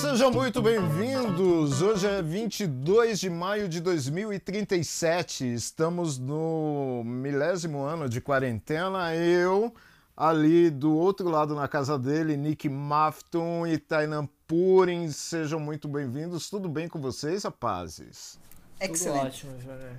Sejam 0.00 0.30
muito 0.32 0.62
bem-vindos! 0.62 1.82
Hoje 1.82 2.06
é 2.06 2.22
22 2.22 3.20
de 3.20 3.30
maio 3.30 3.68
de 3.68 3.80
2037. 3.80 5.52
Estamos 5.52 6.18
no 6.18 7.02
milésimo 7.04 7.82
ano 7.82 8.08
de 8.08 8.20
quarentena. 8.20 9.14
Eu, 9.14 9.72
ali 10.20 10.68
do 10.68 10.94
outro 10.94 11.30
lado 11.30 11.54
na 11.54 11.66
casa 11.66 11.98
dele, 11.98 12.36
Nick 12.36 12.68
Mafton 12.68 13.66
e 13.66 13.78
Tainan 13.78 14.28
Purin. 14.46 15.08
Sejam 15.10 15.58
muito 15.58 15.88
bem-vindos. 15.88 16.50
Tudo 16.50 16.68
bem 16.68 16.86
com 16.88 17.00
vocês, 17.00 17.44
rapazes? 17.44 18.38
Tudo 18.78 18.92
Excelente. 18.92 19.26
ótimo, 19.26 19.58
Júnior. 19.58 19.96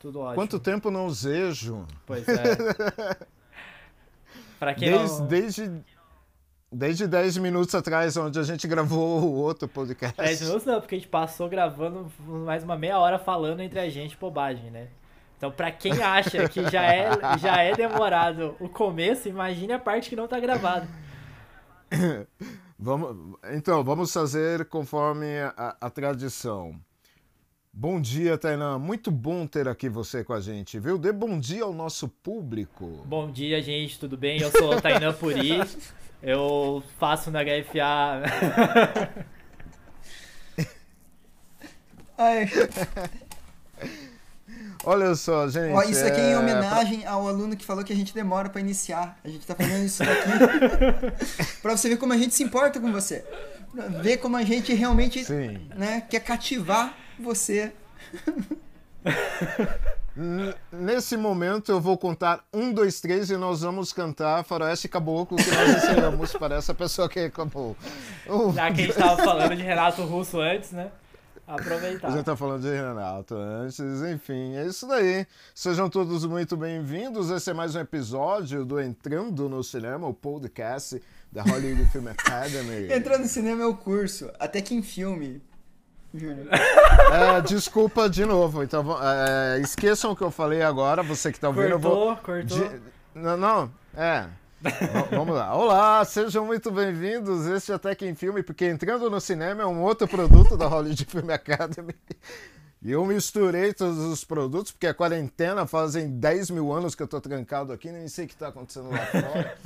Tudo 0.00 0.18
ótimo. 0.18 0.34
Quanto 0.34 0.58
tempo 0.58 0.90
não 0.90 1.06
os 1.06 1.22
vejo? 1.22 1.86
Pois 2.04 2.26
é. 2.26 2.56
pra 4.58 4.74
quem 4.74 4.90
Desde, 4.90 5.20
não... 5.20 5.26
desde, 5.28 5.84
desde 6.72 7.06
10 7.06 7.36
minutos 7.38 7.76
atrás, 7.76 8.16
onde 8.16 8.40
a 8.40 8.42
gente 8.42 8.66
gravou 8.66 9.22
o 9.22 9.34
outro 9.34 9.68
podcast. 9.68 10.16
10 10.16 10.40
minutos 10.40 10.66
não, 10.66 10.80
porque 10.80 10.96
a 10.96 10.98
gente 10.98 11.08
passou 11.08 11.48
gravando 11.48 12.10
mais 12.26 12.64
uma 12.64 12.76
meia 12.76 12.98
hora 12.98 13.20
falando 13.20 13.60
entre 13.60 13.78
a 13.78 13.88
gente 13.88 14.16
bobagem, 14.16 14.68
né? 14.68 14.88
Então, 15.36 15.50
pra 15.50 15.70
quem 15.70 16.02
acha 16.02 16.48
que 16.48 16.68
já 16.70 16.82
é, 16.82 17.10
já 17.38 17.62
é 17.62 17.74
demorado 17.74 18.56
o 18.58 18.68
começo, 18.68 19.28
imagine 19.28 19.72
a 19.72 19.78
parte 19.78 20.08
que 20.08 20.16
não 20.16 20.26
tá 20.26 20.40
gravada. 20.40 20.88
Vamos, 22.78 23.38
então, 23.54 23.82
vamos 23.82 24.12
fazer 24.12 24.66
conforme 24.66 25.38
a, 25.56 25.78
a 25.80 25.88
tradição. 25.88 26.78
Bom 27.72 27.98
dia, 27.98 28.36
Tainan. 28.36 28.78
Muito 28.78 29.10
bom 29.10 29.46
ter 29.46 29.66
aqui 29.66 29.88
você 29.88 30.22
com 30.22 30.34
a 30.34 30.40
gente, 30.42 30.78
viu? 30.78 30.98
Dê 30.98 31.10
bom 31.10 31.38
dia 31.38 31.64
ao 31.64 31.72
nosso 31.72 32.06
público. 32.06 33.02
Bom 33.06 33.30
dia, 33.30 33.62
gente, 33.62 33.98
tudo 33.98 34.14
bem? 34.16 34.42
Eu 34.42 34.50
sou 34.50 34.76
o 34.76 34.80
Tainan 34.80 35.14
Puri, 35.14 35.60
eu 36.22 36.82
faço 36.98 37.30
na 37.30 37.40
HFA... 37.42 38.22
Ai, 42.18 42.46
Olha 44.86 45.16
só, 45.16 45.48
gente. 45.48 45.72
ó, 45.72 45.82
isso 45.82 46.04
aqui 46.06 46.20
é 46.20 46.30
em 46.30 46.32
é, 46.34 46.38
homenagem 46.38 47.04
ao 47.04 47.26
aluno 47.26 47.56
que 47.56 47.64
falou 47.64 47.82
que 47.82 47.92
a 47.92 47.96
gente 47.96 48.14
demora 48.14 48.48
pra 48.48 48.60
iniciar. 48.60 49.18
A 49.24 49.28
gente 49.28 49.44
tá 49.44 49.52
fazendo 49.52 49.84
isso 49.84 50.04
daqui 50.04 51.58
pra 51.60 51.76
você 51.76 51.88
ver 51.88 51.96
como 51.96 52.12
a 52.12 52.16
gente 52.16 52.32
se 52.34 52.44
importa 52.44 52.78
com 52.78 52.92
você. 52.92 53.24
Pra 53.74 53.88
ver 53.88 54.18
como 54.18 54.36
a 54.36 54.44
gente 54.44 54.72
realmente 54.72 55.24
Sim. 55.24 55.68
né, 55.74 56.02
quer 56.08 56.20
cativar 56.20 56.94
você. 57.18 57.72
Nesse 60.72 61.16
momento 61.16 61.72
eu 61.72 61.80
vou 61.80 61.98
contar 61.98 62.44
um, 62.54 62.72
dois, 62.72 63.00
três 63.00 63.28
e 63.28 63.36
nós 63.36 63.62
vamos 63.62 63.92
cantar 63.92 64.44
Faroeste 64.44 64.88
Caboclo 64.88 65.36
que 65.36 65.50
nós 65.50 65.82
ensinamos 65.82 66.32
para 66.32 66.56
essa 66.56 66.72
pessoa 66.72 67.08
que 67.08 67.20
reclamou. 67.20 67.76
Um, 68.26 68.52
Já 68.52 68.72
que 68.72 68.82
a 68.82 68.84
gente 68.86 68.96
tava 68.96 69.22
falando 69.22 69.54
de 69.54 69.62
Renato 69.62 70.02
Russo 70.04 70.40
antes, 70.40 70.70
né? 70.70 70.90
Aproveitar. 71.46 72.08
A 72.08 72.10
gente 72.10 72.24
tá 72.24 72.36
falando 72.36 72.62
de 72.62 72.70
Renato 72.74 73.36
antes, 73.36 73.78
enfim, 73.78 74.56
é 74.56 74.66
isso 74.66 74.86
daí. 74.88 75.24
Sejam 75.54 75.88
todos 75.88 76.24
muito 76.24 76.56
bem-vindos. 76.56 77.30
Esse 77.30 77.50
é 77.50 77.54
mais 77.54 77.76
um 77.76 77.80
episódio 77.80 78.64
do 78.64 78.80
Entrando 78.80 79.48
no 79.48 79.62
Cinema, 79.62 80.08
o 80.08 80.12
podcast 80.14 81.00
da 81.30 81.42
Hollywood 81.44 81.86
Film 81.92 82.08
Academy. 82.08 82.92
Entrando 82.92 83.20
no 83.22 83.28
cinema 83.28 83.62
é 83.62 83.66
o 83.66 83.76
curso, 83.76 84.28
até 84.40 84.60
que 84.60 84.74
em 84.74 84.82
filme. 84.82 85.40
É, 87.12 87.40
desculpa 87.42 88.08
de 88.08 88.24
novo, 88.24 88.62
então 88.64 88.82
va- 88.82 89.00
é, 89.04 89.60
esqueçam 89.60 90.12
o 90.12 90.16
que 90.16 90.22
eu 90.22 90.30
falei 90.30 90.62
agora, 90.62 91.02
você 91.02 91.30
que 91.30 91.38
tá 91.38 91.48
ouvindo, 91.48 91.68
eu 91.68 91.78
vou. 91.78 92.16
Cortou, 92.16 92.24
cortou. 92.56 92.68
De- 92.70 92.80
Não, 93.14 93.36
não, 93.36 93.70
é. 93.94 94.26
Vamos 95.10 95.34
lá. 95.36 95.54
Olá, 95.54 96.04
sejam 96.04 96.44
muito 96.44 96.70
bem-vindos. 96.72 97.46
Este 97.46 97.70
é 97.72 97.74
Até 97.76 97.96
em 98.04 98.14
Filme, 98.14 98.42
porque 98.42 98.64
Entrando 98.66 99.08
no 99.08 99.20
Cinema 99.20 99.62
é 99.62 99.66
um 99.66 99.80
outro 99.82 100.08
produto 100.08 100.56
da 100.56 100.66
Hollywood 100.66 101.04
Film 101.06 101.30
Academy. 101.30 101.94
E 102.82 102.90
eu 102.90 103.04
misturei 103.06 103.72
todos 103.72 103.98
os 103.98 104.24
produtos, 104.24 104.72
porque 104.72 104.86
a 104.88 104.94
quarentena 104.94 105.66
fazem 105.66 106.08
10 106.18 106.50
mil 106.50 106.72
anos 106.72 106.94
que 106.94 107.02
eu 107.02 107.06
tô 107.08 107.20
trancado 107.20 107.72
aqui, 107.72 107.90
nem 107.92 108.08
sei 108.08 108.24
o 108.24 108.28
que 108.28 108.36
tá 108.36 108.48
acontecendo 108.48 108.90
lá 108.90 108.98
fora. 109.06 109.56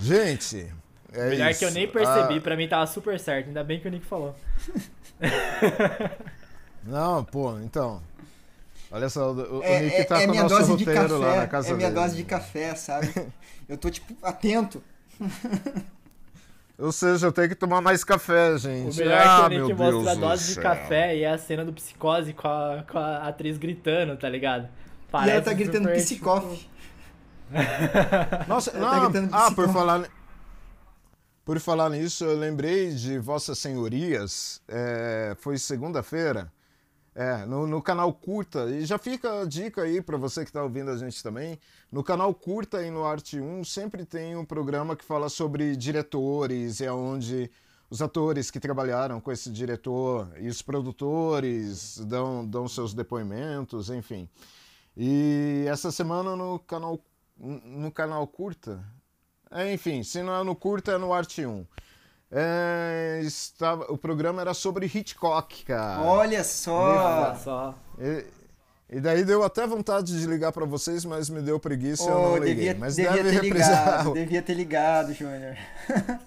Gente, 0.00 0.72
é 1.12 1.28
Melhor 1.30 1.50
isso. 1.50 1.58
que 1.60 1.64
eu 1.64 1.70
nem 1.72 1.88
percebi, 1.88 2.38
Ah, 2.38 2.40
pra 2.40 2.56
mim 2.56 2.68
tava 2.68 2.86
super 2.86 3.18
certo, 3.18 3.48
ainda 3.48 3.64
bem 3.64 3.80
que 3.80 3.88
o 3.88 3.90
Nick 3.90 4.06
falou. 4.06 4.34
não, 6.84 7.24
pô, 7.24 7.58
então. 7.58 8.00
Olha 8.90 9.08
só, 9.08 9.32
o, 9.32 9.58
o 9.58 9.62
É, 9.62 9.80
Nick 9.82 9.96
é- 9.96 10.04
tá 10.04 10.16
é 10.16 10.22
com 10.22 10.28
o 10.28 10.30
minha 10.30 10.42
nosso 10.44 10.54
dose 10.56 10.76
de 10.76 10.84
roteiro 10.84 11.18
lá 11.18 11.36
na 11.36 11.46
casa 11.46 11.70
É 11.70 11.74
minha 11.74 11.90
dele. 11.90 12.00
dose 12.00 12.16
de 12.16 12.24
café, 12.24 12.74
sabe? 12.74 13.12
Eu 13.68 13.76
tô, 13.76 13.90
tipo, 13.90 14.14
atento. 14.22 14.82
Ou 16.78 16.92
seja, 16.92 17.28
eu 17.28 17.32
tenho 17.32 17.48
que 17.48 17.54
tomar 17.54 17.80
mais 17.80 18.04
café, 18.04 18.58
gente. 18.58 19.00
O 19.00 19.04
melhor 19.04 19.18
ah, 19.18 19.46
é 19.46 19.48
que 19.48 19.56
o 19.62 19.66
Nick 19.66 19.74
Deus 19.74 19.94
mostra 19.94 20.12
a 20.12 20.14
do 20.14 20.20
dose 20.20 20.44
de 20.48 20.52
céu. 20.54 20.62
café 20.62 21.16
e 21.16 21.22
é 21.22 21.30
a 21.30 21.38
cena 21.38 21.64
do 21.64 21.72
psicose 21.72 22.34
com 22.34 22.46
a, 22.46 22.84
com 22.86 22.98
a 22.98 23.28
atriz 23.28 23.56
gritando, 23.56 24.14
tá 24.16 24.28
ligado? 24.28 24.68
e 25.24 25.30
ela 25.30 25.40
tá 25.40 25.54
gritando 25.54 25.84
super, 25.84 25.96
psicofe. 25.96 26.68
Nossa, 28.46 28.70
Ela 28.72 28.90
tá 28.90 28.96
não, 28.96 29.10
gritando 29.10 29.34
ah, 29.34 29.50
por 29.52 29.72
falar, 29.72 30.06
por 31.46 31.60
falar 31.60 31.88
nisso, 31.90 32.24
eu 32.24 32.36
lembrei 32.36 32.92
de 32.92 33.18
Vossas 33.18 33.58
Senhorias, 33.58 34.60
é, 34.68 35.34
foi 35.38 35.56
segunda-feira, 35.56 36.52
é, 37.16 37.46
no, 37.46 37.66
no 37.66 37.80
canal 37.80 38.12
Curta, 38.12 38.68
e 38.70 38.84
já 38.84 38.98
fica 38.98 39.40
a 39.40 39.46
dica 39.46 39.82
aí 39.82 40.02
para 40.02 40.18
você 40.18 40.42
que 40.42 40.50
está 40.50 40.62
ouvindo 40.62 40.90
a 40.90 40.98
gente 40.98 41.22
também, 41.22 41.58
no 41.90 42.04
canal 42.04 42.32
Curta 42.34 42.82
e 42.82 42.90
no 42.90 43.06
Arte 43.06 43.40
1 43.40 43.64
sempre 43.64 44.04
tem 44.04 44.36
um 44.36 44.44
programa 44.44 44.94
que 44.94 45.02
fala 45.02 45.30
sobre 45.30 45.74
diretores, 45.74 46.82
é 46.82 46.92
onde 46.92 47.50
os 47.88 48.02
atores 48.02 48.50
que 48.50 48.60
trabalharam 48.60 49.18
com 49.18 49.32
esse 49.32 49.50
diretor 49.50 50.30
e 50.38 50.46
os 50.46 50.60
produtores 50.60 51.96
dão, 52.00 52.46
dão 52.46 52.68
seus 52.68 52.92
depoimentos, 52.92 53.88
enfim. 53.88 54.28
E 54.94 55.64
essa 55.66 55.90
semana 55.90 56.36
no 56.36 56.58
canal, 56.58 57.00
no 57.38 57.90
canal 57.90 58.26
Curta, 58.26 58.84
é, 59.50 59.72
enfim, 59.72 60.02
se 60.02 60.22
não 60.22 60.38
é 60.38 60.44
no 60.44 60.54
Curta, 60.54 60.92
é 60.92 60.98
no 60.98 61.14
Arte 61.14 61.46
1. 61.46 61.64
É, 62.30 63.20
estava, 63.22 63.84
o 63.90 63.96
programa 63.96 64.40
era 64.40 64.52
sobre 64.52 64.86
Hitchcock, 64.86 65.64
cara. 65.64 66.02
Olha 66.02 66.38
Olha 66.38 66.44
só. 66.44 67.34
só. 67.36 67.74
E, 67.98 68.24
e 68.90 69.00
daí 69.00 69.24
deu 69.24 69.42
até 69.44 69.66
vontade 69.66 70.18
de 70.18 70.26
ligar 70.26 70.52
pra 70.52 70.64
vocês, 70.64 71.04
mas 71.04 71.30
me 71.30 71.40
deu 71.40 71.58
preguiça 71.60 72.04
e 72.04 72.08
eu 72.08 72.14
não 72.14 72.34
liguei. 72.36 72.54
devia, 72.54 72.76
mas 72.78 72.96
devia 72.96 73.12
deve 73.12 73.30
ter 73.30 73.42
reprisar, 73.42 73.84
ligado, 73.98 74.14
devia 74.14 74.42
ter 74.42 74.54
ligado, 74.54 75.12
Júnior. 75.14 75.56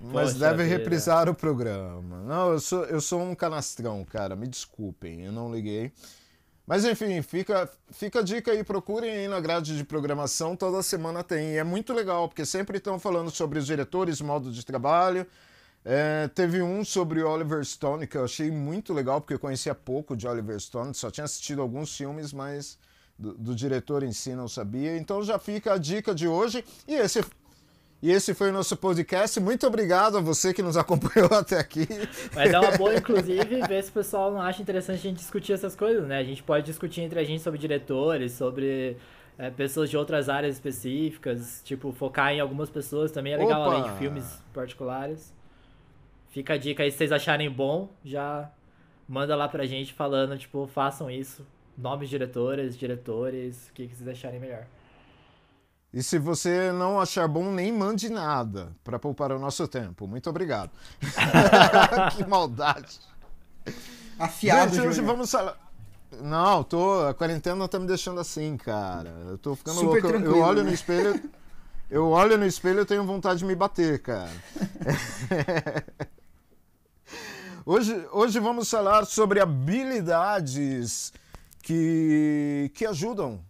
mas 0.00 0.32
Poxa 0.32 0.38
deve 0.38 0.64
vida. 0.64 0.76
reprisar 0.78 1.28
o 1.28 1.34
programa. 1.34 2.18
Não, 2.22 2.52
eu 2.52 2.60
sou, 2.60 2.84
eu 2.84 3.00
sou 3.00 3.20
um 3.20 3.34
canastrão, 3.34 4.04
cara. 4.04 4.36
Me 4.36 4.46
desculpem, 4.46 5.24
eu 5.24 5.32
não 5.32 5.52
liguei. 5.52 5.92
Mas 6.66 6.84
enfim, 6.84 7.20
fica, 7.22 7.68
fica 7.90 8.20
a 8.20 8.22
dica 8.22 8.52
aí, 8.52 8.62
procurem 8.62 9.10
aí 9.10 9.28
na 9.28 9.40
grade 9.40 9.76
de 9.76 9.84
programação, 9.84 10.54
toda 10.54 10.82
semana 10.82 11.24
tem. 11.24 11.54
E 11.54 11.56
é 11.56 11.64
muito 11.64 11.92
legal, 11.92 12.28
porque 12.28 12.46
sempre 12.46 12.78
estão 12.78 12.98
falando 12.98 13.30
sobre 13.30 13.58
os 13.58 13.66
diretores, 13.66 14.20
modo 14.20 14.52
de 14.52 14.64
trabalho. 14.64 15.26
É, 15.84 16.28
teve 16.28 16.60
um 16.62 16.84
sobre 16.84 17.22
Oliver 17.22 17.64
Stone 17.64 18.06
que 18.06 18.16
eu 18.16 18.24
achei 18.24 18.50
muito 18.50 18.92
legal, 18.92 19.20
porque 19.20 19.34
eu 19.34 19.38
conhecia 19.38 19.74
pouco 19.74 20.16
de 20.16 20.28
Oliver 20.28 20.60
Stone, 20.60 20.94
só 20.94 21.10
tinha 21.10 21.24
assistido 21.24 21.62
alguns 21.62 21.96
filmes, 21.96 22.32
mas 22.32 22.78
do, 23.18 23.34
do 23.34 23.54
diretor 23.54 24.02
em 24.02 24.12
si 24.12 24.34
não 24.34 24.48
sabia. 24.48 24.96
Então 24.96 25.22
já 25.22 25.38
fica 25.38 25.74
a 25.74 25.78
dica 25.78 26.14
de 26.14 26.28
hoje. 26.28 26.64
E 26.86 26.94
esse, 26.94 27.24
e 28.02 28.10
esse 28.10 28.32
foi 28.32 28.50
o 28.50 28.52
nosso 28.52 28.76
podcast. 28.76 29.38
Muito 29.40 29.66
obrigado 29.66 30.16
a 30.16 30.20
você 30.20 30.54
que 30.54 30.62
nos 30.62 30.76
acompanhou 30.78 31.28
até 31.32 31.58
aqui. 31.58 31.86
Mas 32.34 32.52
é 32.52 32.58
uma 32.58 32.76
boa, 32.78 32.94
inclusive, 32.96 33.60
ver 33.66 33.82
se 33.82 33.90
o 33.90 33.92
pessoal 33.92 34.32
não 34.32 34.40
acha 34.40 34.62
interessante 34.62 34.98
a 34.98 35.02
gente 35.02 35.18
discutir 35.18 35.52
essas 35.52 35.76
coisas, 35.76 36.06
né? 36.06 36.18
A 36.18 36.24
gente 36.24 36.42
pode 36.42 36.64
discutir 36.64 37.02
entre 37.02 37.18
a 37.20 37.24
gente 37.24 37.42
sobre 37.42 37.58
diretores, 37.58 38.32
sobre 38.32 38.96
é, 39.36 39.50
pessoas 39.50 39.90
de 39.90 39.96
outras 39.96 40.28
áreas 40.28 40.54
específicas, 40.54 41.62
tipo, 41.64 41.92
focar 41.92 42.32
em 42.32 42.40
algumas 42.40 42.70
pessoas 42.70 43.10
também 43.10 43.34
é 43.34 43.36
legal, 43.36 43.62
Opa! 43.62 43.74
além 43.74 43.90
de 43.90 43.98
filmes 43.98 44.42
particulares. 44.52 45.34
Fica 46.30 46.54
a 46.54 46.56
dica 46.56 46.82
aí, 46.82 46.90
se 46.90 46.98
vocês 46.98 47.12
acharem 47.12 47.50
bom, 47.50 47.88
já 48.04 48.50
manda 49.08 49.34
lá 49.34 49.48
pra 49.48 49.66
gente 49.66 49.92
falando, 49.92 50.38
tipo, 50.38 50.66
façam 50.68 51.10
isso. 51.10 51.46
Nomes 51.76 52.08
de 52.08 52.16
diretores, 52.16 52.78
diretores, 52.78 53.68
o 53.68 53.72
que, 53.72 53.88
que 53.88 53.94
vocês 53.96 54.08
acharem 54.08 54.38
melhor. 54.38 54.64
E 55.92 56.02
se 56.02 56.18
você 56.18 56.70
não 56.70 57.00
achar 57.00 57.26
bom, 57.26 57.50
nem 57.50 57.72
mande 57.72 58.08
nada 58.08 58.72
para 58.84 58.98
poupar 58.98 59.32
o 59.32 59.38
nosso 59.38 59.66
tempo. 59.66 60.06
Muito 60.06 60.30
obrigado. 60.30 60.70
que 62.16 62.24
maldade. 62.26 63.00
Afiado, 64.16 64.74
Gente, 64.74 64.86
hoje 64.86 65.00
vamos 65.00 65.30
falar. 65.30 65.56
Não, 66.22 66.62
tô. 66.62 67.06
A 67.06 67.14
quarentena 67.14 67.66
tá 67.66 67.78
me 67.78 67.86
deixando 67.86 68.20
assim, 68.20 68.56
cara. 68.56 69.10
Eu 69.28 69.38
tô 69.38 69.56
ficando 69.56 69.80
Super 69.80 70.02
louco. 70.02 70.18
Eu 70.18 70.38
olho 70.38 70.62
né? 70.62 70.68
no 70.68 70.74
espelho. 70.74 71.30
eu 71.90 72.08
olho 72.08 72.38
no 72.38 72.46
espelho 72.46 72.82
e 72.82 72.84
tenho 72.84 73.04
vontade 73.04 73.40
de 73.40 73.44
me 73.44 73.56
bater, 73.56 74.00
cara. 74.00 74.30
hoje, 77.66 78.06
hoje 78.12 78.38
vamos 78.38 78.70
falar 78.70 79.06
sobre 79.06 79.40
habilidades 79.40 81.12
que, 81.62 82.70
que 82.74 82.86
ajudam 82.86 83.40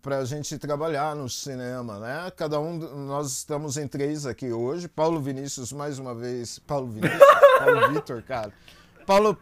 para 0.00 0.18
a 0.18 0.24
gente 0.24 0.56
trabalhar 0.58 1.16
no 1.16 1.28
cinema, 1.28 1.98
né? 1.98 2.32
Cada 2.36 2.60
um, 2.60 2.78
nós 3.06 3.32
estamos 3.38 3.76
em 3.76 3.88
três 3.88 4.24
aqui 4.24 4.52
hoje. 4.52 4.86
Paulo 4.86 5.20
Vinícius, 5.20 5.72
mais 5.72 5.98
uma 5.98 6.14
vez. 6.14 6.58
Paulo 6.60 6.88
Vinícius? 6.88 7.20
Paulo 7.58 7.92
Vitor, 7.92 8.22
cara. 8.22 8.52
Paulo, 9.04 9.36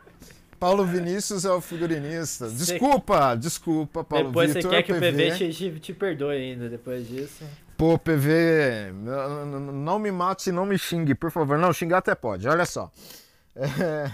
Paulo 0.59 0.87
Vinícius 0.87 1.44
é 1.44 1.50
o 1.50 1.61
figurinista. 1.61 2.49
Desculpa, 2.49 3.35
desculpa, 3.35 4.03
Paulo 4.03 4.29
Depois 4.29 4.55
Vitor. 4.55 4.71
Depois 4.71 4.87
você 4.87 4.93
quer 4.93 4.94
que 4.94 4.99
PV. 4.99 5.29
o 5.29 5.38
PV 5.38 5.73
te, 5.73 5.81
te 5.81 5.93
perdoe 5.93 6.37
ainda 6.37 6.69
depois 6.69 7.06
disso. 7.06 7.44
Pô, 7.76 7.99
PV, 7.99 8.93
não 9.73 9.99
me 9.99 10.11
mate, 10.11 10.53
não 10.53 10.65
me 10.65 10.79
xingue, 10.79 11.15
por 11.15 11.31
favor. 11.31 11.59
Não, 11.59 11.73
xingar 11.73 11.99
até 11.99 12.15
pode, 12.15 12.49
olha 12.49 12.65
só. 12.65 12.91
É, 13.56 14.11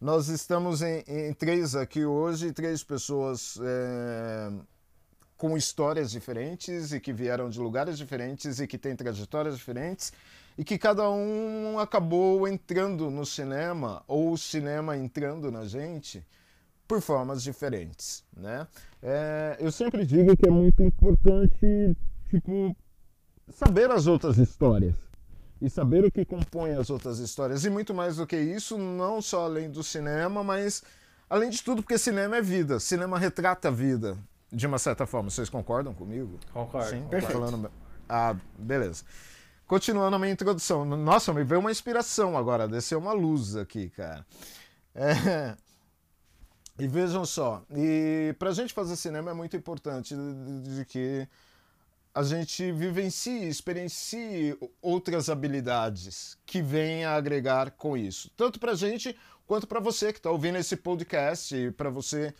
nós 0.00 0.28
estamos 0.28 0.82
em, 0.82 1.02
em, 1.08 1.32
três 1.32 1.74
aqui 1.74 2.04
hoje, 2.04 2.52
três 2.52 2.82
pessoas 2.84 3.58
é, 3.62 4.50
com 5.38 5.56
histórias 5.56 6.10
diferentes 6.10 6.92
e 6.92 6.98
que 6.98 7.12
vieram 7.12 7.48
de 7.48 7.60
lugares 7.60 7.96
diferentes 7.96 8.58
e 8.58 8.66
que 8.66 8.76
têm 8.76 8.96
trajetórias 8.96 9.56
diferentes 9.56 10.12
e 10.58 10.64
que 10.64 10.76
cada 10.76 11.08
um 11.08 11.78
acabou 11.78 12.48
entrando 12.48 13.08
no 13.08 13.24
cinema 13.24 14.02
ou 14.08 14.32
o 14.32 14.36
cinema 14.36 14.96
entrando 14.96 15.52
na 15.52 15.64
gente 15.64 16.26
por 16.88 17.00
formas 17.00 17.42
diferentes, 17.42 18.24
né? 18.36 18.66
É, 19.00 19.56
eu 19.60 19.70
sempre 19.70 20.04
digo 20.04 20.36
que 20.36 20.48
é 20.48 20.50
muito 20.50 20.82
importante, 20.82 21.96
tipo, 22.28 22.76
saber 23.52 23.90
as 23.92 24.08
outras 24.08 24.38
histórias 24.38 24.96
e 25.62 25.70
saber 25.70 26.04
o 26.04 26.10
que 26.10 26.24
compõe 26.24 26.72
as 26.72 26.90
outras 26.90 27.20
histórias 27.20 27.64
e 27.64 27.70
muito 27.70 27.94
mais 27.94 28.16
do 28.16 28.26
que 28.26 28.36
isso, 28.36 28.76
não 28.76 29.22
só 29.22 29.44
além 29.44 29.70
do 29.70 29.84
cinema, 29.84 30.42
mas 30.42 30.82
além 31.30 31.50
de 31.50 31.62
tudo, 31.62 31.82
porque 31.82 31.98
cinema 31.98 32.38
é 32.38 32.42
vida, 32.42 32.80
cinema 32.80 33.18
retrata 33.18 33.68
a 33.68 33.70
vida, 33.70 34.18
de 34.52 34.66
uma 34.66 34.78
certa 34.78 35.06
forma. 35.06 35.30
Vocês 35.30 35.48
concordam 35.48 35.94
comigo? 35.94 36.38
Concordo. 36.52 36.90
Sim, 36.90 37.06
perfeito. 37.08 37.40
Falando... 37.40 37.70
Ah, 38.08 38.36
beleza. 38.58 39.04
Continuando 39.66 40.16
a 40.16 40.18
minha 40.18 40.32
introdução. 40.32 40.84
Nossa, 40.84 41.32
me 41.32 41.44
veio 41.44 41.60
uma 41.60 41.70
inspiração 41.70 42.36
agora, 42.36 42.66
desceu 42.66 42.98
uma 42.98 43.12
luz 43.12 43.56
aqui, 43.56 43.90
cara. 43.90 44.26
É... 44.94 45.56
E 46.80 46.86
vejam 46.86 47.24
só, 47.24 47.64
e 47.74 48.32
para 48.38 48.50
a 48.50 48.52
gente 48.52 48.72
fazer 48.72 48.94
cinema 48.94 49.32
é 49.32 49.34
muito 49.34 49.56
importante 49.56 50.14
de, 50.62 50.84
que 50.84 51.26
a 52.14 52.22
gente 52.22 52.70
vivencie, 52.70 53.48
experiencie 53.48 54.56
outras 54.80 55.28
habilidades 55.28 56.38
que 56.46 56.62
vêm 56.62 57.04
a 57.04 57.16
agregar 57.16 57.72
com 57.72 57.96
isso. 57.96 58.30
Tanto 58.36 58.60
para 58.60 58.72
a 58.72 58.76
gente 58.76 59.18
quanto 59.44 59.66
para 59.66 59.80
você 59.80 60.12
que 60.12 60.20
está 60.20 60.30
ouvindo 60.30 60.56
esse 60.56 60.76
podcast, 60.76 61.52
e 61.52 61.72
para 61.72 61.90
você 61.90 62.32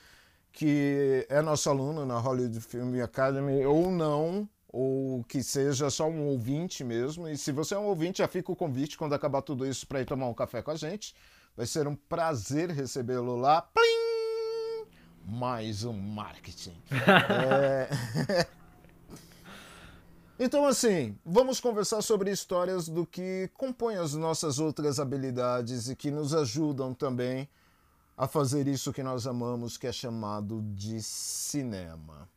que 0.59 1.25
é 1.29 1.41
nosso 1.41 1.71
aluno 1.71 2.05
na 2.05 2.19
Hollywood 2.19 2.61
Film 2.61 3.01
Academy 3.01 3.65
ou 3.65 3.93
não, 3.93 4.49
ou 4.67 5.23
que 5.23 5.41
seja 5.41 5.89
só 5.89 6.09
um 6.11 6.27
ouvinte 6.27 6.83
mesmo. 6.83 7.29
E 7.29 7.39
se 7.39 7.53
você 7.53 7.77
é 7.77 7.79
um 7.79 7.85
ouvinte, 7.85 8.19
já 8.19 8.27
fica 8.27 8.51
o 8.51 8.57
convite 8.57 8.99
quando 8.99 9.15
acabar 9.15 9.41
tudo 9.41 9.65
isso 9.65 9.87
para 9.87 10.01
ir 10.01 10.05
tomar 10.05 10.27
um 10.27 10.35
café 10.35 10.61
com 10.61 10.73
a 10.73 10.75
gente. 10.75 11.15
Vai 11.57 11.65
ser 11.65 11.87
um 11.87 11.95
prazer 11.95 12.71
recebê-lo 12.71 13.37
lá. 13.37 13.63
Plim! 13.63 14.89
Mais 15.25 15.85
um 15.85 15.93
marketing. 15.93 16.75
é... 18.29 18.47
Então, 20.41 20.65
assim, 20.67 21.19
vamos 21.27 21.59
conversar 21.59 22.01
sobre 22.01 22.31
histórias 22.31 22.89
do 22.89 23.05
que 23.05 23.51
compõe 23.55 23.97
as 23.97 24.15
nossas 24.15 24.61
outras 24.61 25.01
habilidades 25.01 25.89
e 25.89 25.97
que 25.97 26.13
nos 26.13 26.33
ajudam 26.33 26.95
também 26.95 27.49
a 28.19 28.27
fazer 28.27 28.67
isso 28.67 28.93
que 28.93 29.01
nós 29.01 29.29
amamos, 29.29 29.77
que 29.77 29.87
é 29.87 29.93
chamado 29.93 30.61
de 30.75 31.01
cinema. 31.01 32.29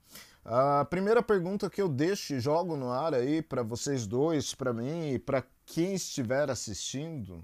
A 0.45 0.86
primeira 0.86 1.24
pergunta 1.24 1.72
que 1.72 1.81
eu 1.81 1.89
deixo 1.89 2.36
e 2.36 2.39
jogo 2.39 2.78
no 2.78 2.92
ar 2.92 3.16
aí 3.16 3.42
para 3.42 3.63
vocês 3.63 4.06
dois, 4.06 4.54
para 4.54 4.72
mim 4.72 5.13
e 5.13 5.19
para 5.19 5.44
quem 5.66 5.95
estiver 5.95 6.51
assistindo, 6.51 7.44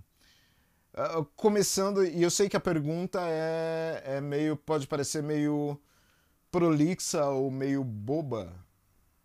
uh, 0.93 1.25
começando, 1.35 2.05
e 2.05 2.21
eu 2.21 2.29
sei 2.29 2.47
que 2.47 2.55
a 2.55 2.59
pergunta 2.59 3.19
é, 3.23 4.03
é 4.05 4.21
meio, 4.21 4.55
pode 4.55 4.85
parecer 4.85 5.23
meio 5.23 5.79
prolixa 6.51 7.25
ou 7.25 7.49
meio 7.49 7.83
boba, 7.83 8.53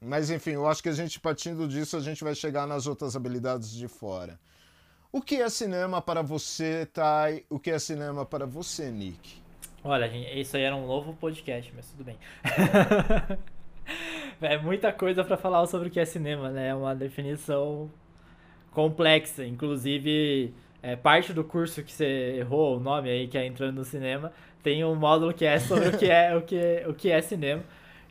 mas 0.01 0.31
enfim, 0.31 0.53
eu 0.53 0.67
acho 0.67 0.83
que 0.83 0.89
a 0.89 0.95
gente 0.95 1.21
partindo 1.21 1.69
disso 1.69 1.99
a 1.99 2.01
gente 2.01 2.25
vai 2.25 2.35
chegar 2.35 2.67
nas 2.67 2.87
outras 2.87 3.15
habilidades 3.15 3.73
de 3.73 3.89
fora. 3.89 4.41
O 5.15 5.21
que 5.21 5.43
é 5.43 5.49
cinema 5.51 6.01
para 6.01 6.23
você, 6.23 6.87
Thay? 6.87 7.45
O 7.51 7.59
que 7.59 7.71
é 7.71 7.79
cinema 7.79 8.25
para 8.25 8.47
você, 8.47 8.91
Nick? 8.91 9.43
Olha, 9.85 10.09
gente, 10.09 10.41
isso 10.41 10.57
aí 10.57 10.63
era 10.63 10.75
um 10.75 10.87
novo 10.87 11.13
podcast, 11.13 11.71
mas 11.77 11.87
tudo 11.91 12.03
bem. 12.03 12.17
é 14.41 14.57
muita 14.57 14.91
coisa 14.91 15.23
para 15.23 15.37
falar 15.37 15.67
sobre 15.67 15.89
o 15.89 15.91
que 15.91 16.01
é 16.01 16.07
cinema, 16.07 16.49
né? 16.49 16.69
É 16.69 16.75
uma 16.75 16.95
definição 16.95 17.91
complexa. 18.71 19.45
Inclusive, 19.45 20.55
é, 20.83 20.97
parte 20.97 21.35
do 21.35 21.45
curso 21.45 21.83
que 21.83 21.93
você 21.93 22.37
errou 22.39 22.79
o 22.79 22.81
nome 22.81 23.11
aí, 23.11 23.29
que 23.29 23.37
é 23.37 23.45
entrando 23.45 23.75
no 23.75 23.85
cinema, 23.85 24.33
tem 24.63 24.83
um 24.83 24.95
módulo 24.95 25.35
que 25.35 25.45
é 25.45 25.59
sobre 25.59 25.89
o 25.89 25.99
que 25.99 26.07
é 26.07 26.35
o 26.35 26.41
que, 26.41 26.85
o 26.89 26.95
que 26.95 27.11
é 27.11 27.21
cinema. 27.21 27.63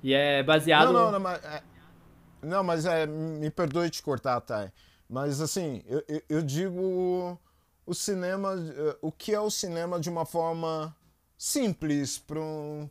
E 0.03 0.13
é 0.13 0.43
baseado. 0.43 0.93
Não, 0.93 1.05
não, 1.05 1.11
não, 1.13 1.19
mas, 1.19 1.43
é, 1.43 1.63
não, 2.43 2.63
mas 2.63 2.85
é, 2.85 3.07
me 3.07 3.49
perdoe 3.49 3.89
te 3.89 4.03
cortar, 4.03 4.39
Thay. 4.41 4.69
Mas 5.11 5.41
assim, 5.41 5.83
eu, 5.85 6.23
eu 6.29 6.41
digo 6.41 7.37
o 7.85 7.93
cinema, 7.93 8.53
eh, 8.55 8.95
o 9.01 9.11
que 9.11 9.33
é 9.33 9.39
o 9.41 9.51
cinema 9.51 9.99
de 9.99 10.09
uma 10.09 10.25
forma 10.25 10.95
simples 11.37 12.17
para 12.17 12.39
um 12.39 12.89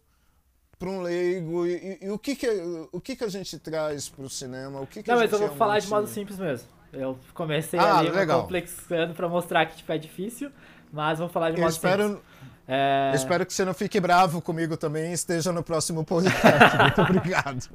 para 0.79 0.91
um 0.91 1.01
leigo? 1.01 1.67
E, 1.67 1.73
e, 1.73 1.99
e, 2.03 2.11
o 2.11 2.19
que 2.19 2.37
que 2.37 2.47
o 2.93 3.01
que 3.01 3.17
que 3.17 3.25
a 3.25 3.29
gente 3.29 3.59
traz 3.59 4.11
para 4.11 4.23
o 4.23 4.29
cinema? 4.29 4.83
O 4.83 4.87
que, 4.87 5.03
que 5.03 5.11
não 5.11 5.17
mas 5.17 5.33
eu 5.33 5.39
vou 5.39 5.57
falar 5.57 5.79
de 5.79 5.89
modo 5.89 6.07
simples 6.07 6.39
mesmo. 6.39 6.69
Eu 6.93 7.19
comecei 7.33 7.81
ah, 7.81 8.01
ali 8.01 8.11
legal. 8.11 8.43
complexando 8.43 9.15
para 9.15 9.27
mostrar 9.27 9.65
que 9.65 9.79
tipo 9.79 9.91
é 9.91 9.97
difícil 9.97 10.53
mas 10.93 11.19
vou 11.19 11.29
falar 11.29 11.51
de 11.53 11.57
eu 11.57 11.63
modo 11.63 11.73
espero, 11.73 12.03
simples. 12.03 12.25
é... 12.69 13.13
espero 13.15 13.47
que 13.47 13.55
você 13.55 13.65
não 13.65 13.73
fique 13.73 14.01
bravo 14.01 14.43
comigo 14.43 14.77
também 14.77 15.11
e 15.11 15.15
esteja 15.15 15.53
no 15.53 15.63
próximo 15.63 16.05
podcast. 16.05 16.77
Muito 16.77 17.01
obrigado 17.01 17.71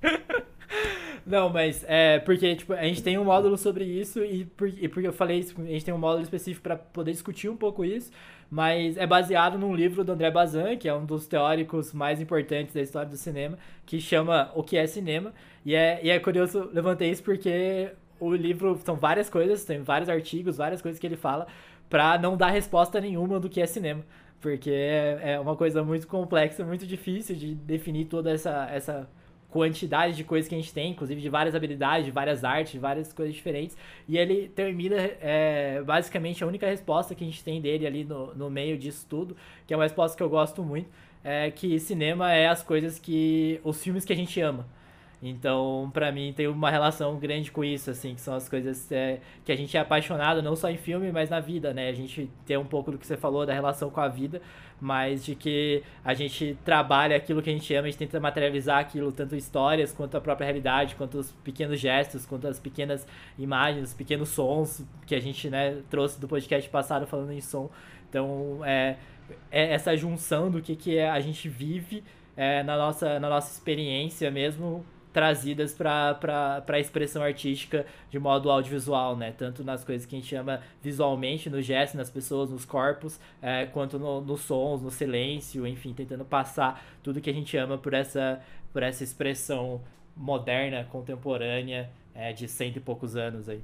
Não, 1.26 1.48
mas 1.48 1.84
é 1.88 2.18
porque 2.18 2.54
tipo, 2.54 2.74
a 2.74 2.82
gente 2.82 3.02
tem 3.02 3.16
um 3.18 3.24
módulo 3.24 3.56
sobre 3.56 3.84
isso 3.84 4.22
e, 4.22 4.44
por, 4.44 4.68
e 4.68 4.88
porque 4.88 5.08
eu 5.08 5.12
falei 5.12 5.38
isso, 5.38 5.54
a 5.58 5.64
gente 5.64 5.84
tem 5.84 5.94
um 5.94 5.98
módulo 5.98 6.22
específico 6.22 6.62
para 6.62 6.76
poder 6.76 7.12
discutir 7.12 7.48
um 7.48 7.56
pouco 7.56 7.82
isso, 7.82 8.10
mas 8.50 8.96
é 8.98 9.06
baseado 9.06 9.58
num 9.58 9.74
livro 9.74 10.04
do 10.04 10.12
André 10.12 10.30
Bazin, 10.30 10.76
que 10.78 10.86
é 10.86 10.94
um 10.94 11.06
dos 11.06 11.26
teóricos 11.26 11.94
mais 11.94 12.20
importantes 12.20 12.74
da 12.74 12.82
história 12.82 13.08
do 13.08 13.16
cinema, 13.16 13.58
que 13.86 14.00
chama 14.00 14.50
O 14.54 14.62
que 14.62 14.76
é 14.76 14.86
cinema. 14.86 15.32
E 15.64 15.74
é, 15.74 15.98
e 16.02 16.10
é 16.10 16.18
curioso, 16.18 16.68
levantei 16.72 17.10
isso 17.10 17.22
porque 17.22 17.90
o 18.20 18.34
livro 18.34 18.78
são 18.84 18.94
várias 18.94 19.30
coisas, 19.30 19.64
tem 19.64 19.82
vários 19.82 20.10
artigos, 20.10 20.58
várias 20.58 20.82
coisas 20.82 21.00
que 21.00 21.06
ele 21.06 21.16
fala 21.16 21.46
para 21.88 22.18
não 22.18 22.36
dar 22.36 22.50
resposta 22.50 23.00
nenhuma 23.00 23.40
do 23.40 23.48
que 23.48 23.60
é 23.60 23.66
cinema. 23.66 24.04
Porque 24.40 24.70
é, 24.70 25.32
é 25.34 25.40
uma 25.40 25.56
coisa 25.56 25.82
muito 25.82 26.06
complexa, 26.06 26.64
muito 26.64 26.86
difícil 26.86 27.34
de 27.34 27.54
definir 27.54 28.06
toda 28.06 28.30
essa, 28.30 28.68
essa 28.70 29.08
quantidade 29.54 30.16
de 30.16 30.24
coisas 30.24 30.48
que 30.48 30.54
a 30.56 30.58
gente 30.58 30.74
tem, 30.74 30.90
inclusive 30.90 31.20
de 31.20 31.28
várias 31.28 31.54
habilidades, 31.54 32.06
de 32.06 32.10
várias 32.10 32.42
artes, 32.42 32.72
de 32.72 32.78
várias 32.80 33.12
coisas 33.12 33.32
diferentes. 33.32 33.76
E 34.08 34.18
ele 34.18 34.48
termina, 34.48 34.96
é, 35.20 35.80
basicamente, 35.86 36.42
a 36.42 36.46
única 36.48 36.66
resposta 36.66 37.14
que 37.14 37.22
a 37.22 37.26
gente 37.26 37.44
tem 37.44 37.60
dele 37.60 37.86
ali 37.86 38.02
no, 38.02 38.34
no 38.34 38.50
meio 38.50 38.76
disso 38.76 39.06
tudo, 39.08 39.36
que 39.64 39.72
é 39.72 39.76
uma 39.76 39.84
resposta 39.84 40.16
que 40.16 40.22
eu 40.24 40.28
gosto 40.28 40.60
muito, 40.64 40.90
é 41.22 41.52
que 41.52 41.78
cinema 41.78 42.32
é 42.32 42.48
as 42.48 42.64
coisas 42.64 42.98
que. 42.98 43.60
os 43.62 43.80
filmes 43.80 44.04
que 44.04 44.12
a 44.12 44.16
gente 44.16 44.40
ama. 44.40 44.66
Então, 45.26 45.90
para 45.94 46.12
mim, 46.12 46.34
tem 46.36 46.46
uma 46.46 46.70
relação 46.70 47.16
grande 47.18 47.50
com 47.50 47.64
isso, 47.64 47.90
assim, 47.90 48.14
que 48.14 48.20
são 48.20 48.34
as 48.34 48.46
coisas 48.46 48.92
é, 48.92 49.20
que 49.42 49.50
a 49.50 49.56
gente 49.56 49.74
é 49.74 49.80
apaixonado, 49.80 50.42
não 50.42 50.54
só 50.54 50.68
em 50.68 50.76
filme, 50.76 51.10
mas 51.10 51.30
na 51.30 51.40
vida, 51.40 51.72
né? 51.72 51.88
A 51.88 51.94
gente 51.94 52.30
tem 52.44 52.58
um 52.58 52.64
pouco 52.66 52.92
do 52.92 52.98
que 52.98 53.06
você 53.06 53.16
falou 53.16 53.46
da 53.46 53.54
relação 53.54 53.88
com 53.88 54.02
a 54.02 54.08
vida, 54.08 54.42
mas 54.78 55.24
de 55.24 55.34
que 55.34 55.82
a 56.04 56.12
gente 56.12 56.58
trabalha 56.62 57.16
aquilo 57.16 57.40
que 57.40 57.48
a 57.48 57.52
gente 57.54 57.72
ama, 57.72 57.86
a 57.88 57.90
gente 57.90 58.00
tenta 58.00 58.20
materializar 58.20 58.78
aquilo, 58.78 59.10
tanto 59.10 59.34
histórias, 59.34 59.94
quanto 59.94 60.14
a 60.14 60.20
própria 60.20 60.44
realidade, 60.44 60.94
quanto 60.94 61.16
os 61.16 61.32
pequenos 61.32 61.80
gestos, 61.80 62.26
quanto 62.26 62.46
as 62.46 62.60
pequenas 62.60 63.06
imagens, 63.38 63.88
os 63.88 63.94
pequenos 63.94 64.28
sons 64.28 64.84
que 65.06 65.14
a 65.14 65.20
gente, 65.20 65.48
né, 65.48 65.78
trouxe 65.88 66.20
do 66.20 66.28
podcast 66.28 66.68
passado 66.68 67.06
falando 67.06 67.32
em 67.32 67.40
som. 67.40 67.70
Então, 68.10 68.60
é, 68.62 68.98
é 69.50 69.72
essa 69.72 69.96
junção 69.96 70.50
do 70.50 70.60
que, 70.60 70.76
que 70.76 70.98
é, 70.98 71.08
a 71.08 71.20
gente 71.20 71.48
vive 71.48 72.04
é, 72.36 72.62
na, 72.62 72.76
nossa, 72.76 73.18
na 73.18 73.30
nossa 73.30 73.50
experiência 73.50 74.30
mesmo, 74.30 74.84
trazidas 75.14 75.72
para 75.72 76.62
a 76.66 76.80
expressão 76.80 77.22
artística 77.22 77.86
de 78.10 78.18
modo 78.18 78.50
audiovisual, 78.50 79.16
né? 79.16 79.32
Tanto 79.32 79.62
nas 79.62 79.84
coisas 79.84 80.04
que 80.04 80.16
a 80.16 80.18
gente 80.18 80.28
chama 80.28 80.60
visualmente, 80.82 81.48
no 81.48 81.62
gesto, 81.62 81.96
nas 81.96 82.10
pessoas, 82.10 82.50
nos 82.50 82.64
corpos, 82.64 83.20
é, 83.40 83.64
quanto 83.64 83.96
no, 83.96 84.20
nos 84.20 84.40
sons, 84.40 84.82
no 84.82 84.90
silêncio, 84.90 85.64
enfim, 85.68 85.94
tentando 85.94 86.24
passar 86.24 86.84
tudo 87.00 87.20
que 87.20 87.30
a 87.30 87.32
gente 87.32 87.56
ama 87.56 87.78
por 87.78 87.94
essa, 87.94 88.42
por 88.72 88.82
essa 88.82 89.04
expressão 89.04 89.80
moderna, 90.16 90.84
contemporânea 90.90 91.88
é, 92.12 92.32
de 92.32 92.48
cento 92.48 92.78
e 92.78 92.80
poucos 92.80 93.14
anos 93.14 93.48
aí. 93.48 93.62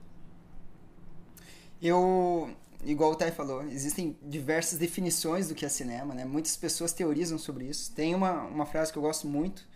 Eu, 1.83 2.55
igual 2.85 3.11
o 3.11 3.17
Thay 3.17 3.33
falou, 3.33 3.65
existem 3.65 4.17
diversas 4.23 4.79
definições 4.79 5.49
do 5.49 5.55
que 5.57 5.67
é 5.67 5.69
cinema, 5.69 6.15
né? 6.15 6.25
Muitas 6.25 6.57
pessoas 6.57 6.93
teorizam 6.93 7.39
sobre 7.39 7.65
isso. 7.65 7.93
Tem 7.93 8.15
uma, 8.15 8.43
uma 8.43 8.67
frase 8.67 8.93
que 8.93 8.99
eu 8.99 9.03
gosto 9.03 9.27
muito, 9.27 9.69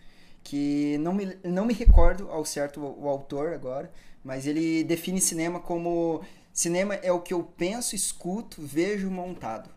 que 0.44 0.98
não 0.98 1.14
me, 1.14 1.36
não 1.42 1.64
me 1.64 1.74
recordo 1.74 2.30
ao 2.30 2.44
certo 2.44 2.80
o, 2.80 3.04
o 3.04 3.08
autor 3.08 3.54
agora, 3.54 3.90
mas 4.22 4.46
ele 4.46 4.84
define 4.84 5.20
cinema 5.20 5.58
como 5.58 6.22
cinema 6.52 6.94
é 6.94 7.10
o 7.10 7.20
que 7.20 7.34
eu 7.34 7.42
penso, 7.42 7.96
escuto, 7.96 8.62
vejo 8.62 9.10
montado. 9.10 9.70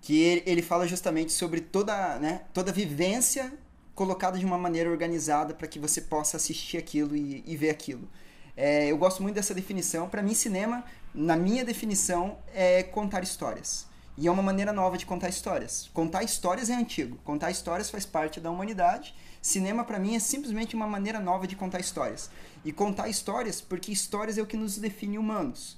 Que 0.00 0.20
ele, 0.22 0.42
ele 0.46 0.62
fala 0.62 0.86
justamente 0.86 1.32
sobre 1.32 1.60
toda, 1.60 2.18
né, 2.18 2.42
toda 2.52 2.70
vivência 2.70 3.52
colocada 3.94 4.38
de 4.38 4.44
uma 4.44 4.58
maneira 4.58 4.90
organizada 4.90 5.54
para 5.54 5.66
que 5.66 5.78
você 5.78 6.00
possa 6.00 6.36
assistir 6.36 6.76
aquilo 6.76 7.16
e, 7.16 7.42
e 7.46 7.56
ver 7.56 7.70
aquilo. 7.70 8.08
É, 8.56 8.86
eu 8.86 8.98
gosto 8.98 9.22
muito 9.22 9.34
dessa 9.34 9.54
definição. 9.54 10.08
Para 10.08 10.22
mim, 10.22 10.34
cinema, 10.34 10.84
na 11.14 11.36
minha 11.36 11.64
definição, 11.64 12.38
é 12.54 12.82
contar 12.82 13.22
histórias. 13.22 13.86
E 14.16 14.26
é 14.26 14.30
uma 14.30 14.42
maneira 14.42 14.72
nova 14.72 14.98
de 14.98 15.06
contar 15.06 15.28
histórias. 15.28 15.90
Contar 15.92 16.22
histórias 16.22 16.68
é 16.68 16.74
antigo. 16.74 17.18
Contar 17.24 17.50
histórias 17.50 17.90
faz 17.90 18.04
parte 18.04 18.40
da 18.40 18.50
humanidade. 18.50 19.14
Cinema, 19.42 19.84
para 19.84 19.98
mim, 19.98 20.14
é 20.14 20.20
simplesmente 20.20 20.76
uma 20.76 20.86
maneira 20.86 21.18
nova 21.18 21.48
de 21.48 21.56
contar 21.56 21.80
histórias. 21.80 22.30
E 22.64 22.72
contar 22.72 23.08
histórias, 23.08 23.60
porque 23.60 23.90
histórias 23.90 24.38
é 24.38 24.42
o 24.42 24.46
que 24.46 24.56
nos 24.56 24.78
define 24.78 25.18
humanos. 25.18 25.76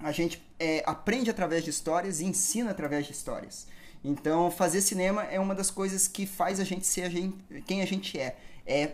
A 0.00 0.10
gente 0.10 0.42
é, 0.58 0.82
aprende 0.86 1.28
através 1.30 1.62
de 1.62 1.68
histórias 1.68 2.20
e 2.20 2.24
ensina 2.24 2.70
através 2.70 3.06
de 3.06 3.12
histórias. 3.12 3.66
Então, 4.02 4.50
fazer 4.50 4.80
cinema 4.80 5.24
é 5.24 5.38
uma 5.38 5.54
das 5.54 5.70
coisas 5.70 6.08
que 6.08 6.26
faz 6.26 6.58
a 6.58 6.64
gente 6.64 6.86
ser 6.86 7.02
a 7.02 7.10
gente, 7.10 7.36
quem 7.66 7.82
a 7.82 7.86
gente 7.86 8.18
é. 8.18 8.36
É 8.66 8.92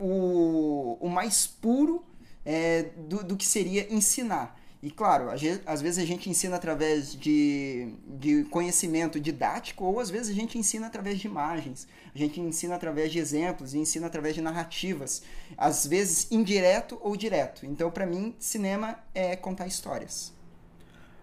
o, 0.00 0.98
o 1.00 1.08
mais 1.08 1.46
puro 1.46 2.04
é, 2.44 2.90
do, 3.08 3.22
do 3.22 3.36
que 3.36 3.46
seria 3.46 3.92
ensinar. 3.94 4.58
E 4.84 4.90
claro, 4.90 5.30
às 5.30 5.80
vezes 5.80 5.96
a 5.96 6.04
gente 6.04 6.28
ensina 6.28 6.56
através 6.56 7.16
de, 7.16 7.94
de 8.06 8.44
conhecimento 8.50 9.18
didático, 9.18 9.82
ou 9.82 9.98
às 9.98 10.10
vezes 10.10 10.28
a 10.28 10.38
gente 10.38 10.58
ensina 10.58 10.88
através 10.88 11.18
de 11.18 11.26
imagens, 11.26 11.88
a 12.14 12.18
gente 12.18 12.38
ensina 12.38 12.74
através 12.74 13.10
de 13.10 13.18
exemplos, 13.18 13.72
e 13.72 13.78
ensina 13.78 14.08
através 14.08 14.34
de 14.34 14.42
narrativas, 14.42 15.22
às 15.56 15.86
vezes 15.86 16.30
indireto 16.30 16.98
ou 17.00 17.16
direto. 17.16 17.64
Então, 17.64 17.90
para 17.90 18.04
mim, 18.04 18.34
cinema 18.38 18.98
é 19.14 19.34
contar 19.34 19.66
histórias. 19.66 20.34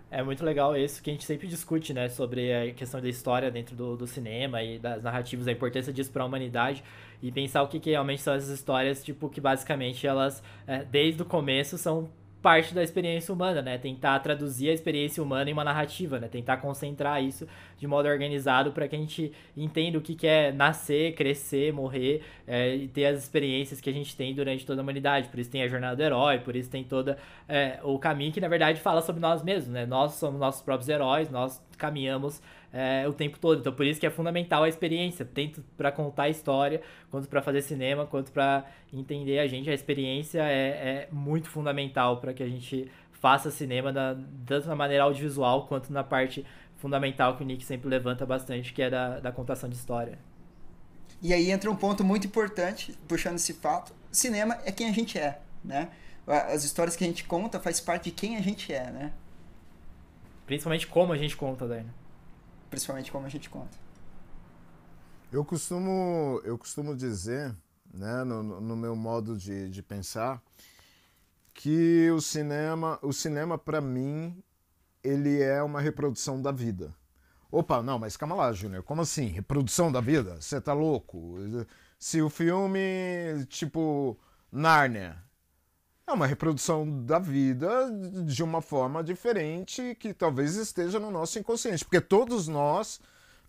É 0.09 0.23
muito 0.23 0.43
legal 0.43 0.75
isso 0.75 0.99
que 0.99 1.11
a 1.11 1.13
gente 1.13 1.23
sempre 1.23 1.47
discute, 1.47 1.93
né, 1.93 2.09
sobre 2.09 2.51
a 2.51 2.73
questão 2.73 2.99
da 2.99 3.07
história 3.07 3.51
dentro 3.51 3.75
do, 3.75 3.95
do 3.95 4.07
cinema 4.07 4.63
e 4.63 4.79
das 4.79 5.03
narrativas, 5.03 5.47
a 5.47 5.51
importância 5.51 5.93
disso 5.93 6.11
para 6.11 6.23
a 6.23 6.25
humanidade 6.25 6.83
e 7.21 7.31
pensar 7.31 7.61
o 7.61 7.67
que, 7.67 7.79
que 7.79 7.91
realmente 7.91 8.23
são 8.23 8.33
essas 8.33 8.49
histórias, 8.49 9.03
tipo, 9.03 9.29
que 9.29 9.39
basicamente 9.39 10.07
elas, 10.07 10.41
é, 10.65 10.83
desde 10.83 11.21
o 11.21 11.25
começo, 11.25 11.77
são 11.77 12.09
parte 12.41 12.73
da 12.73 12.81
experiência 12.81 13.33
humana, 13.33 13.61
né? 13.61 13.77
Tentar 13.77 14.19
traduzir 14.19 14.69
a 14.69 14.73
experiência 14.73 15.21
humana 15.21 15.49
em 15.49 15.53
uma 15.53 15.63
narrativa, 15.63 16.19
né? 16.19 16.27
Tentar 16.27 16.57
concentrar 16.57 17.23
isso 17.23 17.47
de 17.77 17.85
modo 17.85 18.07
organizado 18.07 18.71
para 18.71 18.87
que 18.87 18.95
a 18.95 18.99
gente 18.99 19.31
entenda 19.55 19.97
o 19.97 20.01
que, 20.01 20.25
é 20.25 20.51
nascer, 20.51 21.13
crescer, 21.13 21.71
morrer 21.71 22.23
é, 22.47 22.75
e 22.75 22.87
ter 22.87 23.05
as 23.05 23.19
experiências 23.19 23.79
que 23.79 23.89
a 23.89 23.93
gente 23.93 24.15
tem 24.15 24.33
durante 24.33 24.65
toda 24.65 24.81
a 24.81 24.83
humanidade. 24.83 25.29
Por 25.29 25.39
isso 25.39 25.51
tem 25.51 25.61
a 25.61 25.67
jornada 25.67 25.95
do 25.95 26.03
herói, 26.03 26.39
por 26.39 26.55
isso 26.55 26.69
tem 26.69 26.83
todo 26.83 27.15
é, 27.47 27.79
o 27.83 27.99
caminho 27.99 28.31
que 28.31 28.41
na 28.41 28.47
verdade 28.47 28.79
fala 28.79 29.01
sobre 29.01 29.21
nós 29.21 29.43
mesmos, 29.43 29.73
né? 29.73 29.85
Nós 29.85 30.13
somos 30.13 30.39
nossos 30.39 30.61
próprios 30.61 30.89
heróis, 30.89 31.29
nós 31.29 31.61
caminhamos 31.77 32.41
é, 32.73 33.07
o 33.07 33.13
tempo 33.13 33.37
todo. 33.39 33.59
Então 33.59 33.73
por 33.73 33.85
isso 33.85 33.99
que 33.99 34.05
é 34.05 34.09
fundamental 34.09 34.63
a 34.63 34.69
experiência, 34.69 35.25
tanto 35.25 35.63
para 35.77 35.91
contar 35.91 36.23
a 36.23 36.29
história, 36.29 36.81
quanto 37.09 37.27
para 37.27 37.41
fazer 37.41 37.61
cinema, 37.61 38.05
quanto 38.05 38.31
para 38.31 38.65
entender 38.91 39.39
a 39.39 39.47
gente. 39.47 39.69
A 39.69 39.73
experiência 39.73 40.41
é, 40.41 41.07
é 41.07 41.07
muito 41.11 41.49
fundamental 41.49 42.17
para 42.17 42.33
que 42.33 42.43
a 42.43 42.47
gente 42.47 42.89
faça 43.11 43.51
cinema 43.51 43.91
na, 43.91 44.17
tanto 44.45 44.67
na 44.67 44.75
maneira 44.75 45.03
audiovisual 45.03 45.67
quanto 45.67 45.91
na 45.93 46.03
parte 46.03 46.45
fundamental 46.77 47.37
que 47.37 47.43
o 47.43 47.45
Nick 47.45 47.63
sempre 47.63 47.87
levanta 47.87 48.25
bastante, 48.25 48.73
que 48.73 48.81
é 48.81 48.89
da, 48.89 49.19
da 49.19 49.31
contação 49.31 49.69
de 49.69 49.75
história. 49.75 50.17
E 51.21 51.31
aí 51.33 51.51
entra 51.51 51.69
um 51.69 51.75
ponto 51.75 52.03
muito 52.03 52.25
importante, 52.25 52.97
puxando 53.07 53.35
esse 53.35 53.53
fato. 53.53 53.93
Cinema 54.11 54.57
é 54.65 54.71
quem 54.71 54.89
a 54.89 54.91
gente 54.91 55.19
é, 55.19 55.39
né? 55.63 55.89
As 56.25 56.63
histórias 56.63 56.95
que 56.95 57.03
a 57.03 57.07
gente 57.07 57.23
conta 57.23 57.59
faz 57.59 57.79
parte 57.79 58.05
de 58.05 58.11
quem 58.11 58.37
a 58.37 58.41
gente 58.41 58.73
é, 58.73 58.89
né? 58.89 59.13
Principalmente 60.47 60.87
como 60.87 61.13
a 61.13 61.17
gente 61.17 61.37
conta, 61.37 61.67
Dani 61.67 62.00
principalmente 62.71 63.11
como 63.11 63.27
a 63.27 63.29
gente 63.29 63.49
conta. 63.49 63.77
Eu 65.31 65.45
costumo, 65.45 66.41
eu 66.43 66.57
costumo 66.57 66.95
dizer, 66.95 67.55
né, 67.93 68.23
no, 68.23 68.41
no 68.41 68.75
meu 68.75 68.95
modo 68.95 69.37
de, 69.37 69.69
de 69.69 69.83
pensar, 69.83 70.41
que 71.53 72.09
o 72.11 72.19
cinema, 72.19 72.97
o 73.01 73.13
cinema 73.13 73.57
para 73.57 73.79
mim, 73.79 74.41
ele 75.03 75.41
é 75.41 75.61
uma 75.61 75.79
reprodução 75.79 76.41
da 76.41 76.51
vida. 76.51 76.95
Opa, 77.51 77.83
não, 77.83 77.99
mas 77.99 78.15
calma 78.15 78.35
lá, 78.35 78.51
Júnior, 78.53 78.83
como 78.83 79.01
assim? 79.01 79.25
Reprodução 79.25 79.91
da 79.91 79.99
vida? 79.99 80.41
Você 80.41 80.59
tá 80.59 80.73
louco? 80.73 81.35
Se 81.99 82.21
o 82.21 82.29
filme, 82.29 83.45
tipo, 83.47 84.17
Nárnia, 84.49 85.21
é 86.11 86.13
uma 86.13 86.27
reprodução 86.27 86.87
da 87.05 87.19
vida 87.19 87.89
de 88.25 88.43
uma 88.43 88.61
forma 88.61 89.03
diferente 89.03 89.95
que 89.99 90.13
talvez 90.13 90.55
esteja 90.55 90.99
no 90.99 91.09
nosso 91.09 91.39
inconsciente, 91.39 91.85
porque 91.85 92.01
todos 92.01 92.47
nós 92.47 92.99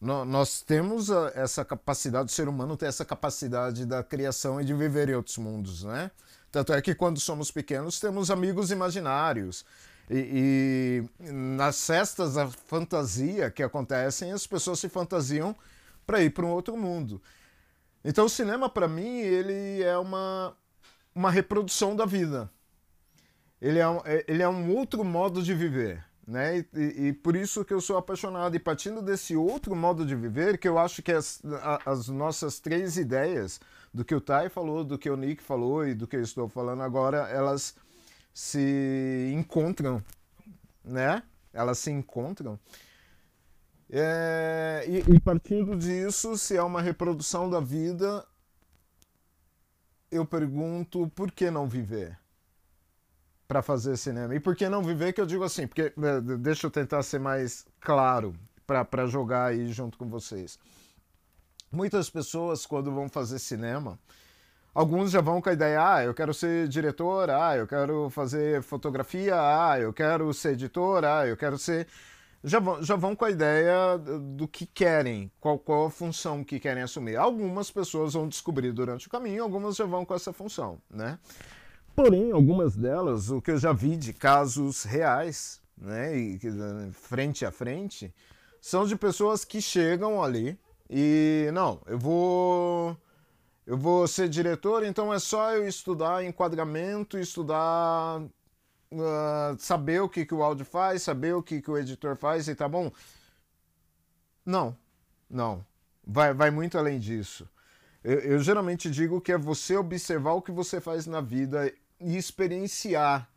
nós 0.01 0.63
temos 0.63 1.11
essa 1.33 1.65
capacidade, 1.65 2.33
o 2.33 2.35
ser 2.35 2.49
humano 2.49 2.77
tem 2.77 2.89
essa 2.89 3.05
capacidade 3.05 3.87
da 3.87 4.03
criação 4.03 4.61
e 4.61 4.65
de 4.65 4.75
viver 4.75 5.09
em 5.09 5.15
outros 5.15 5.39
mundos, 5.39 5.85
né? 5.85 6.11
Tanto 6.51 6.73
é 6.73 6.83
que 6.83 6.93
quando 6.93 7.21
somos 7.21 7.53
pequenos 7.53 8.01
temos 8.01 8.29
amigos 8.29 8.73
imaginários. 8.73 9.65
E, 10.11 11.09
e 11.21 11.33
nas 11.33 11.87
festas 11.87 12.35
da 12.35 12.49
fantasia 12.49 13.49
que 13.49 13.63
acontecem, 13.63 14.33
as 14.33 14.45
pessoas 14.45 14.81
se 14.81 14.89
fantasiam 14.89 15.55
para 16.05 16.21
ir 16.21 16.31
para 16.31 16.45
um 16.45 16.51
outro 16.51 16.77
mundo. 16.77 17.23
Então 18.05 18.25
o 18.25 18.29
cinema, 18.29 18.69
para 18.69 18.89
mim, 18.89 19.21
ele 19.21 19.85
é 19.85 19.97
uma, 19.97 20.53
uma 21.15 21.31
reprodução 21.31 21.95
da 21.95 22.05
vida. 22.05 22.51
Ele 23.61 23.79
é, 23.79 23.89
um, 23.89 24.01
é, 24.05 24.25
ele 24.27 24.43
é 24.43 24.49
um 24.49 24.75
outro 24.75 25.05
modo 25.05 25.43
de 25.43 25.55
viver. 25.55 26.05
Né? 26.27 26.59
E, 26.59 26.67
e, 26.75 27.07
e, 27.09 27.13
por 27.13 27.37
isso 27.37 27.65
que 27.65 27.75
eu 27.75 27.81
sou 27.81 27.97
apaixonado. 27.97 28.55
E 28.55 28.59
partindo 28.59 29.03
desse 29.03 29.37
outro 29.37 29.75
modo 29.75 30.05
de 30.07 30.15
viver, 30.15 30.59
que 30.59 30.69
eu 30.69 30.79
acho 30.79 31.03
que 31.03 31.13
as, 31.13 31.43
as 31.85 32.09
nossas 32.09 32.59
três 32.59 32.97
ideias, 32.97 33.61
do 33.93 34.05
que 34.05 34.15
o 34.15 34.21
Tai 34.21 34.49
falou, 34.49 34.85
do 34.85 34.99
que 34.99 35.11
o 35.11 35.17
Nick 35.17 35.43
falou 35.43 35.87
e 35.87 35.95
do 35.95 36.07
que 36.07 36.17
eu 36.17 36.23
estou 36.23 36.49
falando 36.49 36.83
agora, 36.83 37.29
elas 37.29 37.75
se 38.33 39.31
encontram, 39.35 40.03
né? 40.85 41.23
Elas 41.53 41.79
se 41.79 41.91
encontram. 41.91 42.59
É, 43.91 44.85
e, 44.89 45.15
e 45.15 45.21
partindo 45.21 45.77
disso, 45.77 46.39
se 46.39 46.57
é 46.57 46.63
uma 46.63 46.81
reprodução 46.81 47.51
da 47.51 47.61
vida, 47.61 48.27
eu 50.13 50.27
pergunto 50.27 51.11
por 51.15 51.33
que 51.33 51.51
não 51.51 51.67
viver 51.67 52.19
para 53.49 53.63
fazer 53.63 53.97
cinema? 53.97 54.35
E 54.35 54.41
por 54.41 54.55
que 54.55 54.69
não 54.69 54.83
viver? 54.83 55.13
Que 55.13 55.21
eu 55.21 55.27
digo 55.27 55.43
assim, 55.43 55.67
porque 55.67 55.93
né, 55.97 56.21
deixa 56.39 56.67
eu 56.67 56.71
tentar 56.71 57.03
ser 57.03 57.19
mais 57.19 57.67
claro 57.81 58.35
para 58.67 59.07
jogar 59.07 59.47
aí 59.47 59.73
junto 59.73 59.97
com 59.99 60.09
vocês. 60.09 60.59
Muitas 61.71 62.11
pessoas, 62.11 62.67
quando 62.67 62.93
vão 62.93 63.09
fazer 63.09 63.39
cinema, 63.39 63.99
alguns 64.75 65.11
já 65.11 65.23
vão 65.23 65.41
com 65.41 65.49
a 65.49 65.53
ideia: 65.55 65.95
ah, 65.95 66.05
eu 66.05 66.13
quero 66.13 66.35
ser 66.35 66.69
diretor, 66.69 67.31
ah, 67.31 67.57
eu 67.57 67.67
quero 67.67 68.11
fazer 68.11 68.63
fotografia, 68.63 69.35
ah, 69.37 69.81
eu 69.81 69.93
quero 69.93 70.33
ser 70.35 70.53
editor, 70.53 71.05
ah, 71.05 71.27
eu 71.27 71.37
quero 71.37 71.59
ser 71.59 71.87
já 72.45 72.59
vão, 72.59 72.83
já 72.83 72.97
vão 72.97 73.15
com 73.15 73.25
a 73.25 73.31
ideia 73.31 73.99
do 73.99 74.49
que 74.49 74.67
querem, 74.67 75.31
qual, 75.41 75.59
qual 75.59 75.87
a 75.87 75.91
função 75.91 76.43
que 76.43 76.59
querem 76.59 76.83
assumir. 76.83 77.17
Algumas 77.17 77.71
pessoas 77.71 78.15
vão 78.15 78.29
descobrir 78.29 78.73
durante 78.73 79.07
o 79.07 79.11
caminho, 79.11 79.43
algumas 79.43 79.77
já 79.77 79.85
vão 79.85 80.05
com 80.05 80.15
essa 80.15 80.33
função, 80.33 80.79
né? 80.91 81.19
Porém, 81.95 82.33
algumas 82.33 82.75
delas, 82.75 83.31
o 83.31 83.41
que 83.41 83.51
eu 83.51 83.59
já 83.59 83.73
vi 83.73 83.97
de 83.97 84.13
casos 84.13 84.83
reais, 84.83 85.61
né, 85.77 86.17
e, 86.17 86.39
frente 86.93 87.45
a 87.45 87.51
frente, 87.51 88.13
são 88.61 88.87
de 88.87 88.97
pessoas 88.97 89.45
que 89.45 89.61
chegam 89.61 90.23
ali 90.23 90.59
e 90.89 91.51
não, 91.53 91.81
eu 91.87 91.99
vou 91.99 92.97
eu 93.67 93.77
vou 93.77 94.09
ser 94.09 94.29
diretor, 94.29 94.85
então 94.85 95.13
é 95.13 95.19
só 95.19 95.53
eu 95.53 95.67
estudar 95.67 96.25
enquadramento, 96.25 97.19
estudar 97.19 98.23
uh, 98.93 99.59
saber 99.59 100.01
o 100.03 100.09
que, 100.09 100.25
que 100.25 100.35
o 100.35 100.43
áudio 100.43 100.65
faz, 100.65 101.03
saber 101.03 101.35
o 101.35 101.43
que, 101.43 101.61
que 101.61 101.71
o 101.71 101.79
editor 101.79 102.17
faz 102.17 102.49
e 102.49 102.55
tá 102.55 102.69
bom? 102.69 102.93
Não, 104.45 104.77
não. 105.29 105.65
Vai, 106.05 106.35
vai 106.35 106.51
muito 106.51 106.77
além 106.77 106.99
disso. 106.99 107.49
Eu, 108.03 108.19
eu 108.21 108.39
geralmente 108.41 108.91
digo 108.91 109.21
que 109.21 109.33
é 109.33 109.39
você 109.39 109.77
observar 109.77 110.33
o 110.33 110.43
que 110.43 110.51
você 110.51 110.81
faz 110.81 111.07
na 111.07 111.21
vida 111.21 111.73
e 112.01 112.17
experienciar 112.17 113.29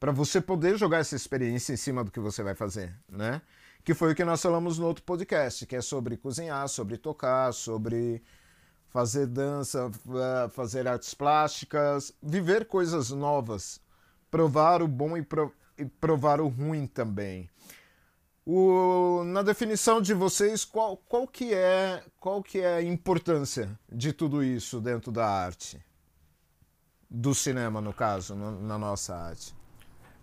para 0.00 0.10
você 0.10 0.40
poder 0.40 0.76
jogar 0.76 0.98
essa 0.98 1.14
experiência 1.14 1.72
em 1.72 1.76
cima 1.76 2.02
do 2.02 2.10
que 2.10 2.18
você 2.18 2.42
vai 2.42 2.54
fazer, 2.54 2.94
né? 3.08 3.42
Que 3.84 3.94
foi 3.94 4.12
o 4.12 4.14
que 4.14 4.24
nós 4.24 4.42
falamos 4.42 4.78
no 4.78 4.86
outro 4.86 5.04
podcast, 5.04 5.66
que 5.66 5.76
é 5.76 5.80
sobre 5.80 6.16
cozinhar, 6.16 6.68
sobre 6.68 6.96
tocar, 6.96 7.52
sobre 7.52 8.22
fazer 8.88 9.26
dança, 9.26 9.90
fazer 10.50 10.88
artes 10.88 11.14
plásticas, 11.14 12.12
viver 12.22 12.66
coisas 12.66 13.10
novas, 13.10 13.80
provar 14.30 14.82
o 14.82 14.88
bom 14.88 15.16
e, 15.16 15.22
pro, 15.22 15.52
e 15.76 15.84
provar 15.84 16.40
o 16.40 16.48
ruim 16.48 16.86
também. 16.86 17.48
O, 18.46 19.22
na 19.24 19.42
definição 19.42 20.00
de 20.00 20.14
vocês, 20.14 20.64
qual, 20.64 20.96
qual, 20.96 21.26
que 21.26 21.54
é, 21.54 22.02
qual 22.18 22.42
que 22.42 22.58
é 22.60 22.76
a 22.76 22.82
importância 22.82 23.78
de 23.90 24.12
tudo 24.12 24.42
isso 24.42 24.80
dentro 24.80 25.12
da 25.12 25.26
arte? 25.26 25.78
Do 27.08 27.34
cinema, 27.34 27.80
no 27.80 27.92
caso, 27.92 28.34
no, 28.34 28.60
na 28.62 28.78
nossa 28.78 29.14
arte. 29.14 29.54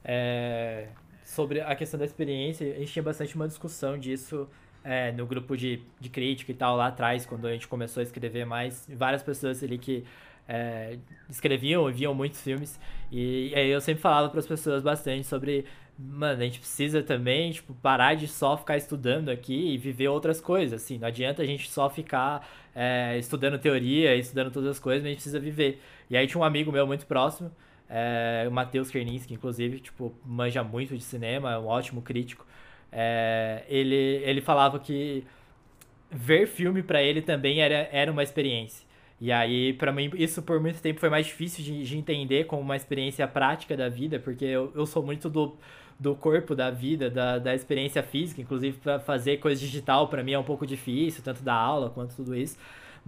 É, 0.04 0.90
sobre 1.24 1.62
a 1.62 1.76
questão 1.76 2.00
da 2.00 2.06
experiência, 2.06 2.74
a 2.76 2.80
gente 2.80 2.94
tinha 2.94 3.04
bastante 3.04 3.36
uma 3.36 3.48
discussão 3.48 3.98
disso 3.98 4.48
é, 4.84 5.12
no 5.12 5.26
grupo 5.26 5.56
de, 5.58 5.82
de 6.00 6.10
crítica 6.10 6.52
e 6.52 6.56
tal, 6.56 6.78
lá 6.78 6.88
atrás, 6.88 7.26
quando 7.26 7.46
a 7.46 7.52
gente 7.52 7.68
começou 7.68 8.00
a 8.00 8.04
escrever 8.04 8.46
mais. 8.46 8.88
Várias 8.90 9.22
pessoas 9.22 9.62
ali 9.62 9.78
que 9.78 10.06
é, 10.48 10.98
escreviam 11.30 11.90
e 11.90 11.94
viam 11.94 12.14
muitos 12.14 12.42
filmes. 12.42 12.80
E, 13.12 13.54
aí 13.56 13.70
eu 13.70 13.82
sempre 13.82 14.02
falava 14.02 14.30
para 14.30 14.40
as 14.40 14.48
pessoas 14.48 14.82
bastante 14.82 15.26
sobre. 15.26 15.66
Mano, 16.00 16.42
a 16.42 16.46
gente 16.46 16.60
precisa 16.60 17.02
também, 17.02 17.52
tipo, 17.52 17.74
parar 17.76 18.14
de 18.16 18.28
só 18.28 18.56
ficar 18.56 18.78
estudando 18.78 19.30
aqui 19.30 19.74
e 19.74 19.78
viver 19.80 20.08
outras 20.10 20.40
coisas, 20.40 20.84
assim. 20.84 21.00
Não 21.00 21.08
adianta 21.08 21.42
a 21.42 21.46
gente 21.46 21.70
só 21.72 21.90
ficar 21.90 22.48
é, 22.76 23.18
estudando 23.18 23.58
teoria, 23.58 24.16
estudando 24.16 24.52
todas 24.52 24.70
as 24.70 24.80
coisas, 24.80 25.02
mas 25.02 25.08
a 25.08 25.10
gente 25.10 25.18
precisa 25.18 25.40
viver. 25.40 25.82
E 26.08 26.16
aí 26.16 26.28
tinha 26.28 26.40
um 26.40 26.44
amigo 26.44 26.72
meu 26.72 26.86
muito 26.86 27.08
próximo, 27.08 27.52
é, 27.90 28.46
o 28.48 28.52
Matheus 28.52 28.92
Kerninski, 28.92 29.34
inclusive, 29.34 29.80
tipo, 29.80 30.16
manja 30.24 30.64
muito 30.64 30.96
de 30.96 31.04
cinema, 31.04 31.54
é 31.54 31.58
um 31.58 31.66
ótimo 31.66 32.02
crítico. 32.02 32.46
É, 32.92 33.64
ele, 33.68 33.96
ele 34.24 34.42
falava 34.42 34.80
que 34.80 35.26
ver 36.12 36.48
filme 36.48 36.84
para 36.84 37.02
ele 37.02 37.22
também 37.22 37.62
era, 37.62 37.90
era 37.92 38.12
uma 38.12 38.24
experiência. 38.24 38.87
E 39.20 39.32
aí, 39.32 39.74
para 39.74 39.92
mim, 39.92 40.12
isso 40.16 40.42
por 40.44 40.60
muito 40.60 40.80
tempo 40.82 41.00
foi 41.00 41.10
mais 41.10 41.26
difícil 41.26 41.64
de, 41.64 41.84
de, 41.84 41.98
entender 41.98 42.46
como 42.46 42.62
uma 42.62 42.76
experiência 42.76 43.28
prática 43.28 43.76
da 43.76 43.90
vida, 43.90 44.20
porque 44.20 44.46
eu, 44.46 44.72
eu 44.76 44.86
sou 44.86 45.02
muito 45.04 45.28
do, 45.28 45.58
do 46.00 46.16
corpo, 46.16 46.56
da 46.56 46.70
vida, 46.70 47.10
da, 47.10 47.40
da 47.40 47.56
experiência 47.56 48.04
física. 48.04 48.42
Inclusive, 48.42 48.78
para 48.78 49.00
fazer 49.00 49.38
coisa 49.38 49.60
digital, 49.60 50.08
para 50.08 50.24
mim 50.24 50.34
é 50.34 50.40
um 50.40 50.44
pouco 50.44 50.68
difícil, 50.68 51.24
tanto 51.24 51.42
da 51.42 51.54
aula 51.56 51.90
quanto 51.90 52.16
tudo 52.16 52.36
isso. 52.36 52.58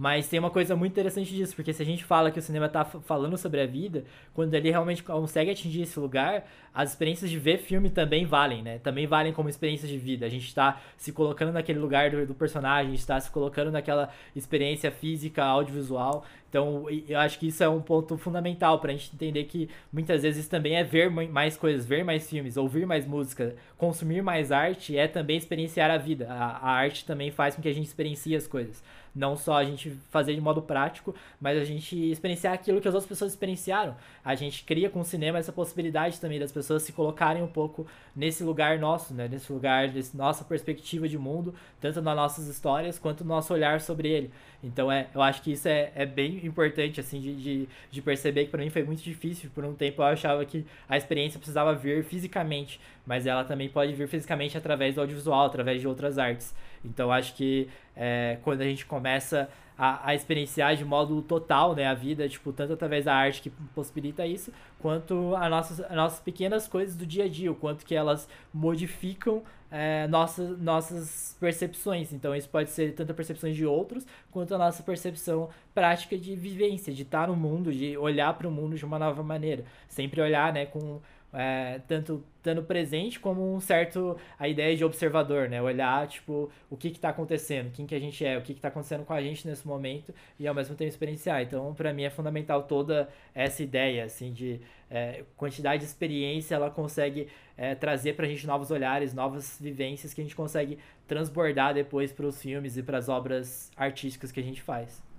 Mas 0.00 0.26
tem 0.28 0.38
uma 0.38 0.48
coisa 0.48 0.74
muito 0.74 0.92
interessante 0.92 1.30
disso, 1.30 1.54
porque 1.54 1.74
se 1.74 1.82
a 1.82 1.84
gente 1.84 2.02
fala 2.02 2.30
que 2.30 2.38
o 2.38 2.42
cinema 2.42 2.64
está 2.64 2.86
falando 2.86 3.36
sobre 3.36 3.60
a 3.60 3.66
vida, 3.66 4.02
quando 4.32 4.54
ele 4.54 4.70
realmente 4.70 5.02
consegue 5.02 5.50
atingir 5.50 5.82
esse 5.82 6.00
lugar, 6.00 6.46
as 6.72 6.88
experiências 6.88 7.28
de 7.28 7.38
ver 7.38 7.58
filme 7.58 7.90
também 7.90 8.24
valem, 8.24 8.62
né? 8.62 8.78
Também 8.78 9.06
valem 9.06 9.30
como 9.30 9.50
experiências 9.50 9.90
de 9.90 9.98
vida. 9.98 10.24
A 10.24 10.30
gente 10.30 10.46
está 10.46 10.80
se 10.96 11.12
colocando 11.12 11.52
naquele 11.52 11.78
lugar 11.78 12.10
do, 12.10 12.24
do 12.24 12.34
personagem, 12.34 12.94
está 12.94 13.20
se 13.20 13.30
colocando 13.30 13.70
naquela 13.70 14.08
experiência 14.34 14.90
física, 14.90 15.44
audiovisual. 15.44 16.24
Então, 16.50 16.84
eu 17.08 17.16
acho 17.20 17.38
que 17.38 17.46
isso 17.46 17.62
é 17.62 17.68
um 17.68 17.80
ponto 17.80 18.18
fundamental 18.18 18.80
para 18.80 18.90
a 18.90 18.92
gente 18.92 19.14
entender 19.14 19.44
que 19.44 19.70
muitas 19.92 20.22
vezes 20.22 20.48
também 20.48 20.74
é 20.74 20.82
ver 20.82 21.08
mais 21.08 21.56
coisas, 21.56 21.86
ver 21.86 22.04
mais 22.04 22.28
filmes, 22.28 22.56
ouvir 22.56 22.84
mais 22.84 23.06
música, 23.06 23.54
consumir 23.78 24.20
mais 24.20 24.50
arte, 24.50 24.98
é 24.98 25.06
também 25.06 25.36
experienciar 25.36 25.92
a 25.92 25.96
vida. 25.96 26.26
A, 26.28 26.56
a 26.56 26.70
arte 26.72 27.04
também 27.04 27.30
faz 27.30 27.54
com 27.54 27.62
que 27.62 27.68
a 27.68 27.72
gente 27.72 27.86
experiencie 27.86 28.34
as 28.34 28.48
coisas. 28.48 28.82
Não 29.14 29.36
só 29.36 29.56
a 29.56 29.64
gente 29.64 29.90
fazer 30.10 30.34
de 30.34 30.40
modo 30.40 30.62
prático, 30.62 31.14
mas 31.40 31.58
a 31.58 31.64
gente 31.64 31.96
experienciar 32.10 32.54
aquilo 32.54 32.80
que 32.80 32.86
as 32.86 32.94
outras 32.94 33.08
pessoas 33.08 33.32
experienciaram. 33.32 33.96
A 34.24 34.34
gente 34.34 34.62
cria 34.64 34.88
com 34.88 35.00
o 35.00 35.04
cinema 35.04 35.38
essa 35.38 35.52
possibilidade 35.52 36.20
também 36.20 36.38
das 36.38 36.52
pessoas 36.52 36.82
se 36.82 36.92
colocarem 36.92 37.42
um 37.42 37.48
pouco 37.48 37.86
nesse 38.14 38.44
lugar 38.44 38.78
nosso, 38.78 39.12
né? 39.12 39.26
Nesse 39.28 39.52
lugar, 39.52 39.88
desse 39.88 40.16
nossa 40.16 40.44
perspectiva 40.44 41.08
de 41.08 41.18
mundo, 41.18 41.54
tanto 41.80 42.00
nas 42.00 42.16
nossas 42.16 42.46
histórias 42.46 42.98
quanto 42.98 43.24
no 43.24 43.30
nosso 43.30 43.52
olhar 43.52 43.80
sobre 43.80 44.08
ele. 44.08 44.30
Então, 44.62 44.92
é, 44.92 45.08
eu 45.14 45.22
acho 45.22 45.42
que 45.42 45.52
isso 45.52 45.66
é, 45.66 45.90
é 45.94 46.06
bem 46.06 46.39
importante, 46.46 47.00
assim, 47.00 47.20
de, 47.20 47.34
de, 47.34 47.68
de 47.90 48.02
perceber 48.02 48.44
que 48.44 48.50
para 48.50 48.60
mim 48.60 48.70
foi 48.70 48.82
muito 48.82 49.02
difícil. 49.02 49.50
Por 49.54 49.64
um 49.64 49.74
tempo 49.74 50.02
eu 50.02 50.06
achava 50.06 50.44
que 50.44 50.64
a 50.88 50.96
experiência 50.96 51.38
precisava 51.38 51.74
vir 51.74 52.04
fisicamente, 52.04 52.80
mas 53.06 53.26
ela 53.26 53.44
também 53.44 53.68
pode 53.68 53.92
vir 53.92 54.08
fisicamente 54.08 54.56
através 54.56 54.94
do 54.94 55.00
audiovisual, 55.00 55.46
através 55.46 55.80
de 55.80 55.88
outras 55.88 56.18
artes. 56.18 56.54
Então 56.84 57.10
acho 57.12 57.34
que 57.34 57.68
é, 57.96 58.38
quando 58.42 58.62
a 58.62 58.64
gente 58.64 58.86
começa 58.86 59.48
a, 59.80 60.10
a, 60.10 60.14
experienciar 60.14 60.76
de 60.76 60.84
modo 60.84 61.22
total 61.22 61.74
né, 61.74 61.86
a 61.86 61.94
vida, 61.94 62.28
tipo, 62.28 62.52
tanto 62.52 62.74
através 62.74 63.06
da 63.06 63.14
arte 63.14 63.40
que 63.40 63.48
possibilita 63.74 64.26
isso, 64.26 64.52
quanto 64.78 65.34
as 65.34 65.48
nossas, 65.48 65.80
as 65.80 65.96
nossas 65.96 66.20
pequenas 66.20 66.68
coisas 66.68 66.94
do 66.94 67.06
dia 67.06 67.24
a 67.24 67.28
dia, 67.28 67.50
o 67.50 67.54
quanto 67.54 67.86
que 67.86 67.94
elas 67.94 68.28
modificam 68.52 69.42
é, 69.70 70.06
nossas, 70.06 70.58
nossas 70.60 71.34
percepções. 71.40 72.12
Então 72.12 72.36
isso 72.36 72.50
pode 72.50 72.68
ser 72.68 72.92
tanto 72.94 73.14
percepções 73.14 73.56
de 73.56 73.64
outros, 73.64 74.06
quanto 74.30 74.54
a 74.54 74.58
nossa 74.58 74.82
percepção 74.82 75.48
prática 75.74 76.18
de 76.18 76.36
vivência, 76.36 76.92
de 76.92 77.00
estar 77.00 77.28
no 77.28 77.34
mundo, 77.34 77.72
de 77.72 77.96
olhar 77.96 78.34
para 78.34 78.46
o 78.46 78.50
mundo 78.50 78.76
de 78.76 78.84
uma 78.84 78.98
nova 78.98 79.22
maneira. 79.22 79.64
Sempre 79.88 80.20
olhar 80.20 80.52
né, 80.52 80.66
com 80.66 81.00
é, 81.32 81.80
tanto 81.86 82.24
estando 82.36 82.62
presente 82.62 83.20
como 83.20 83.54
um 83.54 83.60
certo 83.60 84.16
a 84.38 84.48
ideia 84.48 84.76
de 84.76 84.84
observador, 84.84 85.48
né? 85.48 85.60
Olhar 85.60 86.06
tipo 86.08 86.50
o 86.68 86.76
que 86.76 86.88
está 86.88 87.10
acontecendo, 87.10 87.70
quem 87.72 87.86
que 87.86 87.94
a 87.94 88.00
gente 88.00 88.24
é, 88.24 88.36
o 88.38 88.42
que 88.42 88.52
está 88.52 88.68
acontecendo 88.68 89.04
com 89.04 89.12
a 89.12 89.22
gente 89.22 89.46
nesse 89.46 89.66
momento 89.66 90.14
e 90.38 90.48
ao 90.48 90.54
mesmo 90.54 90.74
tempo 90.74 90.88
experienciar. 90.88 91.42
Então, 91.42 91.74
para 91.74 91.92
mim 91.92 92.04
é 92.04 92.10
fundamental 92.10 92.62
toda 92.64 93.08
essa 93.34 93.62
ideia 93.62 94.04
assim 94.04 94.32
de 94.32 94.60
é, 94.90 95.24
quantidade 95.36 95.80
de 95.82 95.88
experiência, 95.88 96.54
ela 96.54 96.70
consegue 96.70 97.28
é, 97.56 97.74
trazer 97.74 98.14
para 98.14 98.26
a 98.26 98.28
gente 98.28 98.46
novos 98.46 98.70
olhares, 98.70 99.14
novas 99.14 99.58
vivências 99.60 100.14
que 100.14 100.20
a 100.20 100.24
gente 100.24 100.34
consegue 100.34 100.78
transbordar 101.06 101.74
depois 101.74 102.12
para 102.12 102.26
os 102.26 102.40
filmes 102.40 102.76
e 102.76 102.82
para 102.82 102.98
as 102.98 103.08
obras 103.08 103.70
artísticas 103.76 104.32
que 104.32 104.40
a 104.40 104.42
gente 104.42 104.62
faz 104.62 105.09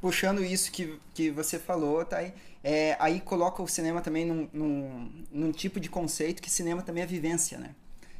puxando 0.00 0.44
isso 0.44 0.70
que, 0.70 0.98
que 1.14 1.30
você 1.30 1.58
falou, 1.58 2.04
tá 2.04 2.18
aí, 2.18 2.32
é, 2.62 2.96
aí 2.98 3.20
coloca 3.20 3.62
o 3.62 3.68
cinema 3.68 4.00
também 4.00 4.24
num, 4.24 4.48
num, 4.52 5.24
num, 5.30 5.52
tipo 5.52 5.78
de 5.78 5.88
conceito 5.88 6.42
que 6.42 6.50
cinema 6.50 6.82
também 6.82 7.02
é 7.02 7.06
vivência, 7.06 7.58
né? 7.58 7.74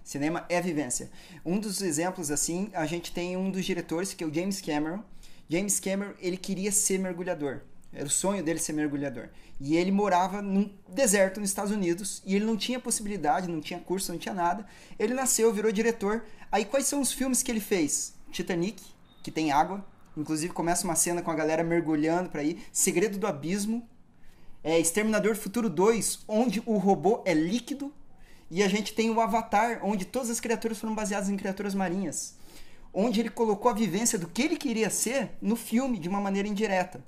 Cinema 0.04 0.46
é 0.48 0.60
vivência. 0.60 1.10
Um 1.44 1.58
dos 1.58 1.82
exemplos, 1.82 2.30
assim, 2.30 2.70
a 2.72 2.86
gente 2.86 3.12
tem 3.12 3.36
um 3.36 3.50
dos 3.50 3.64
diretores, 3.64 4.14
que 4.14 4.22
é 4.22 4.26
o 4.26 4.32
James 4.32 4.60
Cameron. 4.60 5.02
James 5.48 5.80
Cameron, 5.80 6.14
ele 6.20 6.36
queria 6.36 6.70
ser 6.70 6.98
mergulhador. 6.98 7.62
Era 7.92 8.06
o 8.06 8.10
sonho 8.10 8.42
dele 8.42 8.60
ser 8.60 8.72
mergulhador. 8.72 9.30
E 9.58 9.76
ele 9.76 9.90
morava 9.90 10.42
num 10.42 10.70
deserto 10.88 11.40
nos 11.40 11.48
Estados 11.48 11.72
Unidos 11.72 12.22
e 12.26 12.36
ele 12.36 12.44
não 12.44 12.56
tinha 12.56 12.78
possibilidade, 12.78 13.48
não 13.48 13.60
tinha 13.60 13.80
curso, 13.80 14.12
não 14.12 14.18
tinha 14.18 14.34
nada. 14.34 14.66
Ele 14.98 15.14
nasceu, 15.14 15.52
virou 15.52 15.72
diretor. 15.72 16.24
Aí 16.52 16.64
quais 16.64 16.86
são 16.86 17.00
os 17.00 17.12
filmes 17.12 17.42
que 17.42 17.50
ele 17.50 17.60
fez? 17.60 18.14
Titanic, 18.30 18.82
que 19.22 19.30
tem 19.30 19.50
água, 19.50 19.84
Inclusive 20.16 20.52
começa 20.52 20.84
uma 20.84 20.96
cena 20.96 21.20
com 21.20 21.30
a 21.30 21.34
galera 21.34 21.62
mergulhando 21.62 22.30
para 22.30 22.42
ir. 22.42 22.64
Segredo 22.72 23.18
do 23.18 23.26
Abismo. 23.26 23.86
É 24.64 24.80
Exterminador 24.80 25.36
Futuro 25.36 25.68
2, 25.68 26.24
onde 26.26 26.62
o 26.64 26.78
robô 26.78 27.22
é 27.24 27.34
líquido. 27.34 27.92
E 28.50 28.62
a 28.62 28.68
gente 28.68 28.94
tem 28.94 29.10
o 29.10 29.20
Avatar, 29.20 29.80
onde 29.82 30.04
todas 30.04 30.30
as 30.30 30.40
criaturas 30.40 30.78
foram 30.78 30.94
baseadas 30.94 31.28
em 31.28 31.36
criaturas 31.36 31.74
marinhas. 31.74 32.36
Onde 32.92 33.20
ele 33.20 33.28
colocou 33.28 33.70
a 33.70 33.74
vivência 33.74 34.18
do 34.18 34.26
que 34.26 34.42
ele 34.42 34.56
queria 34.56 34.88
ser 34.88 35.30
no 35.40 35.54
filme 35.54 35.98
de 35.98 36.08
uma 36.08 36.20
maneira 36.20 36.48
indireta. 36.48 37.04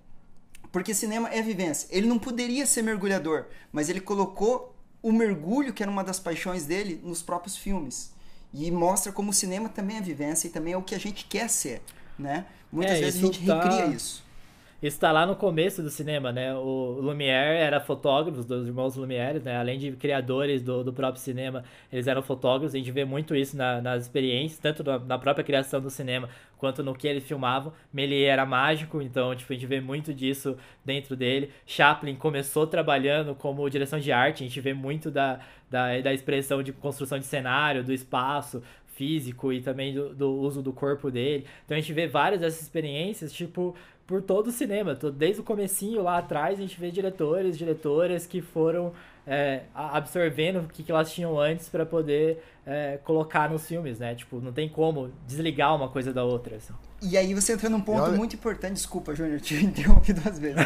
Porque 0.71 0.93
cinema 0.93 1.31
é 1.31 1.41
vivência. 1.41 1.89
Ele 1.91 2.07
não 2.07 2.19
poderia 2.19 2.67
ser 2.67 2.83
mergulhador, 2.83 3.47
mas 3.73 3.89
ele 3.89 4.01
colocou 4.01 4.77
o 5.01 5.11
mergulho, 5.11 5.73
que 5.73 5.83
era 5.83 5.91
uma 5.91 6.05
das 6.05 6.21
paixões 6.21 6.67
dele, 6.67 7.01
nos 7.03 7.23
próprios 7.23 7.57
filmes. 7.57 8.13
E 8.53 8.71
mostra 8.71 9.13
como 9.13 9.31
o 9.31 9.35
cinema 9.35 9.69
também 9.69 9.97
é 9.97 10.01
vivência 10.01 10.49
e 10.49 10.51
também 10.51 10.75
é 10.75 10.77
o 10.77 10.83
que 10.83 10.95
a 10.95 11.01
gente 11.01 11.25
quer 11.25 11.49
ser 11.49 11.83
né? 12.19 12.47
Muitas 12.73 12.99
é, 12.99 13.01
vezes 13.01 13.23
a 13.23 13.27
gente 13.27 13.47
tá... 13.47 13.63
recria 13.63 13.87
isso. 13.87 14.29
Isso 14.81 15.01
tá 15.01 15.11
lá 15.11 15.27
no 15.27 15.35
começo 15.35 15.83
do 15.83 15.91
cinema, 15.91 16.31
né? 16.31 16.55
O 16.55 17.01
Lumière 17.01 17.59
era 17.59 17.81
fotógrafo, 17.81 18.45
dos 18.45 18.69
irmãos 18.69 18.95
Lumière, 18.95 19.41
né? 19.41 19.57
Além 19.57 19.77
de 19.77 19.91
criadores 19.91 20.63
do, 20.63 20.85
do 20.85 20.93
próprio 20.93 21.21
cinema, 21.21 21.65
eles 21.93 22.07
eram 22.07 22.23
fotógrafos. 22.23 22.77
A 22.77 22.79
gente 22.79 22.93
vê 22.93 23.05
muito 23.05 23.35
isso 23.35 23.57
na, 23.57 23.83
nas 23.83 24.05
experiências, 24.05 24.61
tanto 24.61 24.85
na, 24.85 25.01
na, 25.01 25.19
própria 25.19 25.45
criação 25.45 25.81
do 25.81 25.91
cinema, 25.91 26.29
quanto 26.59 26.85
no 26.85 26.95
que 26.95 27.09
eles 27.09 27.25
filmavam. 27.25 27.73
Méliès 27.93 28.29
era 28.29 28.47
mágico, 28.47 29.03
então 29.03 29.35
tipo, 29.35 29.53
a 29.53 29.57
gente 29.57 29.67
vê 29.67 29.81
muito 29.81 30.15
disso 30.15 30.57
dentro 30.85 31.17
dele. 31.17 31.51
Chaplin 31.67 32.15
começou 32.15 32.65
trabalhando 32.65 33.35
como 33.35 33.69
direção 33.69 33.99
de 33.99 34.13
arte, 34.13 34.45
a 34.45 34.47
gente 34.47 34.61
vê 34.61 34.75
muito 34.75 35.11
da, 35.11 35.41
da, 35.69 36.01
da 36.01 36.15
expressão 36.15 36.63
de 36.63 36.73
construção 36.73 37.19
de 37.19 37.27
cenário, 37.27 37.83
do 37.83 37.93
espaço, 37.93 38.63
físico 38.99 39.53
e 39.53 39.63
também 39.63 39.95
do, 39.95 40.13
do, 40.13 40.29
uso 40.29 40.61
do 40.61 40.73
corpo 40.73 41.11
dele. 41.11 41.47
Então 41.65 41.77
a 41.77 41.81
gente 41.81 41.93
vê 41.93 42.09
várias 42.09 42.41
dessas 42.41 42.61
experiências, 42.61 43.33
tipo, 43.33 43.77
por 44.05 44.21
todo 44.21 44.49
o 44.49 44.53
cinema. 44.53 44.95
Desde 44.95 45.41
o 45.41 45.45
comecinho 45.45 46.03
lá 46.03 46.19
atrás, 46.19 46.59
a 46.59 46.63
gente 46.63 46.79
vê 46.79 46.91
diretores, 46.91 47.57
diretoras 47.57 48.27
que 48.27 48.43
foram 48.43 48.93
é, 49.25 49.63
absorvendo 49.73 50.61
o 50.61 50.69
que, 50.69 50.83
que 50.83 50.91
elas 50.91 51.13
tinham 51.13 51.39
antes 51.39 51.69
para 51.69 51.87
poder 51.87 52.43
é, 52.67 52.99
colocar 53.05 53.49
nos 53.49 53.67
filmes, 53.69 54.01
né? 54.01 54.15
Tipo, 54.17 54.41
não 54.41 54.53
tem 54.53 54.69
como 54.69 55.13
desligar 55.27 55.77
uma 55.77 55.89
coisa 55.89 56.13
da 56.13 56.25
outra. 56.25 56.57
Assim. 56.57 56.75
E 57.01 57.17
aí 57.17 57.33
você 57.35 57.53
entra 57.53 57.69
num 57.69 57.81
ponto 57.81 58.03
olha... 58.03 58.17
muito 58.17 58.35
importante. 58.35 58.73
Desculpa, 58.75 59.15
Júnior, 59.15 59.41
te 59.41 59.55
interrompi 59.63 60.13
duas 60.13 60.39
vezes. 60.39 60.57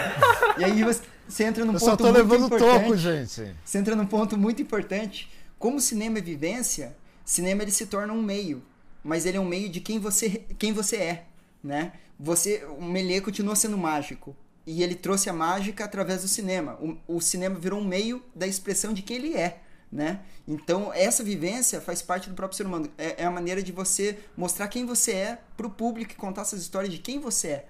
e 0.57 0.65
aí 0.65 0.83
você 1.29 1.45
entra 1.45 1.65
num 1.65 1.75
Eu 1.75 1.81
ponto 1.81 2.03
muito 2.03 2.21
importante. 2.21 2.53
Eu 2.53 2.59
só 2.59 2.59
tô 2.59 2.59
levando 2.59 2.83
toco, 2.83 2.97
gente. 2.97 3.55
Você 3.63 3.79
entra 3.79 3.95
num 3.95 4.07
ponto 4.07 4.39
muito 4.39 4.63
importante. 4.63 5.31
Como 5.59 5.77
o 5.77 5.81
cinema 5.81 6.19
é 6.19 6.23
vivência, 6.23 6.97
Cinema 7.33 7.63
ele 7.63 7.71
se 7.71 7.87
torna 7.87 8.13
um 8.13 8.21
meio, 8.21 8.63
mas 9.03 9.25
ele 9.25 9.39
é 9.39 9.41
um 9.41 9.45
meio 9.47 9.71
de 9.71 9.81
quem 9.81 9.99
você, 9.99 10.45
quem 10.59 10.71
você 10.71 10.97
é. 10.97 11.27
né? 11.65 11.95
Você, 12.21 12.63
o 12.79 12.85
Melier 12.85 13.23
continua 13.23 13.57
sendo 13.57 13.79
mágico. 13.79 14.37
E 14.67 14.83
ele 14.83 14.95
trouxe 14.95 15.31
a 15.31 15.33
mágica 15.33 15.83
através 15.83 16.21
do 16.21 16.29
cinema. 16.29 16.79
O, 16.79 17.17
o 17.17 17.21
cinema 17.23 17.59
virou 17.59 17.81
um 17.81 17.85
meio 17.85 18.23
da 18.35 18.47
expressão 18.47 18.93
de 18.93 19.01
quem 19.01 19.17
ele 19.17 19.35
é, 19.35 19.63
né? 19.91 20.21
Então, 20.47 20.93
essa 20.93 21.25
vivência 21.25 21.81
faz 21.81 22.03
parte 22.03 22.29
do 22.29 22.35
próprio 22.35 22.55
ser 22.55 22.67
humano. 22.67 22.91
É, 22.99 23.23
é 23.23 23.25
a 23.25 23.31
maneira 23.31 23.63
de 23.63 23.73
você 23.73 24.19
mostrar 24.37 24.69
quem 24.69 24.85
você 24.85 25.13
é 25.13 25.39
para 25.57 25.67
o 25.67 25.71
público 25.71 26.13
e 26.13 26.17
contar 26.17 26.43
essas 26.43 26.61
histórias 26.61 26.93
de 26.93 26.99
quem 26.99 27.19
você 27.19 27.49
é. 27.49 27.69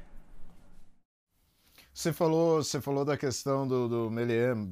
Você 1.94 2.12
falou, 2.12 2.64
você 2.64 2.81
falou 2.81 3.05
da 3.05 3.16
questão 3.16 3.68
do, 3.68 3.88
do 3.88 4.11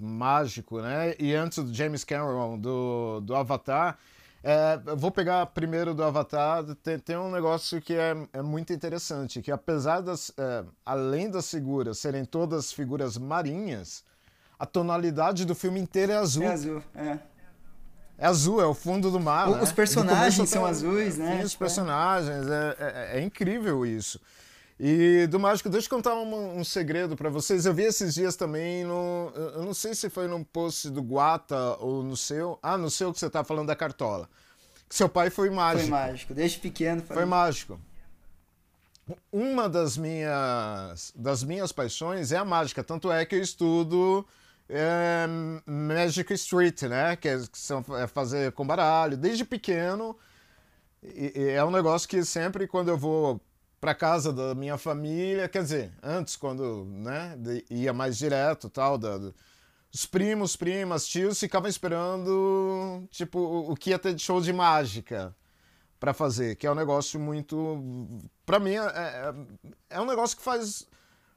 mágico, 0.01 0.81
né? 0.81 1.15
E 1.17 1.33
antes 1.33 1.63
do 1.63 1.73
James 1.73 2.03
Cameron, 2.03 2.59
do, 2.59 3.21
do 3.21 3.37
Avatar, 3.37 3.97
é, 4.43 4.79
vou 4.97 5.11
pegar 5.11 5.45
primeiro 5.47 5.95
do 5.95 6.03
Avatar. 6.03 6.65
Tem, 6.83 6.99
tem 6.99 7.17
um 7.17 7.31
negócio 7.31 7.81
que 7.81 7.95
é, 7.95 8.17
é, 8.33 8.43
muito 8.43 8.73
interessante, 8.73 9.43
que 9.43 9.53
apesar 9.53 10.01
das, 10.01 10.33
é, 10.39 10.65
além 10.85 11.31
das 11.31 11.51
figuras 11.51 11.99
serem 11.99 12.25
todas 12.25 12.73
figuras 12.73 13.19
marinhas, 13.19 14.03
a 14.59 14.67
tonalidade 14.67 15.45
do 15.45 15.55
filme 15.55 15.81
inteiro 15.81 16.13
é 16.13 16.17
azul. 16.17 16.45
É 16.45 16.53
azul, 16.53 16.83
é. 16.95 17.19
É 18.19 18.27
azul, 18.27 18.61
é 18.61 18.67
o 18.67 18.75
fundo 18.75 19.11
do 19.11 19.19
mar. 19.19 19.49
O, 19.49 19.57
né? 19.57 19.63
Os 19.63 19.73
personagens 19.73 20.49
são 20.51 20.67
azuis, 20.67 21.17
né? 21.17 21.43
Os 21.43 21.53
tipo, 21.53 21.65
é. 21.65 21.67
personagens, 21.67 22.47
é, 22.47 22.77
é, 22.79 23.19
é, 23.19 23.23
incrível 23.23 23.87
isso. 23.87 24.21
E 24.83 25.27
do 25.27 25.39
Mágico, 25.39 25.69
deixa 25.69 25.89
eu 25.89 25.91
contar 25.91 26.15
um, 26.15 26.59
um 26.59 26.65
segredo 26.65 27.15
para 27.15 27.29
vocês. 27.29 27.67
Eu 27.67 27.75
vi 27.75 27.83
esses 27.83 28.15
dias 28.15 28.35
também 28.35 28.83
no. 28.83 29.31
Eu 29.37 29.63
não 29.63 29.75
sei 29.75 29.95
se 29.95 30.09
foi 30.09 30.27
num 30.27 30.43
post 30.43 30.89
do 30.89 31.03
Guata 31.03 31.77
ou 31.81 32.03
no 32.03 32.17
seu. 32.17 32.59
Ah, 32.63 32.79
no 32.79 32.91
seu 32.91 33.13
que 33.13 33.21
você 33.21 33.29
tá 33.29 33.45
falando 33.45 33.67
da 33.67 33.77
cartola. 33.77 34.27
Que 34.89 34.97
seu 34.97 35.07
pai 35.07 35.29
foi 35.29 35.51
mágico. 35.51 35.83
Foi 35.83 35.91
mágico, 35.91 36.33
desde 36.33 36.59
pequeno. 36.61 37.03
Foi, 37.03 37.15
foi 37.15 37.25
mágico. 37.27 37.79
Uma 39.31 39.69
das 39.69 39.99
minhas, 39.99 41.13
das 41.15 41.45
minhas 41.45 41.73
paixões 41.73 42.33
é 42.33 42.39
a 42.39 42.45
mágica. 42.45 42.83
Tanto 42.83 43.13
é 43.13 43.27
que 43.27 43.35
eu 43.35 43.43
estudo 43.43 44.27
é, 44.67 45.27
Magic 45.67 46.33
Street, 46.33 46.85
né? 46.85 47.17
Que, 47.17 47.29
é, 47.29 47.39
que 47.39 47.59
são, 47.59 47.85
é 47.99 48.07
fazer 48.07 48.53
com 48.53 48.67
baralho. 48.67 49.19
Desde 49.19 49.45
pequeno. 49.45 50.17
E, 51.03 51.33
e 51.37 51.51
é 51.51 51.63
um 51.63 51.71
negócio 51.71 52.09
que 52.09 52.25
sempre 52.25 52.67
quando 52.67 52.89
eu 52.89 52.97
vou 52.97 53.39
para 53.81 53.95
casa 53.95 54.33
da 54.33 54.55
minha 54.55 54.77
família, 54.77 55.49
quer 55.49 55.63
dizer, 55.63 55.93
antes 56.03 56.37
quando, 56.37 56.85
né, 56.85 57.37
ia 57.71 57.93
mais 57.93 58.19
direto, 58.19 58.69
tal, 58.69 58.99
da, 58.99 59.19
os 59.93 60.05
primos, 60.05 60.55
primas, 60.55 61.07
tios 61.07 61.41
ficavam 61.41 61.69
esperando, 61.69 63.03
tipo, 63.11 63.39
o 63.41 63.75
que 63.75 63.91
ia 63.91 63.99
ter 63.99 64.15
de 64.15 64.23
show 64.23 64.41
de 64.41 64.53
mágica 64.53 65.35
para 65.99 66.13
fazer, 66.13 66.57
que 66.57 66.67
é 66.67 66.71
um 66.71 66.75
negócio 66.75 67.19
muito, 67.19 68.21
para 68.45 68.59
mim 68.59 68.75
é, 68.75 68.79
é, 68.79 69.35
é 69.91 70.01
um 70.01 70.07
negócio 70.07 70.37
que 70.37 70.43
faz 70.43 70.87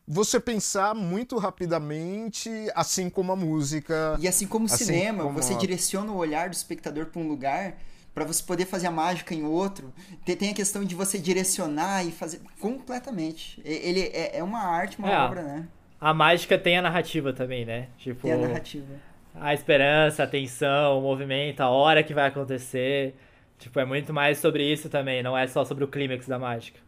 você 0.05 0.39
pensar 0.39 0.93
muito 0.93 1.37
rapidamente, 1.37 2.49
assim 2.75 3.09
como 3.09 3.31
a 3.31 3.35
música. 3.35 4.17
E 4.19 4.27
assim 4.27 4.45
como 4.45 4.65
o 4.67 4.71
assim 4.71 4.85
cinema, 4.85 5.23
como 5.23 5.41
você 5.41 5.55
direciona 5.55 6.11
o 6.11 6.17
olhar 6.17 6.49
do 6.49 6.53
espectador 6.53 7.05
para 7.05 7.21
um 7.21 7.27
lugar 7.27 7.77
para 8.13 8.23
você 8.23 8.43
poder 8.43 8.65
fazer 8.65 8.87
a 8.87 8.91
mágica 8.91 9.33
em 9.33 9.43
outro. 9.43 9.91
Tem 10.25 10.51
a 10.51 10.53
questão 10.53 10.83
de 10.83 10.95
você 10.95 11.17
direcionar 11.17 12.05
e 12.05 12.11
fazer 12.11 12.41
completamente. 12.59 13.61
Ele 13.65 14.01
é, 14.13 14.37
é 14.37 14.43
uma 14.43 14.59
arte, 14.59 14.99
uma 14.99 15.11
é, 15.11 15.17
obra, 15.17 15.41
né? 15.41 15.67
A 15.99 16.13
mágica 16.13 16.57
tem 16.57 16.77
a 16.77 16.81
narrativa 16.81 17.33
também, 17.33 17.65
né? 17.65 17.87
Tipo, 17.97 18.21
tem 18.21 18.33
a 18.33 18.37
narrativa. 18.37 18.93
A 19.33 19.53
esperança, 19.53 20.23
a 20.23 20.27
tensão, 20.27 20.99
o 20.99 21.01
movimento, 21.01 21.61
a 21.61 21.69
hora 21.69 22.03
que 22.03 22.13
vai 22.13 22.27
acontecer. 22.27 23.15
Tipo, 23.57 23.79
é 23.79 23.85
muito 23.85 24.13
mais 24.13 24.37
sobre 24.37 24.71
isso 24.71 24.89
também, 24.89 25.23
não 25.23 25.37
é 25.37 25.47
só 25.47 25.65
sobre 25.65 25.83
o 25.83 25.87
clímax 25.87 26.27
da 26.27 26.37
mágica. 26.37 26.79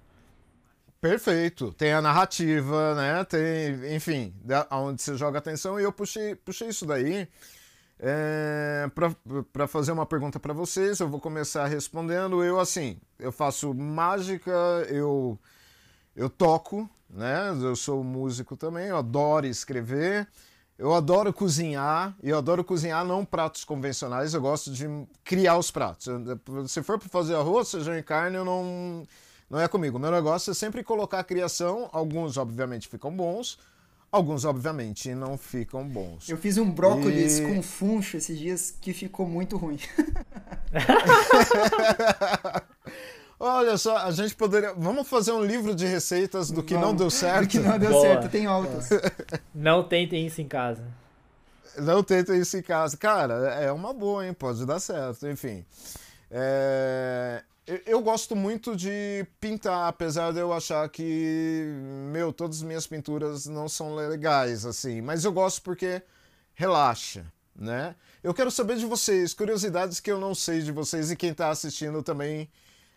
Perfeito. 1.02 1.72
Tem 1.74 1.94
a 1.94 2.02
narrativa, 2.02 2.96
né? 2.96 3.24
Tem, 3.26 3.96
enfim, 3.96 4.34
onde 4.72 5.02
você 5.02 5.16
joga 5.16 5.40
atenção. 5.40 5.80
E 5.80 5.84
eu 5.84 5.92
puxei, 5.92 6.36
puxei 6.36 6.70
isso 6.70 6.86
daí 6.86 7.28
é, 8.00 8.90
para 9.54 9.68
fazer 9.68 9.92
uma 9.92 10.06
pergunta 10.06 10.40
para 10.40 10.54
vocês, 10.54 11.00
eu 11.00 11.08
vou 11.08 11.20
começar 11.20 11.66
respondendo. 11.66 12.44
Eu, 12.44 12.60
assim, 12.60 12.98
eu 13.18 13.32
faço 13.32 13.74
mágica, 13.74 14.52
eu, 14.90 15.40
eu 16.16 16.30
toco, 16.30 16.90
né? 17.10 17.50
Eu 17.62 17.76
sou 17.76 18.04
músico 18.04 18.58
também, 18.58 18.88
eu 18.88 18.98
adoro 18.98 19.46
escrever, 19.46 20.28
eu 20.78 20.94
adoro 20.94 21.32
cozinhar, 21.32 22.16
e 22.22 22.30
eu 22.30 22.38
adoro 22.38 22.64
cozinhar 22.64 23.06
não 23.06 23.24
pratos 23.24 23.64
convencionais, 23.64 24.34
eu 24.34 24.42
gosto 24.42 24.72
de 24.72 24.86
criar 25.24 25.58
os 25.58 25.72
pratos. 25.72 26.08
Se 26.68 26.84
for 26.84 27.00
para 27.00 27.08
fazer 27.08 27.36
arroz, 27.36 27.70
seja 27.70 27.98
em 27.98 28.04
carne, 28.04 28.36
eu 28.36 28.44
não, 28.44 29.08
não 29.50 29.60
é 29.60 29.68
comigo. 29.70 29.98
Meu 29.98 30.12
negócio 30.12 30.52
é 30.52 30.54
sempre 30.54 30.84
colocar 30.84 31.20
a 31.20 31.24
criação, 31.24 31.90
alguns, 31.94 32.36
obviamente, 32.36 32.90
ficam 32.90 33.16
bons 33.16 33.58
Alguns, 34.16 34.46
obviamente, 34.46 35.14
não 35.14 35.38
ficam 35.38 35.86
bons. 35.86 36.30
Eu 36.30 36.38
fiz 36.38 36.58
um 36.58 36.72
brócolis 36.72 37.38
e... 37.38 37.42
com 37.42 37.62
funcho 37.62 38.16
esses 38.16 38.40
dias 38.40 38.74
que 38.80 38.94
ficou 38.94 39.28
muito 39.28 39.58
ruim. 39.58 39.78
Olha 43.38 43.78
só, 43.78 43.98
a 43.98 44.12
gente 44.12 44.34
poderia. 44.34 44.74
Vamos 44.74 45.10
fazer 45.10 45.34
um 45.34 45.44
livro 45.44 45.76
de 45.76 45.86
receitas 45.86 46.50
do 46.50 46.64
que 46.64 46.76
Vamos. 46.76 46.88
não 46.88 46.96
deu 46.96 47.10
certo. 47.10 47.42
Do 47.42 47.48
que 47.50 47.60
não 47.60 47.78
deu 47.78 47.92
Boa. 47.92 48.02
certo, 48.04 48.30
tem 48.30 48.46
altas. 48.46 48.88
Não 49.54 49.84
tentem 49.84 50.26
isso 50.26 50.42
em 50.42 50.48
casa. 50.48 50.82
Não 51.78 52.02
tentem 52.02 52.40
isso 52.40 52.56
em 52.56 52.62
casa. 52.62 52.96
Cara, 52.96 53.34
é 53.56 53.70
uma 53.70 53.94
boa, 53.94 54.26
hein? 54.26 54.34
Pode 54.34 54.66
dar 54.66 54.80
certo, 54.80 55.28
enfim. 55.28 55.66
É... 56.32 57.44
Eu 57.68 58.00
gosto 58.02 58.36
muito 58.36 58.76
de 58.76 59.26
pintar, 59.40 59.88
apesar 59.88 60.32
de 60.32 60.40
eu 60.40 60.54
achar 60.54 60.88
que, 60.88 61.66
meu, 62.12 62.32
todas 62.32 62.58
as 62.58 62.64
minhas 62.64 62.86
pinturas 62.86 63.48
não 63.48 63.68
são 63.68 63.96
legais, 63.96 64.68
assim. 64.68 65.02
Mas 65.02 65.26
eu 65.26 65.32
gosto 65.32 65.64
porque 65.64 66.04
relaxa, 66.54 67.26
né? 67.56 67.96
Eu 68.24 68.36
quero 68.36 68.52
saber 68.52 68.78
de 68.78 68.86
vocês, 68.86 69.34
curiosidades 69.34 70.00
que 70.00 70.12
eu 70.12 70.20
não 70.20 70.36
sei 70.36 70.62
de 70.62 70.72
vocês 70.72 71.10
e 71.10 71.16
quem 71.16 71.32
está 71.32 71.50
assistindo 71.50 72.04
também 72.04 72.48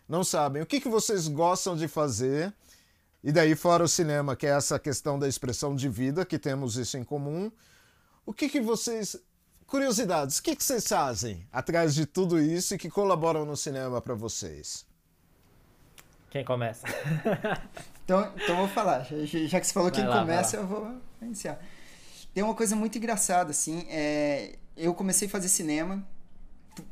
não 0.07 0.23
sabem. 0.23 0.61
O 0.61 0.67
que, 0.67 0.79
que 0.79 0.89
vocês 0.89 1.27
gostam 1.27 1.75
de 1.75 1.87
fazer? 1.87 2.53
E 3.23 3.31
daí, 3.31 3.55
fora 3.55 3.83
o 3.83 3.87
cinema, 3.87 4.35
que 4.35 4.45
é 4.45 4.51
essa 4.51 4.77
questão 4.77 5.17
da 5.17 5.27
expressão 5.27 5.75
de 5.75 5.89
vida, 5.89 6.23
que 6.23 6.37
temos 6.37 6.77
isso 6.77 6.95
em 6.95 7.03
comum. 7.03 7.51
O 8.23 8.31
que, 8.31 8.47
que 8.47 8.61
vocês 8.61 9.19
curiosidades, 9.69 10.39
o 10.39 10.43
que, 10.43 10.55
que 10.55 10.63
vocês 10.63 10.85
fazem 10.87 11.47
atrás 11.53 11.93
de 11.93 12.05
tudo 12.05 12.41
isso 12.41 12.73
e 12.73 12.77
que 12.77 12.89
colaboram 12.89 13.45
no 13.45 13.55
cinema 13.55 14.01
para 14.01 14.15
vocês? 14.15 14.85
Quem 16.29 16.43
começa? 16.43 16.87
então, 18.03 18.31
então 18.35 18.57
vou 18.57 18.67
falar. 18.67 19.03
Já, 19.03 19.17
já 19.25 19.59
que 19.59 19.67
você 19.67 19.73
falou 19.73 19.89
vai 19.89 19.99
quem 19.99 20.09
lá, 20.09 20.19
começa, 20.19 20.57
eu 20.57 20.67
vou 20.67 20.99
iniciar. 21.21 21.59
Tem 22.33 22.43
uma 22.43 22.53
coisa 22.53 22.75
muito 22.75 22.97
engraçada, 22.97 23.51
assim. 23.51 23.85
É, 23.89 24.57
eu 24.75 24.93
comecei 24.93 25.27
a 25.27 25.31
fazer 25.31 25.49
cinema 25.49 26.05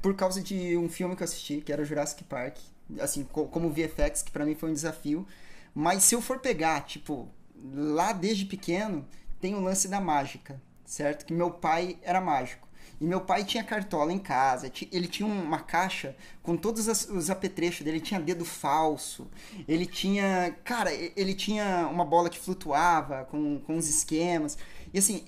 por 0.01 0.15
causa 0.15 0.41
de 0.41 0.77
um 0.77 0.89
filme 0.89 1.15
que 1.15 1.23
eu 1.23 1.25
assisti, 1.25 1.61
que 1.61 1.71
era 1.71 1.83
Jurassic 1.83 2.23
Park. 2.23 2.57
Assim, 2.99 3.23
como 3.23 3.69
VFX, 3.69 4.21
que 4.23 4.31
para 4.31 4.45
mim 4.45 4.55
foi 4.55 4.69
um 4.69 4.73
desafio. 4.73 5.27
Mas 5.73 6.03
se 6.03 6.15
eu 6.15 6.21
for 6.21 6.39
pegar, 6.39 6.81
tipo, 6.81 7.29
lá 7.73 8.11
desde 8.11 8.45
pequeno, 8.45 9.05
tem 9.39 9.53
o 9.53 9.59
lance 9.59 9.87
da 9.87 10.01
mágica, 10.01 10.59
certo? 10.85 11.25
Que 11.25 11.33
meu 11.33 11.51
pai 11.51 11.97
era 12.01 12.19
mágico. 12.19 12.66
E 12.99 13.05
meu 13.05 13.21
pai 13.21 13.43
tinha 13.43 13.63
cartola 13.63 14.11
em 14.11 14.17
casa, 14.17 14.71
ele 14.91 15.07
tinha 15.07 15.27
uma 15.27 15.59
caixa 15.59 16.15
com 16.41 16.57
todos 16.57 16.87
os 16.87 17.29
apetrechos 17.29 17.85
dele, 17.85 17.97
ele 17.97 18.05
tinha 18.05 18.19
dedo 18.19 18.43
falso, 18.43 19.27
ele 19.67 19.85
tinha. 19.85 20.55
Cara, 20.63 20.91
ele 20.93 21.33
tinha 21.35 21.87
uma 21.91 22.03
bola 22.03 22.29
que 22.29 22.39
flutuava 22.39 23.25
com, 23.25 23.59
com 23.59 23.77
uns 23.77 23.87
esquemas. 23.87 24.57
E 24.91 24.97
assim, 24.97 25.25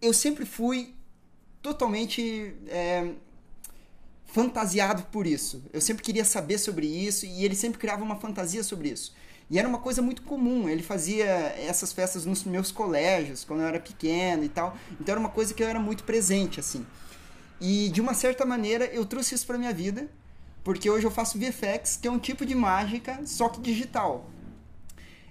eu 0.00 0.12
sempre 0.12 0.44
fui 0.44 0.94
totalmente. 1.60 2.54
É, 2.68 3.12
fantasiado 4.28 5.04
por 5.04 5.26
isso. 5.26 5.64
Eu 5.72 5.80
sempre 5.80 6.02
queria 6.02 6.24
saber 6.24 6.58
sobre 6.58 6.86
isso 6.86 7.26
e 7.26 7.44
ele 7.44 7.56
sempre 7.56 7.78
criava 7.78 8.04
uma 8.04 8.16
fantasia 8.16 8.62
sobre 8.62 8.90
isso. 8.90 9.14
E 9.50 9.58
era 9.58 9.66
uma 9.66 9.78
coisa 9.78 10.02
muito 10.02 10.22
comum. 10.22 10.68
Ele 10.68 10.82
fazia 10.82 11.24
essas 11.24 11.92
festas 11.92 12.26
nos 12.26 12.44
meus 12.44 12.70
colégios, 12.70 13.44
quando 13.44 13.60
eu 13.60 13.66
era 13.66 13.80
pequeno 13.80 14.44
e 14.44 14.48
tal. 14.48 14.76
Então 15.00 15.14
era 15.14 15.20
uma 15.20 15.30
coisa 15.30 15.54
que 15.54 15.62
eu 15.62 15.66
era 15.66 15.80
muito 15.80 16.04
presente, 16.04 16.60
assim. 16.60 16.86
E 17.60 17.88
de 17.88 18.00
uma 18.00 18.14
certa 18.14 18.44
maneira 18.44 18.86
eu 18.86 19.04
trouxe 19.04 19.34
isso 19.34 19.46
para 19.46 19.58
minha 19.58 19.72
vida, 19.72 20.08
porque 20.62 20.88
hoje 20.88 21.06
eu 21.06 21.10
faço 21.10 21.38
VFX, 21.38 21.96
que 21.96 22.06
é 22.06 22.10
um 22.10 22.18
tipo 22.18 22.44
de 22.46 22.54
mágica, 22.54 23.20
só 23.24 23.48
que 23.48 23.60
digital. 23.60 24.28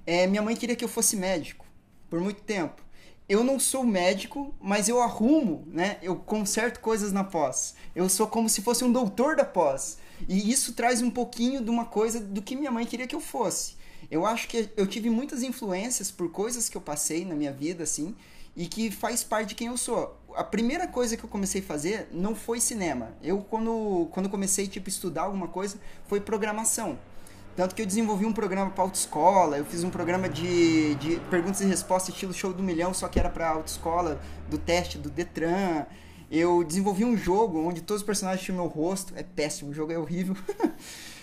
É, 0.06 0.26
minha 0.28 0.42
mãe 0.42 0.56
queria 0.56 0.76
que 0.76 0.84
eu 0.84 0.90
fosse 0.90 1.16
médico 1.16 1.66
por 2.10 2.20
muito 2.20 2.42
tempo. 2.42 2.82
Eu 3.30 3.44
não 3.44 3.60
sou 3.60 3.84
médico, 3.84 4.56
mas 4.60 4.88
eu 4.88 5.02
arrumo, 5.02 5.68
né? 5.68 5.98
Eu 6.02 6.16
conserto 6.16 6.80
coisas 6.80 7.12
na 7.12 7.26
pós. 7.26 7.76
Eu 7.94 8.08
sou 8.08 8.26
como 8.26 8.48
se 8.48 8.62
fosse 8.62 8.86
um 8.86 8.92
doutor 8.92 9.36
da 9.36 9.44
pós. 9.44 9.98
E 10.30 10.50
isso 10.50 10.74
traz 10.74 11.02
um 11.02 11.10
pouquinho 11.10 11.62
de 11.62 11.70
uma 11.70 11.86
coisa 11.86 12.22
do 12.22 12.42
que 12.42 12.56
minha 12.56 12.72
mãe 12.72 12.86
queria 12.86 13.06
que 13.06 13.16
eu 13.16 13.20
fosse. 13.20 13.76
Eu 14.10 14.26
acho 14.26 14.48
que 14.48 14.70
eu 14.78 14.88
tive 14.88 15.10
muitas 15.10 15.44
influências 15.44 16.10
por 16.10 16.32
coisas 16.32 16.70
que 16.70 16.78
eu 16.78 16.82
passei 16.82 17.26
na 17.26 17.36
minha 17.36 17.52
vida, 17.52 17.84
assim, 17.84 18.16
e 18.58 18.66
que 18.68 18.90
faz 18.90 19.24
parte 19.24 19.50
de 19.50 19.56
quem 19.56 19.68
eu 19.68 19.78
sou. 19.78 20.20
A 20.36 20.44
primeira 20.44 20.88
coisa 20.88 21.16
que 21.16 21.24
eu 21.24 21.30
comecei 21.30 21.62
a 21.62 21.64
fazer 21.64 22.08
não 22.12 22.34
foi 22.34 22.60
cinema. 22.60 23.12
Eu, 23.22 23.40
quando, 23.42 24.08
quando 24.12 24.28
comecei, 24.28 24.68
tipo, 24.68 24.90
estudar 24.90 25.24
alguma 25.24 25.48
coisa, 25.48 25.78
foi 26.08 26.20
programação. 26.20 26.98
Tanto 27.56 27.76
que 27.76 27.84
eu 27.84 27.86
desenvolvi 27.86 28.26
um 28.26 28.34
programa 28.34 28.72
para 28.72 28.84
autoescola, 28.84 29.60
eu 29.60 29.66
fiz 29.66 29.84
um 29.84 29.92
programa 29.92 30.28
de, 30.28 30.96
de 30.96 31.20
perguntas 31.30 31.62
e 31.62 31.66
respostas 31.66 32.14
estilo 32.14 32.34
show 32.34 32.52
do 32.52 32.64
milhão, 32.64 32.96
só 32.96 33.08
que 33.08 33.20
era 33.20 33.30
para 33.30 33.48
autoescola, 33.50 34.20
do 34.50 34.58
teste 34.58 34.98
do 34.98 35.10
Detran. 35.10 35.86
Eu 36.32 36.64
desenvolvi 36.64 37.06
um 37.06 37.16
jogo 37.16 37.60
onde 37.60 37.82
todos 37.82 38.02
os 38.02 38.06
personagens 38.06 38.44
tinham 38.44 38.58
meu 38.58 38.68
rosto. 38.68 39.14
É 39.16 39.22
péssimo, 39.22 39.70
o 39.70 39.74
jogo 39.74 39.92
é 39.92 40.00
horrível. 40.00 40.36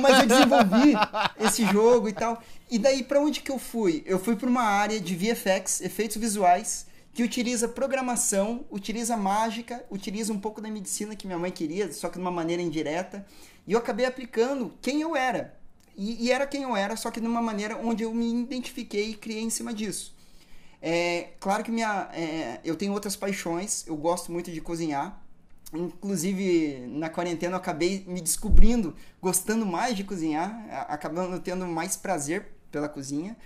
Mas 0.00 0.20
eu 0.20 0.26
desenvolvi 0.26 0.94
esse 1.40 1.64
jogo 1.66 2.08
e 2.08 2.12
tal. 2.12 2.42
E 2.70 2.78
daí 2.78 3.02
para 3.02 3.20
onde 3.20 3.40
que 3.40 3.50
eu 3.50 3.58
fui? 3.58 4.02
Eu 4.06 4.18
fui 4.18 4.36
para 4.36 4.48
uma 4.48 4.62
área 4.62 5.00
de 5.00 5.14
VFX, 5.14 5.80
efeitos 5.80 6.16
visuais, 6.16 6.86
que 7.14 7.22
utiliza 7.22 7.66
programação, 7.66 8.66
utiliza 8.70 9.16
mágica, 9.16 9.84
utiliza 9.90 10.32
um 10.32 10.38
pouco 10.38 10.60
da 10.60 10.68
medicina 10.68 11.16
que 11.16 11.26
minha 11.26 11.38
mãe 11.38 11.50
queria, 11.50 11.90
só 11.92 12.08
que 12.08 12.16
de 12.16 12.20
uma 12.20 12.30
maneira 12.30 12.60
indireta. 12.60 13.24
E 13.66 13.72
eu 13.72 13.78
acabei 13.78 14.04
aplicando 14.04 14.74
quem 14.82 15.00
eu 15.00 15.16
era. 15.16 15.56
E, 15.96 16.26
e, 16.26 16.30
era 16.30 16.46
quem 16.46 16.62
eu 16.62 16.76
era, 16.76 16.94
só 16.94 17.10
que 17.10 17.18
de 17.18 17.26
uma 17.26 17.40
maneira 17.40 17.78
onde 17.82 18.02
eu 18.02 18.12
me 18.12 18.42
identifiquei 18.42 19.10
e 19.10 19.14
criei 19.14 19.42
em 19.42 19.48
cima 19.48 19.72
disso. 19.72 20.14
É, 20.82 21.30
claro 21.40 21.64
que 21.64 21.70
minha, 21.70 22.10
é, 22.12 22.60
eu 22.62 22.76
tenho 22.76 22.92
outras 22.92 23.16
paixões, 23.16 23.86
eu 23.86 23.96
gosto 23.96 24.30
muito 24.30 24.52
de 24.52 24.60
cozinhar. 24.60 25.18
Inclusive, 25.72 26.86
na 26.88 27.08
quarentena 27.08 27.54
eu 27.54 27.58
acabei 27.58 28.04
me 28.06 28.20
descobrindo, 28.20 28.94
gostando 29.20 29.66
mais 29.66 29.96
de 29.96 30.04
cozinhar, 30.04 30.64
acabando 30.88 31.40
tendo 31.40 31.66
mais 31.66 31.96
prazer 31.96 32.46
pela 32.70 32.88
cozinha. 32.88 33.36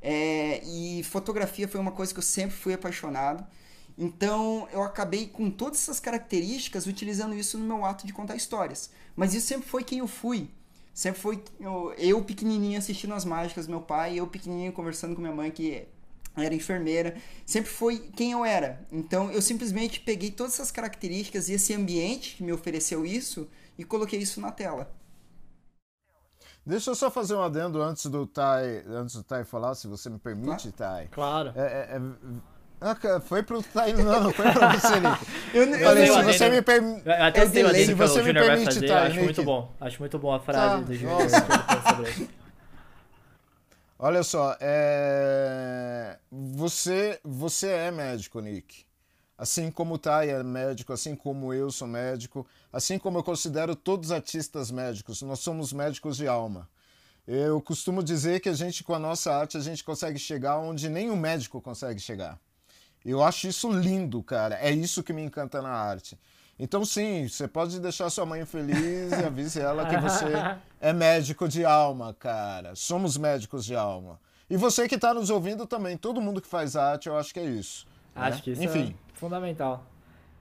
É, 0.00 0.62
e 0.64 1.02
fotografia 1.04 1.68
foi 1.68 1.80
uma 1.80 1.92
coisa 1.92 2.12
que 2.12 2.18
eu 2.18 2.22
sempre 2.22 2.56
fui 2.56 2.74
apaixonado. 2.74 3.46
Então 3.96 4.68
eu 4.72 4.82
acabei 4.82 5.26
com 5.26 5.50
todas 5.50 5.78
essas 5.78 5.98
características 5.98 6.86
utilizando 6.86 7.34
isso 7.34 7.58
no 7.58 7.64
meu 7.64 7.84
ato 7.84 8.06
de 8.06 8.12
contar 8.12 8.36
histórias. 8.36 8.90
Mas 9.16 9.34
isso 9.34 9.46
sempre 9.46 9.68
foi 9.68 9.82
quem 9.82 9.98
eu 9.98 10.06
fui. 10.06 10.50
Sempre 10.94 11.20
foi 11.20 11.44
eu, 11.60 11.92
eu 11.96 12.24
pequenininho 12.24 12.78
assistindo 12.78 13.14
as 13.14 13.24
mágicas, 13.24 13.68
meu 13.68 13.80
pai, 13.80 14.18
eu 14.18 14.26
pequenininho 14.26 14.72
conversando 14.72 15.14
com 15.14 15.20
minha 15.20 15.34
mãe 15.34 15.50
que 15.50 15.86
era 16.42 16.54
enfermeira, 16.54 17.16
sempre 17.44 17.70
foi 17.70 17.98
quem 17.98 18.32
eu 18.32 18.44
era. 18.44 18.80
Então 18.90 19.30
eu 19.30 19.42
simplesmente 19.42 20.00
peguei 20.00 20.30
todas 20.30 20.54
essas 20.54 20.70
características 20.70 21.48
e 21.48 21.54
esse 21.54 21.74
ambiente 21.74 22.36
que 22.36 22.42
me 22.42 22.52
ofereceu 22.52 23.04
isso 23.04 23.48
e 23.78 23.84
coloquei 23.84 24.18
isso 24.18 24.40
na 24.40 24.50
tela. 24.50 24.90
Deixa 26.64 26.90
eu 26.90 26.94
só 26.94 27.10
fazer 27.10 27.34
um 27.34 27.42
adendo 27.42 27.80
antes 27.80 28.04
do 28.06 28.26
Tai, 28.26 28.84
antes 28.88 29.14
do 29.14 29.22
Tai 29.22 29.42
falar, 29.44 29.74
se 29.74 29.88
você 29.88 30.10
me 30.10 30.18
permite, 30.18 30.70
claro. 30.70 30.76
Tai. 30.76 31.08
Claro. 31.10 31.52
É, 31.56 31.62
é, 31.62 31.96
é 31.96 32.00
ah, 32.80 33.20
foi 33.20 33.42
pro 33.42 33.62
Tai, 33.62 33.92
não, 33.94 34.24
não 34.24 34.32
foi 34.32 34.52
pra 34.52 34.76
você, 34.76 35.00
Nick. 35.00 35.26
Eu, 35.54 35.64
eu 35.64 35.78
falei, 35.78 36.06
se 36.06 36.22
você 36.22 36.48
me 36.50 36.62
permite. 36.62 37.10
Até 37.10 37.42
eu 37.42 37.48
se 37.74 37.94
você 37.94 38.22
me 38.22 38.34
permite, 38.34 38.86
Tai, 38.86 39.06
acho 39.06 39.20
muito 39.20 39.42
bom. 39.42 39.72
Acho 39.80 39.98
muito 39.98 40.18
bom 40.18 40.34
a 40.34 40.40
frase 40.40 40.60
tá, 40.60 40.76
do 40.76 40.94
Júnior. 40.94 41.18
Olha 43.98 44.22
só, 44.22 44.56
é... 44.60 46.18
você, 46.30 47.18
você 47.24 47.68
é 47.68 47.90
médico, 47.90 48.38
Nick. 48.40 48.86
Assim 49.36 49.70
como 49.72 49.94
o 49.94 49.98
Tai 49.98 50.30
é 50.30 50.42
médico, 50.42 50.92
assim 50.92 51.16
como 51.16 51.52
eu 51.52 51.70
sou 51.70 51.88
médico, 51.88 52.46
assim 52.72 52.98
como 52.98 53.18
eu 53.18 53.24
considero 53.24 53.74
todos 53.74 54.10
os 54.10 54.12
artistas 54.12 54.70
médicos, 54.70 55.22
nós 55.22 55.40
somos 55.40 55.72
médicos 55.72 56.16
de 56.16 56.28
alma. 56.28 56.68
Eu 57.26 57.60
costumo 57.60 58.02
dizer 58.02 58.40
que 58.40 58.48
a 58.48 58.54
gente, 58.54 58.84
com 58.84 58.94
a 58.94 58.98
nossa 58.98 59.34
arte, 59.34 59.56
a 59.56 59.60
gente 59.60 59.84
consegue 59.84 60.18
chegar 60.18 60.58
onde 60.58 60.88
nenhum 60.88 61.16
médico 61.16 61.60
consegue 61.60 62.00
chegar. 62.00 62.38
Eu 63.04 63.22
acho 63.22 63.48
isso 63.48 63.70
lindo, 63.70 64.22
cara. 64.22 64.56
É 64.60 64.70
isso 64.70 65.02
que 65.02 65.12
me 65.12 65.22
encanta 65.22 65.60
na 65.60 65.70
arte. 65.70 66.18
Então, 66.58 66.84
sim, 66.84 67.28
você 67.28 67.46
pode 67.46 67.78
deixar 67.78 68.10
sua 68.10 68.26
mãe 68.26 68.44
feliz 68.44 69.12
e 69.12 69.24
avise 69.24 69.60
ela 69.60 69.86
que 69.86 69.96
você 70.00 70.26
é 70.80 70.92
médico 70.92 71.48
de 71.48 71.64
alma, 71.64 72.14
cara. 72.18 72.74
Somos 72.74 73.16
médicos 73.16 73.64
de 73.64 73.76
alma. 73.76 74.18
E 74.50 74.56
você 74.56 74.88
que 74.88 74.96
está 74.96 75.14
nos 75.14 75.30
ouvindo 75.30 75.66
também, 75.66 75.96
todo 75.96 76.20
mundo 76.20 76.40
que 76.40 76.48
faz 76.48 76.74
arte, 76.74 77.08
eu 77.08 77.16
acho 77.16 77.32
que 77.32 77.38
é 77.38 77.44
isso. 77.44 77.86
Acho 78.14 78.38
né? 78.38 78.42
que 78.42 78.50
isso 78.50 78.62
Enfim. 78.62 78.96
é 79.14 79.18
fundamental. 79.18 79.84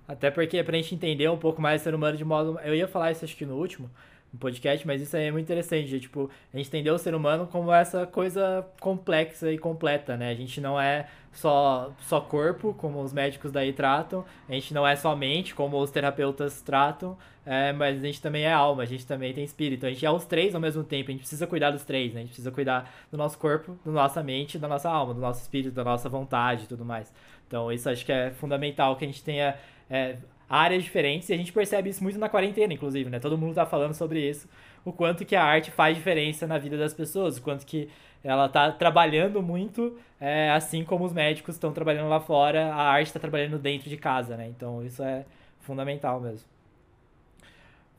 Até 0.07 0.31
porque, 0.31 0.63
pra 0.63 0.77
gente 0.77 0.95
entender 0.95 1.29
um 1.29 1.37
pouco 1.37 1.61
mais 1.61 1.81
o 1.81 1.83
ser 1.83 1.93
humano 1.93 2.17
de 2.17 2.23
modo. 2.23 2.57
Eu 2.63 2.73
ia 2.73 2.87
falar 2.87 3.11
isso 3.11 3.25
acho 3.25 3.35
que 3.35 3.45
no 3.45 3.55
último, 3.55 3.91
no 4.31 4.39
podcast, 4.39 4.85
mas 4.85 5.01
isso 5.01 5.15
aí 5.15 5.25
é 5.25 5.31
muito 5.31 5.45
interessante. 5.45 5.99
Tipo, 5.99 6.29
a 6.53 6.57
gente 6.57 6.67
entendeu 6.67 6.95
o 6.95 6.97
ser 6.97 7.15
humano 7.15 7.47
como 7.47 7.71
essa 7.71 8.05
coisa 8.05 8.67
complexa 8.79 9.51
e 9.51 9.57
completa, 9.57 10.17
né? 10.17 10.29
A 10.29 10.35
gente 10.35 10.59
não 10.59 10.79
é 10.79 11.07
só, 11.31 11.93
só 11.99 12.19
corpo, 12.19 12.73
como 12.73 13.01
os 13.01 13.13
médicos 13.13 13.51
daí 13.51 13.71
tratam, 13.71 14.25
a 14.49 14.53
gente 14.53 14.73
não 14.73 14.87
é 14.87 14.95
só 14.95 15.15
mente, 15.15 15.53
como 15.53 15.79
os 15.79 15.91
terapeutas 15.91 16.61
tratam, 16.61 17.17
é, 17.45 17.71
mas 17.71 17.99
a 17.99 18.01
gente 18.01 18.21
também 18.21 18.43
é 18.43 18.51
alma, 18.51 18.83
a 18.83 18.85
gente 18.85 19.05
também 19.05 19.33
tem 19.33 19.43
espírito. 19.43 19.85
A 19.85 19.89
gente 19.89 20.05
é 20.05 20.11
os 20.11 20.25
três 20.25 20.55
ao 20.55 20.59
mesmo 20.59 20.83
tempo, 20.83 21.09
a 21.09 21.11
gente 21.11 21.21
precisa 21.21 21.47
cuidar 21.47 21.71
dos 21.71 21.83
três, 21.83 22.13
né? 22.13 22.19
A 22.19 22.23
gente 22.23 22.29
precisa 22.29 22.51
cuidar 22.51 22.91
do 23.11 23.17
nosso 23.17 23.37
corpo, 23.37 23.77
da 23.85 23.91
nossa 23.91 24.21
mente, 24.23 24.57
da 24.57 24.67
nossa 24.67 24.89
alma, 24.89 25.13
do 25.13 25.21
nosso 25.21 25.41
espírito, 25.41 25.73
da 25.73 25.83
nossa 25.83 26.09
vontade 26.09 26.63
e 26.63 26.67
tudo 26.67 26.83
mais. 26.83 27.13
Então, 27.47 27.71
isso 27.71 27.89
acho 27.89 28.05
que 28.05 28.11
é 28.11 28.31
fundamental 28.31 28.95
que 28.95 29.05
a 29.05 29.07
gente 29.07 29.23
tenha. 29.23 29.55
É, 29.89 30.17
áreas 30.49 30.83
diferentes, 30.83 31.29
e 31.29 31.33
a 31.33 31.37
gente 31.37 31.51
percebe 31.51 31.89
isso 31.89 32.03
muito 32.03 32.17
na 32.17 32.29
quarentena, 32.29 32.73
inclusive, 32.73 33.09
né? 33.09 33.19
Todo 33.19 33.37
mundo 33.37 33.53
tá 33.53 33.65
falando 33.65 33.93
sobre 33.93 34.27
isso, 34.27 34.47
o 34.85 34.93
quanto 34.93 35.25
que 35.25 35.35
a 35.35 35.43
arte 35.43 35.71
faz 35.71 35.97
diferença 35.97 36.47
na 36.47 36.57
vida 36.57 36.77
das 36.77 36.93
pessoas, 36.93 37.37
o 37.37 37.41
quanto 37.41 37.65
que 37.65 37.89
ela 38.23 38.49
tá 38.49 38.71
trabalhando 38.71 39.41
muito, 39.41 39.97
é, 40.19 40.49
assim 40.51 40.83
como 40.83 41.05
os 41.05 41.13
médicos 41.13 41.55
estão 41.55 41.71
trabalhando 41.71 42.09
lá 42.09 42.19
fora, 42.19 42.73
a 42.73 42.83
arte 42.83 43.07
está 43.07 43.19
trabalhando 43.19 43.59
dentro 43.59 43.89
de 43.89 43.97
casa, 43.97 44.35
né? 44.37 44.47
Então 44.47 44.83
isso 44.83 45.03
é 45.03 45.25
fundamental 45.61 46.19
mesmo. 46.19 46.47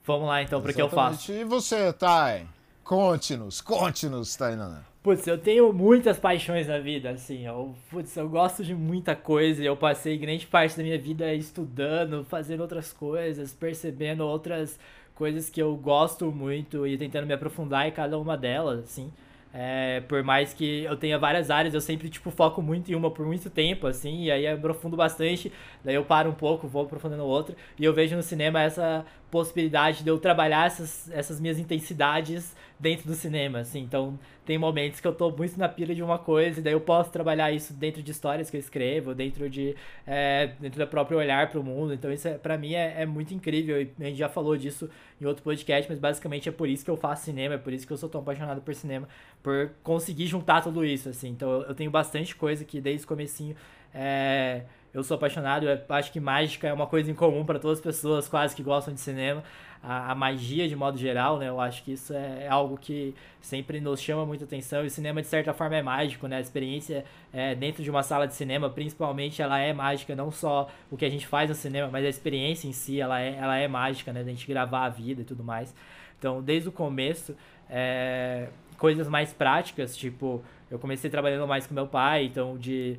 Vamos 0.04 0.26
lá 0.26 0.42
então 0.42 0.62
para 0.62 0.70
o 0.70 0.74
que 0.74 0.80
eu 0.80 0.88
faço. 0.88 1.30
E 1.30 1.44
você, 1.44 1.92
Thay? 1.92 2.46
Conte-nos, 2.82 3.61
conte-nos, 3.61 4.34
Tainana. 4.34 4.88
Putz, 5.02 5.26
eu 5.26 5.38
tenho 5.38 5.72
muitas 5.72 6.18
paixões 6.18 6.66
na 6.66 6.78
vida, 6.78 7.11
assim. 7.11 7.46
Eu, 7.46 7.74
putz, 7.90 8.16
eu 8.16 8.28
gosto 8.28 8.64
de 8.64 8.74
muita 8.74 9.14
coisa. 9.14 9.62
Eu 9.62 9.76
passei 9.76 10.18
grande 10.18 10.46
parte 10.46 10.76
da 10.76 10.82
minha 10.82 10.98
vida 10.98 11.32
estudando, 11.34 12.24
fazendo 12.24 12.61
outras 12.61 12.92
coisas, 12.92 13.54
percebendo 13.54 14.26
outras 14.26 14.78
coisas 15.14 15.48
que 15.48 15.62
eu 15.62 15.74
gosto 15.76 16.30
muito 16.32 16.87
e 16.87 16.98
tentando 16.98 17.26
me 17.26 17.32
aprofundar 17.34 17.87
em 17.88 17.92
cada 17.92 18.18
uma 18.18 18.37
delas, 18.37 18.80
assim. 18.80 19.11
É, 19.52 20.00
por 20.02 20.22
mais 20.22 20.52
que 20.52 20.84
eu 20.84 20.96
tenha 20.96 21.18
várias 21.18 21.50
áreas, 21.50 21.72
eu 21.74 21.80
sempre, 21.80 22.08
tipo, 22.11 22.30
foco 22.30 22.61
muito 22.61 22.92
em 22.92 22.94
uma 22.94 23.11
por 23.11 23.24
muito 23.26 23.48
tempo, 23.48 23.87
assim, 23.87 24.24
e 24.24 24.30
aí 24.30 24.44
eu 24.44 24.54
aprofundo 24.54 24.94
bastante, 24.94 25.50
daí 25.82 25.94
eu 25.94 26.04
paro 26.04 26.28
um 26.28 26.34
pouco, 26.34 26.68
vou 26.68 26.82
aprofundando 26.82 27.24
outra, 27.24 27.56
e 27.78 27.84
eu 27.84 27.94
vejo 27.94 28.14
no 28.14 28.22
cinema 28.22 28.61
essa 28.61 29.06
possibilidade 29.30 30.04
de 30.04 30.11
eu 30.11 30.18
trabalhar 30.18 30.66
essas, 30.66 31.11
essas 31.11 31.40
minhas 31.40 31.58
intensidades 31.58 32.54
dentro 32.79 33.07
do 33.09 33.14
cinema, 33.14 33.61
assim. 33.61 33.81
Então, 33.81 34.19
tem 34.45 34.57
momentos 34.57 35.01
que 35.01 35.07
eu 35.07 35.14
tô 35.14 35.31
muito 35.31 35.59
na 35.59 35.69
pira 35.69 35.95
de 35.95 36.03
uma 36.03 36.19
coisa, 36.19 36.61
e 36.61 36.62
daí 36.62 36.73
eu 36.73 36.81
posso 36.81 37.11
trabalhar 37.11 37.51
isso 37.53 37.73
dentro 37.73 38.03
de 38.03 38.11
histórias 38.11 38.51
que 38.51 38.57
eu 38.57 38.61
escrevo, 38.61 39.14
dentro 39.14 39.49
de 39.51 39.75
é, 40.07 40.53
dentro 40.61 40.79
do 40.79 40.87
próprio 40.87 41.19
olhar 41.19 41.51
para 41.51 41.59
o 41.59 41.64
mundo. 41.64 41.93
Então, 41.93 42.12
isso 42.12 42.29
é, 42.29 42.38
para 42.38 42.57
mim 42.57 42.75
é, 42.75 43.03
é, 43.03 43.07
muito 43.07 43.35
incrível. 43.35 43.81
E 43.81 43.91
a 44.01 44.05
gente 44.05 44.19
já 44.19 44.29
falou 44.29 44.57
disso 44.57 44.88
em 45.21 45.27
outro 45.27 45.43
podcast, 45.43 45.91
mas 45.91 45.99
basicamente 45.99 46.49
é 46.49 46.53
por 46.53 46.69
isso 46.69 46.85
que 46.85 46.91
eu 46.91 46.97
faço 46.97 47.25
cinema, 47.25 47.55
é 47.55 47.59
por 47.59 47.73
isso 47.73 47.87
que 47.87 47.93
eu 47.93 47.97
sou 47.97 48.09
tão 48.09 48.21
apaixonado 48.21 48.61
por 48.61 48.75
cinema, 48.75 49.09
por 49.43 49.71
conseguir 49.83 50.27
juntar 50.27 50.62
tudo 50.62 50.85
isso, 50.85 51.09
assim. 51.09 51.31
Então, 51.31 51.51
eu, 51.51 51.62
eu 51.62 51.75
tenho 51.75 51.91
bastante 51.91 52.35
coisa 52.37 52.64
que 52.64 52.81
desde 52.81 53.05
o 53.05 53.09
comecinho 53.09 53.57
é, 53.95 54.62
eu 54.93 55.03
sou 55.03 55.17
apaixonado, 55.17 55.69
eu 55.69 55.79
acho 55.88 56.12
que 56.12 56.21
mágica 56.21 56.69
é 56.69 56.73
uma 56.73 56.87
coisa 56.87 57.11
em 57.11 57.14
comum 57.14 57.45
para 57.45 57.59
todas 57.59 57.79
as 57.79 57.85
pessoas 57.85 58.29
quase 58.29 58.55
que 58.55 58.62
gostam 58.62 58.95
de 58.95 59.01
cinema 59.01 59.43
a, 59.83 60.12
a, 60.12 60.14
magia 60.14 60.69
de 60.69 60.75
modo 60.75 60.99
geral, 60.99 61.38
né? 61.38 61.49
Eu 61.49 61.61
acho 61.61 61.83
que 61.83 61.93
isso 61.93 62.12
é, 62.12 62.45
é 62.45 62.49
algo 62.49 62.77
que 62.77 63.14
sempre 63.41 63.81
nos 63.81 64.01
chama 64.01 64.27
muita 64.27 64.45
atenção. 64.45 64.85
E 64.85 64.87
o 64.87 64.91
cinema, 64.91 65.21
de 65.21 65.29
certa 65.29 65.53
forma, 65.53 65.77
é 65.77 65.83
mágico, 65.83 66.27
né? 66.27 66.37
A 66.37 66.41
experiência 66.41 67.05
é, 67.33 67.55
dentro 67.55 67.83
de 67.83 67.91
uma 67.91 68.03
sala 68.03 68.27
de 68.27 68.35
cinema, 68.35 68.69
principalmente, 68.71 69.41
ela 69.41 69.59
é 69.59 69.73
mágica. 69.73 70.14
Não 70.14 70.31
só 70.31 70.69
o 70.91 70.97
que 70.97 71.05
a 71.05 71.11
gente 71.11 71.27
faz 71.27 71.49
no 71.49 71.55
cinema, 71.55 71.88
mas 71.91 72.05
a 72.05 72.09
experiência 72.09 72.69
em 72.69 72.73
si, 72.73 73.01
ela 73.01 73.21
é, 73.21 73.37
ela 73.37 73.57
é 73.57 73.69
mágica, 73.69 74.12
né? 74.12 74.23
Da 74.23 74.31
gente 74.31 74.47
gravar 74.47 74.85
a 74.85 74.88
vida 74.88 75.23
e 75.23 75.25
tudo 75.25 75.45
mais. 75.45 75.75
Então, 76.19 76.43
desde 76.43 76.69
o 76.69 76.73
começo, 76.73 77.37
é, 77.71 78.49
coisas 78.77 79.09
mais 79.09 79.33
práticas, 79.33 79.97
tipo, 79.97 80.43
eu 80.71 80.79
comecei 80.79 81.09
trabalhando 81.09 81.47
mais 81.47 81.67
com 81.67 81.75
meu 81.75 81.87
pai, 81.87 82.25
então 82.25 82.57
de 82.59 82.99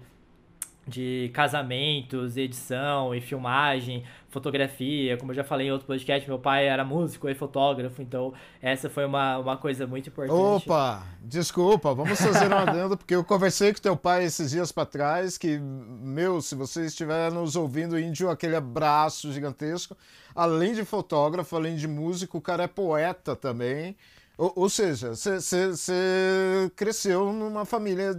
de 0.89 1.29
casamentos, 1.33 2.35
edição 2.35 3.13
e 3.15 3.21
filmagem, 3.21 4.03
fotografia, 4.29 5.17
como 5.17 5.31
eu 5.31 5.35
já 5.35 5.43
falei 5.43 5.67
em 5.67 5.71
outro 5.71 5.87
podcast, 5.87 6.27
meu 6.27 6.39
pai 6.39 6.67
era 6.67 6.83
músico 6.83 7.29
e 7.29 7.35
fotógrafo, 7.35 8.01
então 8.01 8.33
essa 8.61 8.89
foi 8.89 9.05
uma, 9.05 9.37
uma 9.37 9.57
coisa 9.57 9.87
muito 9.87 10.09
importante. 10.09 10.37
Opa, 10.37 11.03
desculpa, 11.21 11.93
vamos 11.93 12.19
fazer 12.19 12.51
um 12.51 12.57
adendo, 12.57 12.97
porque 12.97 13.15
eu 13.15 13.23
conversei 13.23 13.73
com 13.73 13.79
teu 13.79 13.95
pai 13.95 14.25
esses 14.25 14.51
dias 14.51 14.71
para 14.71 14.85
trás, 14.85 15.37
que, 15.37 15.57
meu, 15.59 16.41
se 16.41 16.55
você 16.55 16.85
estiver 16.85 17.31
nos 17.31 17.55
ouvindo, 17.55 17.99
índio, 17.99 18.29
aquele 18.29 18.55
abraço 18.55 19.31
gigantesco, 19.31 19.95
além 20.35 20.73
de 20.73 20.83
fotógrafo, 20.83 21.55
além 21.55 21.75
de 21.75 21.87
músico, 21.87 22.37
o 22.37 22.41
cara 22.41 22.63
é 22.63 22.67
poeta 22.67 23.35
também, 23.35 23.95
ou, 24.39 24.53
ou 24.55 24.69
seja, 24.69 25.09
você 25.09 26.71
cresceu 26.73 27.33
numa 27.33 27.65
família 27.65 28.13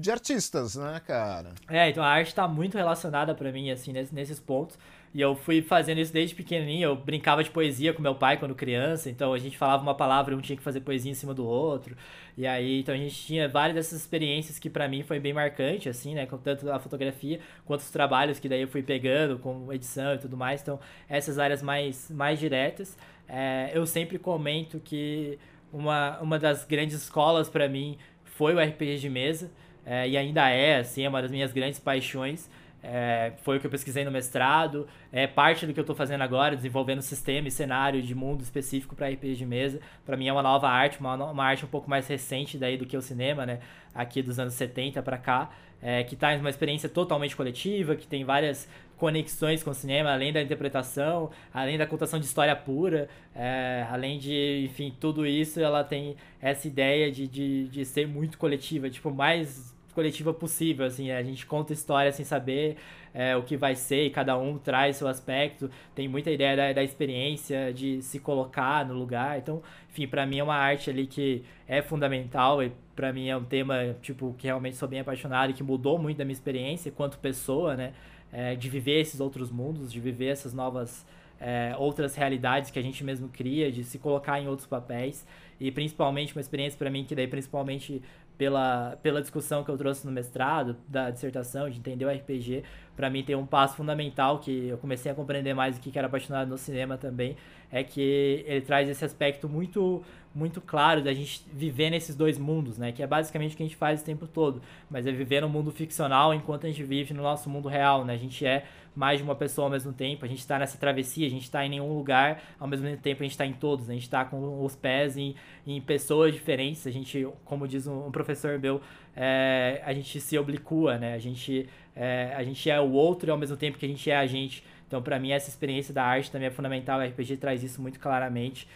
de 0.00 0.10
artistas, 0.10 0.74
né, 0.74 1.00
cara? 1.06 1.50
É, 1.70 1.88
então 1.88 2.02
a 2.02 2.08
arte 2.08 2.30
está 2.30 2.48
muito 2.48 2.76
relacionada 2.76 3.32
para 3.32 3.52
mim, 3.52 3.70
assim, 3.70 3.92
nesses, 3.92 4.40
pontos. 4.40 4.76
E 5.14 5.20
eu 5.20 5.36
fui 5.36 5.62
fazendo 5.62 5.98
isso 5.98 6.12
desde 6.12 6.34
pequenininho. 6.34 6.86
Eu 6.86 6.96
brincava 6.96 7.44
de 7.44 7.50
poesia 7.50 7.92
com 7.92 8.02
meu 8.02 8.16
pai 8.16 8.38
quando 8.38 8.56
criança. 8.56 9.08
Então 9.08 9.32
a 9.32 9.38
gente 9.38 9.56
falava 9.56 9.80
uma 9.84 9.94
palavra 9.94 10.34
e 10.34 10.36
um 10.36 10.40
tinha 10.40 10.56
que 10.56 10.62
fazer 10.64 10.80
poesia 10.80 11.12
em 11.12 11.14
cima 11.14 11.32
do 11.32 11.46
outro. 11.46 11.96
E 12.36 12.44
aí, 12.44 12.80
então 12.80 12.92
a 12.92 12.98
gente 12.98 13.14
tinha 13.14 13.48
várias 13.48 13.76
dessas 13.76 14.00
experiências 14.00 14.58
que 14.58 14.68
para 14.68 14.88
mim 14.88 15.04
foi 15.04 15.20
bem 15.20 15.32
marcante, 15.32 15.88
assim, 15.88 16.12
né? 16.12 16.26
Com 16.26 16.38
tanto 16.38 16.68
a 16.72 16.80
fotografia 16.80 17.38
quanto 17.64 17.82
os 17.82 17.90
trabalhos 17.90 18.40
que 18.40 18.48
daí 18.48 18.62
eu 18.62 18.68
fui 18.68 18.82
pegando 18.82 19.38
com 19.38 19.72
edição 19.72 20.14
e 20.14 20.18
tudo 20.18 20.36
mais. 20.36 20.60
Então, 20.60 20.80
essas 21.08 21.38
áreas 21.38 21.62
mais, 21.62 22.10
mais 22.10 22.40
diretas. 22.40 22.96
É, 23.28 23.70
eu 23.72 23.86
sempre 23.86 24.18
comento 24.18 24.80
que 24.80 25.38
uma, 25.72 26.18
uma 26.20 26.38
das 26.38 26.64
grandes 26.64 27.02
escolas 27.02 27.48
para 27.48 27.68
mim 27.68 27.96
foi 28.24 28.54
o 28.54 28.60
RPG 28.60 28.98
de 28.98 29.08
mesa. 29.08 29.50
É, 29.84 30.08
e 30.08 30.16
ainda 30.16 30.48
é, 30.48 30.78
assim, 30.78 31.04
é 31.04 31.08
uma 31.08 31.20
das 31.20 31.30
minhas 31.30 31.52
grandes 31.52 31.80
paixões. 31.80 32.48
É, 32.84 33.32
foi 33.42 33.56
o 33.56 33.60
que 33.60 33.66
eu 33.66 33.70
pesquisei 33.70 34.04
no 34.04 34.10
mestrado, 34.10 34.88
é 35.12 35.24
parte 35.24 35.64
do 35.64 35.72
que 35.72 35.78
eu 35.78 35.82
estou 35.82 35.94
fazendo 35.94 36.22
agora, 36.22 36.56
desenvolvendo 36.56 37.00
sistema 37.00 37.46
e 37.46 37.50
cenário 37.50 38.02
de 38.02 38.12
mundo 38.12 38.42
específico 38.42 38.96
para 38.96 39.08
RPG 39.08 39.36
de 39.36 39.46
mesa. 39.46 39.80
Para 40.04 40.16
mim 40.16 40.26
é 40.26 40.32
uma 40.32 40.42
nova 40.42 40.68
arte, 40.68 40.98
uma, 40.98 41.14
uma 41.14 41.44
arte 41.44 41.64
um 41.64 41.68
pouco 41.68 41.88
mais 41.88 42.08
recente 42.08 42.58
daí 42.58 42.76
do 42.76 42.84
que 42.84 42.96
o 42.96 43.02
cinema, 43.02 43.46
né? 43.46 43.60
Aqui 43.94 44.20
dos 44.20 44.38
anos 44.40 44.54
70 44.54 45.00
para 45.00 45.16
cá, 45.16 45.50
é, 45.80 46.02
que 46.02 46.16
traz 46.16 46.40
uma 46.40 46.50
experiência 46.50 46.88
totalmente 46.88 47.36
coletiva, 47.36 47.94
que 47.94 48.06
tem 48.06 48.24
várias 48.24 48.68
conexões 49.02 49.64
com 49.64 49.70
o 49.70 49.74
cinema, 49.74 50.12
além 50.12 50.32
da 50.32 50.40
interpretação, 50.40 51.28
além 51.52 51.76
da 51.76 51.84
contação 51.84 52.20
de 52.20 52.24
história 52.24 52.54
pura, 52.54 53.08
é, 53.34 53.84
além 53.90 54.16
de, 54.16 54.62
enfim, 54.64 54.94
tudo 55.00 55.26
isso, 55.26 55.58
ela 55.58 55.82
tem 55.82 56.14
essa 56.40 56.68
ideia 56.68 57.10
de, 57.10 57.26
de, 57.26 57.66
de 57.66 57.84
ser 57.84 58.06
muito 58.06 58.38
coletiva, 58.38 58.88
tipo, 58.88 59.10
mais 59.10 59.74
coletiva 59.92 60.32
possível, 60.32 60.86
assim, 60.86 61.10
a 61.10 61.20
gente 61.20 61.44
conta 61.44 61.72
história 61.72 62.12
sem 62.12 62.24
saber 62.24 62.76
é, 63.12 63.36
o 63.36 63.42
que 63.42 63.56
vai 63.56 63.74
ser 63.74 64.06
e 64.06 64.10
cada 64.10 64.38
um 64.38 64.56
traz 64.56 64.98
seu 64.98 65.08
aspecto, 65.08 65.68
tem 65.96 66.06
muita 66.06 66.30
ideia 66.30 66.56
da, 66.56 66.72
da 66.72 66.84
experiência, 66.84 67.72
de 67.72 68.00
se 68.02 68.20
colocar 68.20 68.86
no 68.86 68.94
lugar, 68.94 69.36
então, 69.36 69.60
enfim, 69.90 70.06
para 70.06 70.24
mim 70.24 70.38
é 70.38 70.44
uma 70.44 70.54
arte 70.54 70.90
ali 70.90 71.08
que 71.08 71.42
é 71.66 71.82
fundamental 71.82 72.62
e 72.62 72.70
para 72.94 73.12
mim 73.12 73.28
é 73.28 73.36
um 73.36 73.44
tema, 73.44 73.96
tipo, 74.00 74.32
que 74.38 74.46
realmente 74.46 74.76
sou 74.76 74.88
bem 74.88 75.00
apaixonado 75.00 75.50
e 75.50 75.54
que 75.54 75.62
mudou 75.64 75.98
muito 75.98 76.18
da 76.18 76.24
minha 76.24 76.34
experiência 76.34 76.92
quanto 76.92 77.18
pessoa, 77.18 77.74
né, 77.74 77.92
é, 78.32 78.56
de 78.56 78.68
viver 78.68 79.00
esses 79.00 79.20
outros 79.20 79.50
mundos, 79.50 79.92
de 79.92 80.00
viver 80.00 80.28
essas 80.28 80.52
novas... 80.52 81.06
É, 81.44 81.74
outras 81.76 82.14
realidades 82.14 82.70
que 82.70 82.78
a 82.78 82.82
gente 82.82 83.02
mesmo 83.02 83.28
cria, 83.28 83.72
de 83.72 83.82
se 83.82 83.98
colocar 83.98 84.40
em 84.40 84.46
outros 84.46 84.64
papéis. 84.64 85.26
E 85.58 85.72
principalmente 85.72 86.36
uma 86.36 86.40
experiência 86.40 86.78
para 86.78 86.88
mim 86.88 87.02
que 87.04 87.16
daí 87.16 87.26
principalmente 87.26 88.00
pela, 88.42 88.98
pela 89.02 89.20
discussão 89.20 89.62
que 89.62 89.70
eu 89.70 89.76
trouxe 89.76 90.04
no 90.06 90.12
mestrado, 90.12 90.76
da 90.88 91.10
dissertação, 91.10 91.68
de 91.70 91.78
entender 91.78 92.04
o 92.04 92.10
RPG, 92.10 92.64
para 92.96 93.08
mim 93.08 93.22
tem 93.22 93.36
um 93.36 93.46
passo 93.46 93.76
fundamental 93.76 94.38
que 94.38 94.68
eu 94.68 94.78
comecei 94.78 95.10
a 95.12 95.14
compreender 95.14 95.54
mais 95.54 95.76
o 95.76 95.80
que 95.80 95.96
era 95.96 96.06
apaixonado 96.06 96.48
no 96.48 96.58
cinema 96.58 96.96
também, 96.96 97.36
é 97.70 97.82
que 97.82 98.44
ele 98.46 98.60
traz 98.60 98.88
esse 98.88 99.04
aspecto 99.04 99.48
muito 99.48 100.02
muito 100.34 100.60
claro 100.60 101.02
da 101.02 101.12
gente 101.12 101.44
viver 101.52 101.90
nesses 101.90 102.16
dois 102.16 102.38
mundos, 102.38 102.78
né? 102.78 102.92
Que 102.92 103.02
é 103.02 103.06
basicamente 103.06 103.54
o 103.54 103.56
que 103.56 103.62
a 103.62 103.66
gente 103.66 103.76
faz 103.76 104.00
o 104.00 104.04
tempo 104.04 104.26
todo, 104.26 104.62
mas 104.90 105.06
é 105.06 105.12
viver 105.12 105.42
no 105.42 105.48
mundo 105.48 105.70
ficcional 105.70 106.32
enquanto 106.32 106.64
a 106.64 106.68
gente 106.68 106.82
vive 106.82 107.12
no 107.12 107.22
nosso 107.22 107.50
mundo 107.50 107.68
real, 107.68 108.04
né? 108.04 108.14
A 108.14 108.18
gente 108.18 108.44
é 108.46 108.64
mais 108.94 109.18
de 109.18 109.24
uma 109.24 109.34
pessoa 109.34 109.66
ao 109.66 109.70
mesmo 109.70 109.92
tempo, 109.92 110.24
a 110.24 110.28
gente 110.28 110.40
está 110.40 110.58
nessa 110.58 110.76
travessia, 110.78 111.26
a 111.26 111.30
gente 111.30 111.44
está 111.44 111.64
em 111.64 111.68
nenhum 111.70 111.96
lugar, 111.96 112.42
ao 112.58 112.68
mesmo 112.68 112.84
tempo 112.98 113.22
a 113.22 113.24
gente 113.24 113.32
está 113.32 113.46
em 113.46 113.52
todos, 113.52 113.88
a 113.88 113.92
gente 113.92 114.02
está 114.02 114.24
com 114.24 114.62
os 114.62 114.76
pés 114.76 115.16
em, 115.16 115.34
em 115.66 115.80
pessoas 115.80 116.34
diferentes, 116.34 116.86
a 116.86 116.90
gente, 116.90 117.26
como 117.44 117.66
diz 117.66 117.86
um, 117.86 118.10
professor 118.10 118.58
meu, 118.58 118.80
é, 119.16 119.82
a 119.84 119.92
gente 119.92 120.20
se 120.20 120.38
oblicua, 120.38 120.98
né? 120.98 121.14
A 121.14 121.18
gente, 121.18 121.68
é, 121.96 122.32
a 122.36 122.42
gente 122.42 122.68
é 122.70 122.80
o 122.80 122.90
outro 122.92 123.30
ao 123.32 123.38
mesmo 123.38 123.56
tempo 123.56 123.78
que 123.78 123.86
a 123.86 123.88
gente 123.88 124.10
é 124.10 124.16
a 124.16 124.26
gente. 124.26 124.62
Então, 124.86 125.02
para 125.02 125.18
mim, 125.18 125.32
essa 125.32 125.48
experiência 125.48 125.94
da 125.94 126.04
arte 126.04 126.30
também 126.30 126.48
é 126.48 126.50
fundamental, 126.50 127.00
o 127.00 127.02
RPG 127.02 127.38
traz 127.38 127.62
isso 127.62 127.80
muito 127.80 127.98
claramente. 127.98 128.68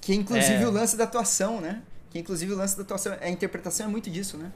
Que 0.00 0.14
inclusive 0.14 0.62
é... 0.62 0.66
o 0.66 0.70
lance 0.70 0.96
da 0.96 1.04
atuação, 1.04 1.60
né? 1.60 1.82
Que 2.10 2.18
inclusive 2.18 2.52
o 2.52 2.56
lance 2.56 2.76
da 2.76 2.82
atuação, 2.82 3.16
a 3.20 3.28
interpretação 3.28 3.86
é 3.86 3.88
muito 3.88 4.10
disso, 4.10 4.36
né? 4.36 4.52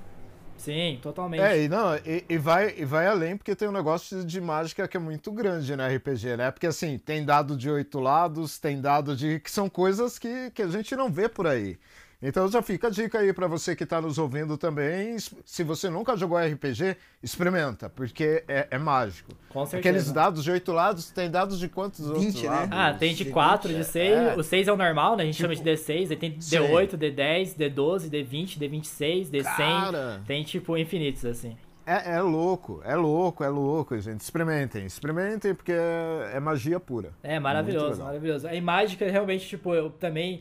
Sim, 0.61 0.98
totalmente. 1.02 1.40
É, 1.40 1.62
e, 1.62 1.68
não, 1.68 1.96
e, 1.96 2.22
e, 2.28 2.37
vai, 2.37 2.74
e 2.76 2.85
vai 2.85 3.06
além 3.06 3.35
porque 3.35 3.56
tem 3.56 3.66
um 3.66 3.72
negócio 3.72 4.22
de 4.22 4.40
mágica 4.42 4.87
que 4.87 4.94
é 4.94 5.00
muito 5.00 5.33
grande 5.33 5.74
no 5.74 5.83
RPG, 5.83 6.37
né? 6.37 6.50
Porque 6.50 6.66
assim, 6.66 6.98
tem 6.98 7.24
dado 7.24 7.56
de 7.56 7.70
oito 7.70 7.98
lados, 7.98 8.59
tem 8.59 8.78
dado 8.78 9.16
de. 9.16 9.40
que 9.40 9.50
são 9.50 9.70
coisas 9.70 10.18
que, 10.18 10.50
que 10.50 10.61
a 10.61 10.68
gente 10.68 10.94
não 10.94 11.11
vê 11.11 11.30
por 11.30 11.46
aí. 11.46 11.78
Então 12.22 12.48
já 12.48 12.61
fica 12.61 12.88
a 12.88 12.90
dica 12.90 13.18
aí 13.18 13.33
para 13.33 13.46
você 13.46 13.74
que 13.74 13.85
está 13.85 14.00
nos 14.00 14.18
ouvindo 14.18 14.59
também. 14.59 15.16
Se 15.44 15.64
você 15.64 15.88
nunca 15.88 16.16
jogou 16.16 16.38
RPG, 16.38 16.96
experimenta, 17.22 17.88
porque 17.88 18.44
é, 18.46 18.68
é 18.70 18.78
mágico. 18.78 19.33
Com 19.48 19.64
certeza. 19.64 19.78
Aqueles 19.78 20.12
dados 20.12 20.44
de 20.44 20.50
oito 20.50 20.70
lados, 20.72 21.11
tem 21.11 21.30
dados 21.30 21.59
de 21.59 21.68
quantos 21.68 22.06
20, 22.06 22.14
outros 22.14 22.42
né? 22.42 22.48
lados? 22.50 22.68
Ah, 22.72 22.94
tem 22.94 23.14
de 23.14 23.24
4, 23.24 23.72
de 23.72 23.85
6. 23.85 24.12
É. 24.12 24.37
O 24.37 24.42
6 24.42 24.68
é 24.68 24.72
o 24.72 24.76
normal, 24.76 25.16
né? 25.16 25.22
A 25.22 25.26
gente 25.26 25.37
tipo, 25.37 25.54
chama 25.54 25.64
de 25.64 25.70
D6. 25.70 26.11
Aí 26.11 26.16
tem 26.16 26.37
D8, 26.37 26.90
D10, 26.90 27.56
D12, 27.56 28.11
D20, 28.11 28.59
D26, 28.59 29.30
D100. 29.30 29.44
Cara. 29.44 30.22
Tem 30.26 30.44
tipo 30.44 30.76
infinitos, 30.76 31.24
assim. 31.24 31.56
É, 31.87 32.16
é, 32.16 32.20
louco, 32.20 32.80
é 32.85 32.94
louco, 32.94 33.42
é 33.42 33.48
louco, 33.48 33.98
gente. 33.98 34.20
Experimentem, 34.20 34.85
experimentem, 34.87 35.54
porque 35.54 35.72
é, 35.72 36.33
é 36.35 36.40
magia 36.40 36.78
pura. 36.78 37.12
É 37.22 37.40
maravilhoso, 37.40 38.02
maravilhoso. 38.02 38.46
A 38.46 38.61
mágica 38.61 39.11
realmente, 39.11 39.48
tipo, 39.48 39.74
eu 39.74 39.90
também 39.90 40.40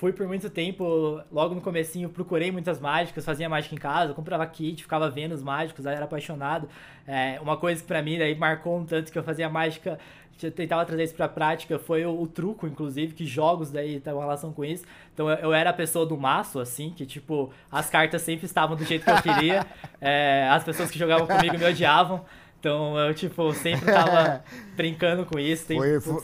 fui 0.00 0.14
por 0.14 0.26
muito 0.26 0.48
tempo, 0.48 1.20
logo 1.30 1.54
no 1.54 1.60
comecinho, 1.60 2.08
procurei 2.08 2.50
muitas 2.50 2.80
mágicas, 2.80 3.22
fazia 3.22 3.50
mágica 3.50 3.74
em 3.74 3.78
casa, 3.78 4.14
comprava 4.14 4.46
kit, 4.46 4.82
ficava 4.82 5.10
vendo 5.10 5.32
os 5.32 5.42
mágicos, 5.42 5.84
era 5.84 6.06
apaixonado. 6.06 6.70
É, 7.06 7.38
uma 7.42 7.58
coisa 7.58 7.82
que 7.82 7.86
para 7.86 8.00
mim 8.00 8.18
daí 8.18 8.34
marcou 8.34 8.78
um 8.78 8.86
tanto 8.86 9.12
que 9.12 9.18
eu 9.18 9.22
fazia 9.22 9.50
mágica, 9.50 9.98
eu 10.42 10.50
tentava 10.50 10.86
trazer 10.86 11.04
isso 11.04 11.14
pra 11.14 11.28
prática, 11.28 11.78
foi 11.78 12.06
o, 12.06 12.18
o 12.18 12.26
truco, 12.26 12.66
inclusive, 12.66 13.12
que 13.12 13.26
jogos 13.26 13.70
daí 13.70 14.00
tem 14.00 14.10
uma 14.10 14.22
relação 14.22 14.54
com 14.54 14.64
isso. 14.64 14.84
Então 15.12 15.28
eu, 15.28 15.36
eu, 15.36 15.52
era 15.52 15.68
a 15.68 15.74
pessoa 15.74 16.06
do 16.06 16.16
maço, 16.16 16.60
assim, 16.60 16.94
que 16.96 17.04
tipo, 17.04 17.52
as 17.70 17.90
cartas 17.90 18.22
sempre 18.22 18.46
estavam 18.46 18.78
do 18.78 18.84
jeito 18.86 19.04
que 19.04 19.10
eu 19.10 19.20
queria, 19.20 19.66
é, 20.00 20.48
as 20.50 20.64
pessoas 20.64 20.90
que 20.90 20.98
jogavam 20.98 21.26
comigo 21.26 21.58
me 21.58 21.64
odiavam. 21.66 22.24
Então 22.58 22.98
eu, 22.98 23.12
tipo, 23.12 23.52
sempre 23.52 23.84
tava 23.84 24.42
brincando 24.74 25.26
com 25.26 25.38
isso. 25.38 25.66
Tem 25.66 25.76
foi, 25.76 26.00
foi... 26.00 26.22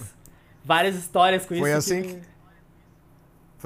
várias 0.65 0.97
histórias 0.97 1.43
com 1.43 1.49
foi 1.49 1.57
isso. 1.59 1.89
Foi 1.91 1.99
assim 1.99 2.03
que... 2.21 2.36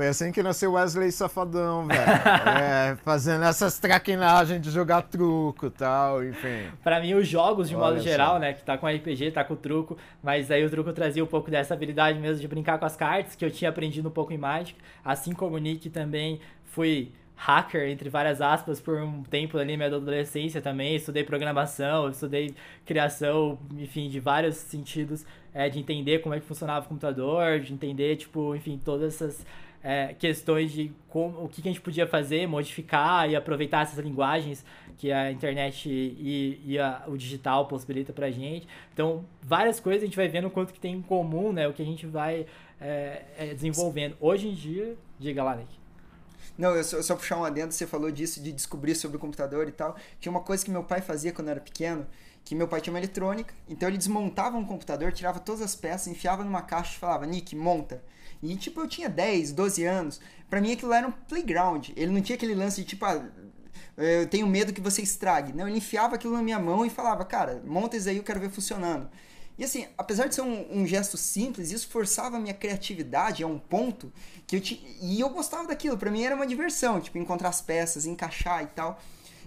Foi 0.00 0.08
assim 0.08 0.32
que 0.32 0.42
nasceu 0.42 0.72
Wesley 0.72 1.12
Safadão, 1.12 1.86
velho. 1.86 2.00
é, 2.58 2.96
fazendo 3.04 3.44
essas 3.44 3.78
traquinagens 3.78 4.58
de 4.58 4.70
jogar 4.70 5.02
truco 5.02 5.66
e 5.66 5.70
tal, 5.70 6.24
enfim. 6.24 6.70
Pra 6.82 6.98
mim, 7.00 7.12
os 7.12 7.28
jogos, 7.28 7.68
de 7.68 7.76
Olha 7.76 7.84
modo 7.84 8.00
geral, 8.00 8.32
só. 8.32 8.38
né? 8.38 8.54
Que 8.54 8.64
tá 8.64 8.78
com 8.78 8.86
RPG, 8.86 9.32
tá 9.32 9.44
com 9.44 9.54
truco, 9.54 9.98
mas 10.22 10.50
aí 10.50 10.64
o 10.64 10.70
truco 10.70 10.90
trazia 10.94 11.22
um 11.22 11.26
pouco 11.26 11.50
dessa 11.50 11.74
habilidade 11.74 12.18
mesmo 12.18 12.40
de 12.40 12.48
brincar 12.48 12.78
com 12.78 12.86
as 12.86 12.96
cartas, 12.96 13.36
que 13.36 13.44
eu 13.44 13.50
tinha 13.50 13.68
aprendido 13.68 14.08
um 14.08 14.10
pouco 14.10 14.32
em 14.32 14.38
Magic. 14.38 14.74
Assim 15.04 15.34
como 15.34 15.56
o 15.56 15.58
Nick 15.58 15.90
também 15.90 16.40
fui 16.64 17.12
hacker, 17.36 17.90
entre 17.90 18.08
várias 18.08 18.40
aspas, 18.40 18.80
por 18.80 18.96
um 19.02 19.22
tempo 19.22 19.58
ali, 19.58 19.76
minha 19.76 19.94
adolescência 19.94 20.62
também. 20.62 20.96
Estudei 20.96 21.24
programação, 21.24 22.08
estudei 22.08 22.54
criação, 22.86 23.58
enfim, 23.76 24.08
de 24.08 24.18
vários 24.18 24.56
sentidos, 24.56 25.26
é, 25.52 25.68
de 25.68 25.78
entender 25.78 26.20
como 26.20 26.34
é 26.34 26.40
que 26.40 26.46
funcionava 26.46 26.86
o 26.86 26.88
computador, 26.88 27.60
de 27.60 27.74
entender, 27.74 28.16
tipo, 28.16 28.56
enfim, 28.56 28.80
todas 28.82 29.14
essas 29.14 29.44
é, 29.82 30.14
questões 30.14 30.72
de 30.72 30.92
como, 31.08 31.44
o 31.44 31.48
que, 31.48 31.60
a 31.60 31.64
gente 31.72 31.80
podia 31.80 32.06
fazer, 32.06 32.46
modificar 32.46 33.28
e 33.28 33.34
aproveitar 33.34 33.82
essas 33.82 33.98
linguagens 33.98 34.64
que 34.98 35.10
a 35.10 35.32
internet 35.32 35.88
e, 35.88 36.60
e 36.64 36.78
a, 36.78 37.04
o 37.06 37.16
digital 37.16 37.66
possibilita 37.66 38.12
pra 38.12 38.30
gente. 38.30 38.68
Então, 38.92 39.24
várias 39.42 39.80
coisas 39.80 40.02
a 40.02 40.06
gente 40.06 40.16
vai 40.16 40.28
vendo 40.28 40.48
o 40.48 40.50
quanto 40.50 40.74
que 40.74 40.80
tem 40.80 40.94
em 40.94 41.02
comum, 41.02 41.52
né? 41.52 41.66
O 41.66 41.72
que 41.72 41.80
a 41.80 41.86
gente 41.86 42.06
vai 42.06 42.46
é, 42.80 43.22
é, 43.38 43.54
desenvolvendo. 43.54 44.16
Hoje 44.20 44.48
em 44.48 44.54
dia, 44.54 44.96
diga 45.18 45.42
lá, 45.42 45.56
Nick. 45.56 45.80
Não, 46.58 46.76
eu 46.76 46.84
só, 46.84 47.00
só 47.00 47.16
puxar 47.16 47.38
um 47.38 47.44
adendo, 47.44 47.72
você 47.72 47.86
falou 47.86 48.10
disso, 48.10 48.42
de 48.42 48.52
descobrir 48.52 48.94
sobre 48.94 49.16
o 49.16 49.20
computador 49.20 49.66
e 49.66 49.72
tal. 49.72 49.96
Tinha 50.20 50.30
uma 50.30 50.42
coisa 50.42 50.62
que 50.62 50.70
meu 50.70 50.84
pai 50.84 51.00
fazia 51.00 51.32
quando 51.32 51.48
eu 51.48 51.52
era 51.52 51.60
pequeno, 51.60 52.06
que 52.44 52.54
meu 52.54 52.68
pai 52.68 52.82
tinha 52.82 52.92
uma 52.92 52.98
eletrônica, 52.98 53.54
então 53.66 53.88
ele 53.88 53.96
desmontava 53.96 54.58
um 54.58 54.64
computador, 54.64 55.12
tirava 55.12 55.40
todas 55.40 55.62
as 55.62 55.74
peças, 55.74 56.08
enfiava 56.08 56.44
numa 56.44 56.60
caixa 56.60 56.94
e 56.96 56.98
falava, 56.98 57.24
Nick, 57.24 57.56
monta. 57.56 58.02
E, 58.42 58.56
tipo, 58.56 58.80
eu 58.80 58.88
tinha 58.88 59.08
10, 59.08 59.52
12 59.52 59.84
anos. 59.84 60.20
Pra 60.48 60.60
mim 60.60 60.72
aquilo 60.72 60.92
era 60.92 61.06
um 61.06 61.12
playground. 61.12 61.90
Ele 61.96 62.12
não 62.12 62.20
tinha 62.20 62.36
aquele 62.36 62.54
lance 62.54 62.80
de, 62.80 62.86
tipo, 62.86 63.04
ah, 63.04 63.22
eu 63.96 64.26
tenho 64.26 64.46
medo 64.46 64.72
que 64.72 64.80
você 64.80 65.02
estrague. 65.02 65.52
Não, 65.52 65.68
ele 65.68 65.78
enfiava 65.78 66.14
aquilo 66.14 66.34
na 66.34 66.42
minha 66.42 66.58
mão 66.58 66.84
e 66.84 66.90
falava, 66.90 67.24
cara, 67.24 67.62
monta 67.66 67.96
isso 67.96 68.08
aí, 68.08 68.16
eu 68.16 68.22
quero 68.22 68.40
ver 68.40 68.50
funcionando. 68.50 69.08
E 69.58 69.64
assim, 69.64 69.86
apesar 69.98 70.26
de 70.26 70.34
ser 70.34 70.40
um, 70.40 70.80
um, 70.80 70.86
gesto 70.86 71.18
simples, 71.18 71.70
isso 71.70 71.86
forçava 71.88 72.38
a 72.38 72.40
minha 72.40 72.54
criatividade 72.54 73.42
a 73.42 73.46
um 73.46 73.58
ponto 73.58 74.10
que 74.46 74.56
eu 74.56 74.60
tinha. 74.60 74.80
E 75.02 75.20
eu 75.20 75.28
gostava 75.28 75.68
daquilo, 75.68 75.98
para 75.98 76.10
mim 76.10 76.22
era 76.22 76.34
uma 76.34 76.46
diversão, 76.46 76.98
tipo, 76.98 77.18
encontrar 77.18 77.50
as 77.50 77.60
peças, 77.60 78.06
encaixar 78.06 78.62
e 78.62 78.68
tal. 78.68 78.98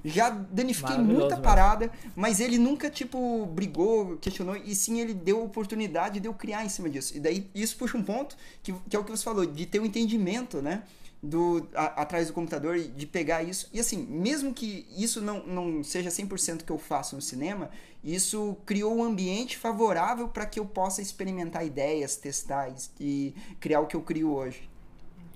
Já 0.03 0.29
danifiquei 0.29 0.97
muita 0.97 1.37
parada, 1.37 1.91
mas 2.15 2.39
ele 2.39 2.57
nunca, 2.57 2.89
tipo, 2.89 3.45
brigou, 3.45 4.17
questionou, 4.17 4.55
e 4.55 4.75
sim 4.75 4.99
ele 4.99 5.13
deu 5.13 5.43
oportunidade 5.43 6.19
de 6.19 6.27
eu 6.27 6.33
criar 6.33 6.65
em 6.65 6.69
cima 6.69 6.89
disso. 6.89 7.15
E 7.15 7.19
daí 7.19 7.49
isso 7.55 7.77
puxa 7.77 7.97
um 7.97 8.03
ponto, 8.03 8.35
que, 8.61 8.73
que 8.89 8.95
é 8.95 8.99
o 8.99 9.03
que 9.03 9.11
você 9.11 9.23
falou, 9.23 9.45
de 9.45 9.65
ter 9.65 9.79
um 9.79 9.85
entendimento, 9.85 10.61
né? 10.61 10.83
Do, 11.21 11.65
a, 11.73 12.01
atrás 12.01 12.27
do 12.27 12.33
computador 12.33 12.77
de 12.77 13.07
pegar 13.07 13.43
isso. 13.43 13.69
E 13.71 13.79
assim, 13.79 14.05
mesmo 14.05 14.53
que 14.53 14.85
isso 14.97 15.21
não, 15.21 15.45
não 15.45 15.81
seja 15.81 16.09
100% 16.09 16.63
que 16.63 16.71
eu 16.71 16.77
faço 16.77 17.15
no 17.15 17.21
cinema, 17.21 17.69
isso 18.03 18.57
criou 18.65 18.93
um 18.93 19.01
ambiente 19.01 19.57
favorável 19.57 20.27
para 20.27 20.45
que 20.45 20.59
eu 20.59 20.65
possa 20.65 21.01
experimentar 21.01 21.65
ideias, 21.65 22.17
testar 22.17 22.67
e, 22.67 22.73
e 22.99 23.35
criar 23.61 23.79
o 23.79 23.87
que 23.87 23.95
eu 23.95 24.01
crio 24.01 24.33
hoje. 24.33 24.69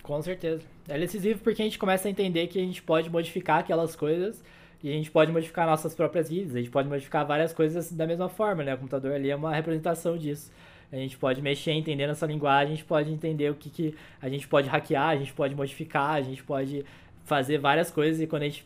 Com 0.03 0.21
certeza. 0.21 0.61
É 0.89 0.99
decisivo 0.99 1.39
porque 1.39 1.61
a 1.61 1.65
gente 1.65 1.79
começa 1.79 2.09
a 2.09 2.11
entender 2.11 2.47
que 2.47 2.59
a 2.59 2.61
gente 2.61 2.81
pode 2.81 3.09
modificar 3.09 3.59
aquelas 3.59 3.95
coisas 3.95 4.41
e 4.83 4.89
a 4.89 4.93
gente 4.93 5.09
pode 5.09 5.31
modificar 5.31 5.65
nossas 5.65 5.95
próprias 5.95 6.29
vidas, 6.29 6.55
a 6.55 6.59
gente 6.59 6.69
pode 6.69 6.87
modificar 6.87 7.25
várias 7.25 7.53
coisas 7.53 7.91
da 7.91 8.05
mesma 8.05 8.29
forma, 8.29 8.63
né? 8.63 8.75
O 8.75 8.77
computador 8.77 9.13
ali 9.13 9.29
é 9.29 9.35
uma 9.35 9.53
representação 9.53 10.17
disso. 10.17 10.51
A 10.91 10.95
gente 10.95 11.17
pode 11.17 11.41
mexer, 11.41 11.73
entendendo 11.73 12.11
essa 12.11 12.25
linguagem, 12.25 12.73
a 12.73 12.75
gente 12.75 12.85
pode 12.85 13.11
entender 13.11 13.51
o 13.51 13.55
que, 13.55 13.69
que 13.69 13.95
a 14.21 14.29
gente 14.29 14.47
pode 14.47 14.69
hackear, 14.69 15.09
a 15.09 15.17
gente 15.17 15.33
pode 15.33 15.55
modificar, 15.55 16.11
a 16.11 16.21
gente 16.21 16.43
pode 16.43 16.85
fazer 17.25 17.57
várias 17.57 17.91
coisas 17.91 18.21
e 18.21 18.27
quando 18.27 18.43
a 18.43 18.45
gente 18.45 18.65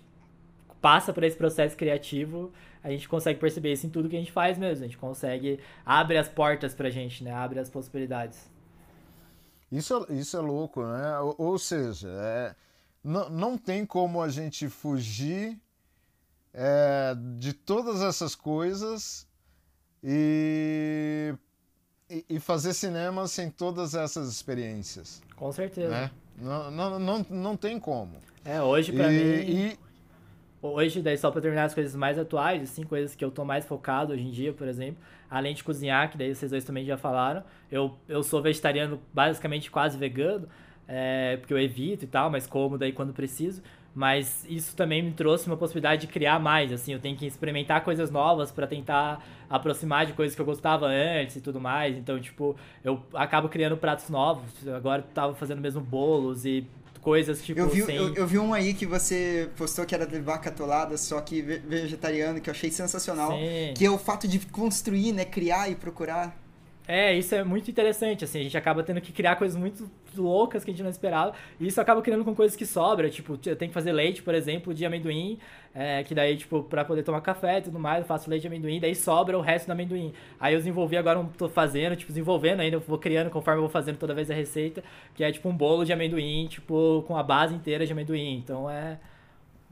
passa 0.80 1.12
por 1.14 1.24
esse 1.24 1.36
processo 1.36 1.76
criativo, 1.76 2.52
a 2.84 2.90
gente 2.90 3.08
consegue 3.08 3.40
perceber 3.40 3.72
isso 3.72 3.88
em 3.88 3.90
tudo 3.90 4.10
que 4.10 4.16
a 4.16 4.20
gente 4.20 4.32
faz 4.32 4.58
mesmo. 4.58 4.84
A 4.84 4.88
gente 4.88 4.98
consegue 4.98 5.60
abre 5.86 6.18
as 6.18 6.28
portas 6.28 6.74
pra 6.74 6.90
gente, 6.90 7.24
né? 7.24 7.32
Abre 7.32 7.60
as 7.60 7.70
possibilidades. 7.70 8.50
Isso, 9.72 10.06
isso 10.10 10.36
é 10.36 10.42
louco, 10.42 10.84
né? 10.84 11.20
Ou, 11.20 11.36
ou 11.38 11.58
seja, 11.58 12.10
é, 12.10 12.56
não, 13.04 13.30
não 13.30 13.58
tem 13.58 13.86
como 13.86 14.22
a 14.22 14.30
gente 14.30 14.68
fugir 14.68 15.58
é, 16.54 17.16
de 17.38 17.54
todas 17.54 18.02
essas 18.02 18.36
coisas 18.36 19.28
e, 20.04 21.34
e, 22.10 22.26
e, 22.30 22.40
fazer 22.40 22.74
cinema 22.74 23.28
sem 23.28 23.50
todas 23.50 23.96
essas 23.96 24.30
experiências. 24.30 25.22
Com 25.36 25.52
certeza. 25.52 25.90
Né? 25.90 26.12
Não, 26.38 26.72
não, 26.72 27.00
não, 27.00 27.26
não 27.30 27.58
tem 27.58 27.80
como. 27.80 28.18
É, 28.44 28.62
hoje 28.62 28.92
pra 28.92 29.12
e, 29.12 29.46
mim. 29.46 29.52
E... 29.52 29.80
Hoje, 30.64 31.02
daí 31.02 31.18
só 31.18 31.32
pra 31.32 31.42
terminar 31.42 31.66
as 31.66 31.74
coisas 31.74 31.96
mais 31.96 32.20
atuais, 32.20 32.62
assim, 32.62 32.84
coisas 32.84 33.16
que 33.16 33.26
eu 33.26 33.32
tô 33.32 33.44
mais 33.44 33.66
focado 33.66 34.14
hoje 34.14 34.24
em 34.24 34.30
dia, 34.30 34.54
por 34.54 34.68
exemplo, 34.68 35.02
além 35.28 35.56
de 35.56 35.64
cozinhar, 35.64 36.12
que 36.12 36.18
daí 36.18 36.36
vocês 36.36 36.52
dois 36.52 36.64
também 36.64 36.86
já 36.86 36.98
falaram. 36.98 37.44
Eu, 37.72 37.98
eu 38.08 38.22
sou 38.22 38.44
vegetariano, 38.44 39.02
basicamente 39.12 39.72
quase 39.72 39.98
vegano, 39.98 40.48
é, 40.88 41.38
porque 41.38 41.52
eu 41.52 41.60
evito 41.60 42.06
e 42.06 42.08
tal, 42.08 42.30
mas 42.30 42.46
como 42.46 42.78
daí 42.78 42.92
quando 42.92 43.12
preciso. 43.12 43.64
Mas 43.94 44.46
isso 44.48 44.76
também 44.76 45.04
me 45.04 45.12
trouxe 45.12 45.48
uma 45.48 45.58
possibilidade 45.58 46.02
de 46.02 46.08
criar 46.08 46.40
mais, 46.40 46.72
assim, 46.72 46.94
eu 46.94 47.00
tenho 47.00 47.18
que 47.18 47.26
experimentar 47.26 47.84
coisas 47.84 48.10
novas 48.10 48.50
para 48.50 48.66
tentar 48.66 49.22
aproximar 49.50 50.06
de 50.06 50.14
coisas 50.14 50.34
que 50.34 50.42
eu 50.42 50.46
gostava 50.46 50.88
antes 50.88 51.36
e 51.36 51.42
tudo 51.42 51.60
mais. 51.60 51.98
Então, 51.98 52.20
tipo, 52.20 52.56
eu 52.84 53.04
acabo 53.14 53.50
criando 53.50 53.76
pratos 53.76 54.08
novos. 54.10 54.66
Agora 54.70 55.02
eu 55.02 55.14
tava 55.14 55.36
fazendo 55.36 55.60
mesmo 55.60 55.82
bolos 55.82 56.46
e 56.46 56.66
coisas 57.02 57.44
tipo. 57.44 57.60
Eu 57.60 57.68
vi, 57.68 57.84
sem... 57.84 57.96
eu, 57.96 58.14
eu, 58.16 58.28
vi 58.28 58.40
um 58.40 58.54
aí 58.54 58.74
que 58.74 58.86
você 58.86 59.50
postou 59.58 59.86
que 59.86 59.94
era 59.94 60.06
de 60.06 60.20
vaca 60.20 60.50
atolada, 60.50 60.98
só 60.98 61.20
que 61.20 61.42
vegetariano, 61.42 62.40
que 62.40 62.50
eu 62.50 62.54
achei 62.54 62.72
sensacional. 62.72 63.32
Sim. 63.32 63.74
Que 63.76 63.86
é 63.86 63.92
o 63.92 63.98
fato 63.98 64.28
de 64.28 64.40
construir, 64.40 65.12
né? 65.12 65.26
Criar 65.26 65.70
e 65.70 65.76
procurar. 65.76 66.41
É, 66.94 67.18
isso 67.18 67.34
é 67.34 67.42
muito 67.42 67.72
interessante, 67.72 68.26
assim, 68.26 68.42
a 68.42 68.44
gente 68.44 68.58
acaba 68.58 68.84
tendo 68.84 69.00
que 69.00 69.14
criar 69.14 69.38
coisas 69.38 69.58
muito 69.58 69.90
loucas 70.14 70.66
que 70.66 70.72
a 70.72 70.74
gente 70.74 70.84
não 70.84 70.90
esperava, 70.90 71.32
e 71.58 71.66
isso 71.66 71.80
acaba 71.80 72.02
criando 72.02 72.26
com 72.26 72.36
coisas 72.36 72.54
que 72.54 72.66
sobram, 72.66 73.10
tipo, 73.10 73.40
eu 73.46 73.56
tenho 73.56 73.70
que 73.70 73.74
fazer 73.74 73.94
leite, 73.94 74.22
por 74.22 74.36
exemplo, 74.36 74.74
de 74.74 74.86
amendoim, 74.86 75.40
é, 75.74 76.04
que 76.04 76.14
daí, 76.14 76.36
tipo, 76.36 76.64
pra 76.64 76.84
poder 76.84 77.04
tomar 77.04 77.22
café 77.22 77.60
e 77.60 77.62
tudo 77.62 77.80
mais, 77.80 78.00
eu 78.00 78.06
faço 78.06 78.30
leite 78.30 78.42
de 78.42 78.48
amendoim, 78.50 78.78
daí 78.78 78.94
sobra 78.94 79.38
o 79.38 79.42
resto 79.42 79.68
do 79.68 79.72
amendoim. 79.72 80.12
Aí 80.38 80.54
eu 80.54 80.60
desenvolvi, 80.60 80.98
agora 80.98 81.20
não 81.20 81.30
tô 81.30 81.48
fazendo, 81.48 81.96
tipo, 81.96 82.12
desenvolvendo 82.12 82.60
ainda, 82.60 82.78
vou 82.80 82.98
criando 82.98 83.30
conforme 83.30 83.60
eu 83.60 83.62
vou 83.62 83.72
fazendo 83.72 83.96
toda 83.96 84.14
vez 84.14 84.30
a 84.30 84.34
receita, 84.34 84.84
que 85.16 85.24
é 85.24 85.32
tipo 85.32 85.48
um 85.48 85.56
bolo 85.56 85.86
de 85.86 85.94
amendoim, 85.94 86.46
tipo, 86.50 87.06
com 87.08 87.16
a 87.16 87.24
base 87.24 87.56
inteira 87.56 87.86
de 87.86 87.94
amendoim, 87.94 88.36
então 88.36 88.70
é... 88.70 89.00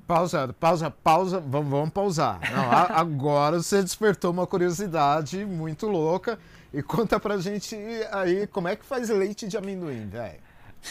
Pausa, 0.08 0.56
pausa, 0.58 0.90
pausa, 0.90 1.44
vamos, 1.46 1.70
vamos 1.70 1.90
pausar. 1.90 2.40
Não, 2.50 2.96
agora 2.98 3.62
você 3.62 3.84
despertou 3.84 4.32
uma 4.32 4.48
curiosidade 4.48 5.46
muito 5.46 5.86
louca, 5.86 6.40
e 6.74 6.82
conta 6.82 7.20
pra 7.20 7.38
gente 7.38 7.76
aí 8.12 8.48
como 8.48 8.68
é 8.68 8.76
que 8.76 8.86
faz 8.86 9.10
leite 9.10 9.48
de 9.48 9.58
amendoim, 9.58 10.08
velho. 10.08 10.40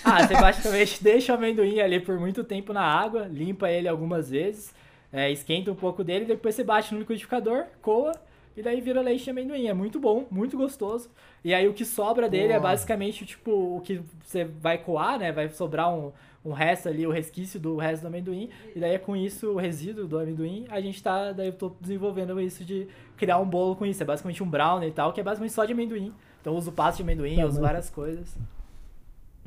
Ah, 0.05 0.27
você 0.27 0.35
basicamente 0.35 1.03
deixa 1.05 1.33
o 1.33 1.37
amendoim 1.37 1.81
ali 1.81 2.01
por 2.01 2.19
muito 2.19 2.45
tempo 2.45 2.73
na 2.73 2.83
água, 2.83 3.27
limpa 3.27 3.71
ele 3.71 3.89
algumas 3.89 4.31
vezes, 4.31 4.75
é, 5.13 5.31
esquenta 5.31 5.71
um 5.71 5.75
pouco 5.75 6.05
dele, 6.05 6.25
depois 6.25 6.55
você 6.55 6.65
bate 6.65 6.93
no 6.93 7.01
liquidificador, 7.01 7.65
coa, 7.81 8.13
e 8.59 8.63
daí 8.63 8.81
vira 8.81 9.01
leite 9.01 9.23
de 9.23 9.31
amendoim. 9.31 9.69
É 9.69 9.73
muito 9.73 10.01
bom, 10.01 10.27
muito 10.29 10.57
gostoso. 10.57 11.09
E 11.45 11.55
aí 11.55 11.69
o 11.69 11.73
que 11.73 11.85
sobra 11.85 12.29
dele 12.29 12.53
é 12.53 12.59
basicamente, 12.59 13.25
tipo, 13.25 13.53
o 13.77 13.81
que 13.81 14.01
você 14.25 14.45
vai 14.45 14.79
coar, 14.79 15.17
né? 15.17 15.31
Vai 15.31 15.49
sobrar 15.49 15.95
um, 15.95 16.11
um 16.45 16.51
resto 16.51 16.89
ali, 16.89 17.07
o 17.07 17.11
resquício 17.13 17.61
do 17.61 17.77
resto 17.77 18.03
do 18.03 18.09
amendoim. 18.09 18.51
E 18.75 18.81
daí 18.81 18.95
é 18.95 18.99
com 18.99 19.15
isso, 19.15 19.53
o 19.53 19.57
resíduo 19.57 20.09
do 20.09 20.19
amendoim, 20.19 20.67
a 20.71 20.81
gente 20.81 21.01
tá. 21.01 21.31
Daí 21.31 21.47
eu 21.47 21.53
tô 21.53 21.73
desenvolvendo 21.81 22.41
isso 22.41 22.65
de 22.65 22.89
criar 23.17 23.39
um 23.39 23.47
bolo 23.49 23.77
com 23.77 23.87
isso. 23.87 24.03
É 24.03 24.07
basicamente 24.07 24.43
um 24.43 24.51
brownie 24.51 24.89
e 24.89 24.93
tal, 24.93 25.13
que 25.13 25.21
é 25.21 25.23
basicamente 25.23 25.53
só 25.53 25.65
de 25.65 25.73
amendoim. 25.73 26.13
Então 26.41 26.53
eu 26.53 26.59
uso 26.59 26.73
pasta 26.73 26.97
de 26.97 27.03
amendoim, 27.05 27.37
tá, 27.37 27.43
eu 27.43 27.49
uso 27.49 27.61
várias 27.61 27.89
coisas. 27.89 28.37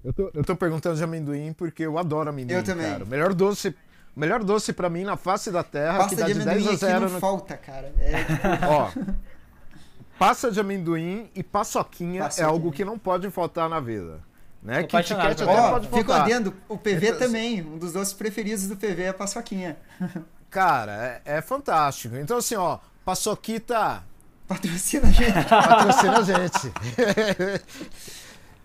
Eu 0.05 0.13
tô, 0.13 0.31
eu 0.33 0.43
tô 0.45 0.55
perguntando 0.55 0.95
de 0.95 1.03
amendoim 1.03 1.51
porque 1.51 1.83
eu 1.83 1.97
adoro 1.97 2.29
amendoim. 2.29 2.55
Eu 2.55 2.63
também. 2.63 2.89
Cara. 2.89 3.03
O 3.03 3.07
melhor 3.07 3.33
doce. 3.33 3.75
Melhor 4.21 4.43
doce 4.43 4.71
pra 4.71 4.87
mim 4.87 5.03
na 5.03 5.17
face 5.17 5.49
da 5.49 5.63
terra 5.63 5.97
pasta 5.97 6.15
que 6.15 6.21
dá 6.21 6.27
de, 6.27 6.33
de 6.35 6.45
10 6.45 6.67
a 6.67 6.75
0. 6.75 6.99
não 6.99 7.09
no... 7.09 7.19
falta, 7.19 7.57
cara. 7.57 7.91
É... 7.97 8.13
Ó, 8.69 8.91
pasta 10.19 10.51
de 10.51 10.59
amendoim 10.59 11.27
e 11.33 11.41
paçoquinha, 11.41 12.25
paçoquinha, 12.25 12.45
é 12.45 12.47
algo 12.47 12.71
que 12.71 12.85
não 12.85 12.99
pode 12.99 13.29
faltar 13.31 13.67
na 13.67 13.79
vida. 13.79 14.19
Né? 14.61 14.83
Kit 14.83 15.15
Kat 15.15 15.41
até 15.41 15.43
oh, 15.43 15.71
pode 15.71 15.87
Fico 15.87 16.11
adendo, 16.11 16.53
o 16.69 16.77
PV 16.77 17.07
então, 17.07 17.19
também, 17.19 17.63
um 17.63 17.79
dos 17.79 17.93
doces 17.93 18.13
preferidos 18.13 18.67
do 18.67 18.77
PV 18.77 19.01
é 19.01 19.07
a 19.09 19.13
paçoquinha. 19.13 19.75
Cara, 20.51 21.21
é, 21.25 21.37
é 21.37 21.41
fantástico. 21.41 22.15
Então 22.15 22.37
assim, 22.37 22.55
ó, 22.55 22.77
paçoquita... 23.03 24.03
Patrocina 24.47 25.07
a 25.07 25.11
gente. 25.11 25.33
Patrocina 25.49 26.19
a 26.19 26.21
gente. 26.21 26.73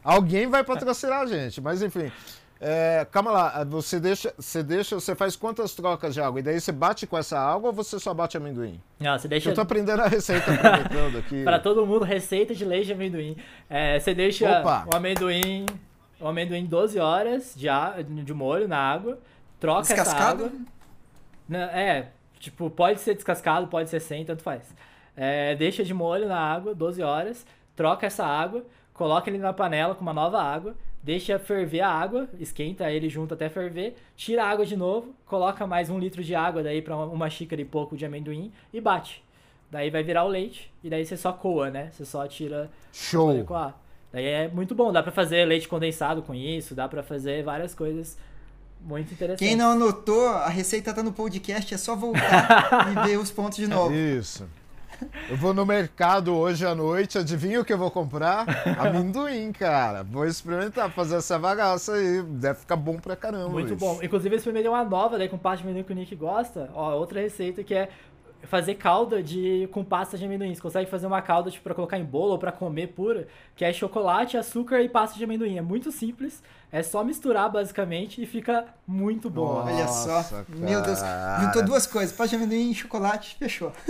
Alguém 0.04 0.48
vai 0.48 0.62
patrocinar 0.62 1.20
a 1.20 1.26
gente, 1.26 1.62
mas 1.62 1.80
enfim... 1.80 2.12
É, 2.58 3.06
calma 3.10 3.30
lá, 3.30 3.64
você 3.64 4.00
deixa, 4.00 4.32
você 4.36 4.62
deixa, 4.62 4.94
você 4.98 5.14
faz 5.14 5.36
quantas 5.36 5.74
trocas 5.74 6.14
de 6.14 6.20
água? 6.20 6.40
E 6.40 6.42
daí 6.42 6.58
você 6.58 6.72
bate 6.72 7.06
com 7.06 7.18
essa 7.18 7.38
água 7.38 7.68
ou 7.68 7.72
você 7.72 7.98
só 7.98 8.14
bate 8.14 8.36
amendoim? 8.36 8.80
Não, 8.98 9.18
você 9.18 9.28
deixa. 9.28 9.50
Eu 9.50 9.54
tô 9.54 9.60
aprendendo 9.60 10.00
a 10.00 10.06
receita 10.06 10.52
aproveitando 10.52 11.18
aqui. 11.18 11.44
Para 11.44 11.58
todo 11.58 11.86
mundo, 11.86 12.04
receita 12.04 12.54
de 12.54 12.64
leite 12.64 12.86
de 12.86 12.92
amendoim. 12.94 13.36
É, 13.68 13.98
você 13.98 14.14
deixa 14.14 14.60
Opa. 14.60 14.86
o 14.90 14.96
amendoim, 14.96 15.66
o 16.18 16.26
amendoim 16.26 16.64
12 16.64 16.98
horas 16.98 17.54
de, 17.54 17.68
de 18.24 18.32
molho 18.32 18.66
na 18.66 18.78
água, 18.78 19.18
troca 19.60 19.82
Descascado? 19.82 20.44
essa 20.44 21.56
água. 21.56 21.78
É, 21.78 22.06
tipo, 22.40 22.70
pode 22.70 23.00
ser 23.00 23.14
descascado, 23.14 23.66
pode 23.66 23.90
ser 23.90 24.00
sem, 24.00 24.24
tanto 24.24 24.42
faz. 24.42 24.74
É, 25.14 25.54
deixa 25.56 25.84
de 25.84 25.92
molho 25.92 26.26
na 26.26 26.38
água 26.38 26.74
12 26.74 27.02
horas, 27.02 27.46
troca 27.74 28.06
essa 28.06 28.24
água, 28.24 28.64
coloca 28.94 29.28
ele 29.28 29.38
na 29.38 29.52
panela 29.52 29.94
com 29.94 30.00
uma 30.00 30.14
nova 30.14 30.42
água 30.42 30.74
deixa 31.06 31.38
ferver 31.38 31.82
a 31.82 31.88
água, 31.88 32.28
esquenta 32.36 32.90
ele 32.90 33.08
junto 33.08 33.32
até 33.32 33.48
ferver, 33.48 33.94
tira 34.16 34.42
a 34.42 34.50
água 34.50 34.66
de 34.66 34.76
novo, 34.76 35.14
coloca 35.24 35.64
mais 35.64 35.88
um 35.88 36.00
litro 36.00 36.20
de 36.20 36.34
água 36.34 36.64
daí 36.64 36.82
para 36.82 36.96
uma 36.96 37.30
xícara 37.30 37.62
e 37.62 37.64
pouco 37.64 37.96
de 37.96 38.04
amendoim 38.04 38.50
e 38.72 38.80
bate. 38.80 39.22
Daí 39.70 39.88
vai 39.88 40.02
virar 40.02 40.24
o 40.24 40.28
leite 40.28 40.68
e 40.82 40.90
daí 40.90 41.06
você 41.06 41.16
só 41.16 41.32
coa, 41.32 41.70
né? 41.70 41.90
Você 41.92 42.04
só 42.04 42.26
tira. 42.26 42.68
Show. 42.92 43.44
Coar. 43.44 43.78
Daí 44.12 44.24
é 44.24 44.48
muito 44.48 44.74
bom, 44.74 44.92
dá 44.92 45.00
para 45.00 45.12
fazer 45.12 45.44
leite 45.44 45.68
condensado 45.68 46.22
com 46.22 46.34
isso, 46.34 46.74
dá 46.74 46.88
para 46.88 47.04
fazer 47.04 47.44
várias 47.44 47.72
coisas 47.72 48.18
muito 48.80 49.12
interessantes. 49.12 49.46
Quem 49.46 49.54
não 49.54 49.72
anotou, 49.72 50.26
a 50.26 50.48
receita 50.48 50.92
tá 50.92 51.04
no 51.04 51.12
podcast, 51.12 51.72
é 51.72 51.78
só 51.78 51.94
voltar 51.94 52.90
e 52.90 53.06
ver 53.06 53.16
os 53.16 53.30
pontos 53.30 53.58
de 53.58 53.68
novo. 53.68 53.94
Isso. 53.94 54.44
Eu 55.28 55.36
vou 55.36 55.52
no 55.52 55.66
mercado 55.66 56.34
hoje 56.34 56.64
à 56.66 56.74
noite, 56.74 57.18
adivinha 57.18 57.60
o 57.60 57.64
que 57.64 57.72
eu 57.72 57.78
vou 57.78 57.90
comprar? 57.90 58.46
Amendoim, 58.78 59.52
cara. 59.52 60.02
Vou 60.02 60.26
experimentar, 60.26 60.90
fazer 60.90 61.16
essa 61.16 61.38
bagaça 61.38 61.94
aí. 61.94 62.22
Deve 62.22 62.60
ficar 62.60 62.76
bom 62.76 62.96
pra 62.96 63.16
caramba. 63.16 63.48
Muito 63.48 63.74
isso. 63.74 63.76
bom. 63.76 63.98
Inclusive, 64.02 64.34
eu 64.34 64.38
experimentei 64.38 64.70
uma 64.70 64.84
nova 64.84 65.18
daí 65.18 65.28
com 65.28 65.38
pasta 65.38 65.58
de 65.58 65.64
amendoim 65.64 65.84
que 65.84 65.92
o 65.92 65.96
Nick 65.96 66.14
gosta. 66.14 66.70
Ó, 66.74 66.94
outra 66.94 67.20
receita 67.20 67.62
que 67.62 67.74
é 67.74 67.88
fazer 68.42 68.74
calda 68.74 69.22
de 69.22 69.68
com 69.72 69.84
pasta 69.84 70.16
de 70.16 70.24
amendoim. 70.24 70.54
Você 70.54 70.60
consegue 70.60 70.90
fazer 70.90 71.06
uma 71.06 71.20
calda 71.22 71.50
tipo, 71.50 71.64
para 71.64 71.74
colocar 71.74 71.98
em 71.98 72.04
bolo 72.04 72.32
ou 72.32 72.38
para 72.38 72.52
comer 72.52 72.88
pura, 72.88 73.26
que 73.54 73.64
é 73.64 73.72
chocolate, 73.72 74.36
açúcar 74.36 74.80
e 74.80 74.88
pasta 74.88 75.16
de 75.16 75.24
amendoim. 75.24 75.58
É 75.58 75.62
muito 75.62 75.90
simples, 75.90 76.42
é 76.70 76.82
só 76.82 77.02
misturar 77.04 77.50
basicamente 77.50 78.22
e 78.22 78.26
fica 78.26 78.66
muito 78.86 79.30
bom. 79.30 79.64
Nossa, 79.64 79.72
Olha 79.72 79.88
só, 79.88 80.22
cara. 80.22 80.46
meu 80.48 80.82
Deus, 80.82 80.98
juntou 81.40 81.64
duas 81.64 81.86
coisas, 81.86 82.14
pasta 82.16 82.36
de 82.36 82.42
amendoim 82.42 82.70
e 82.70 82.74
chocolate, 82.74 83.36
fechou. 83.38 83.72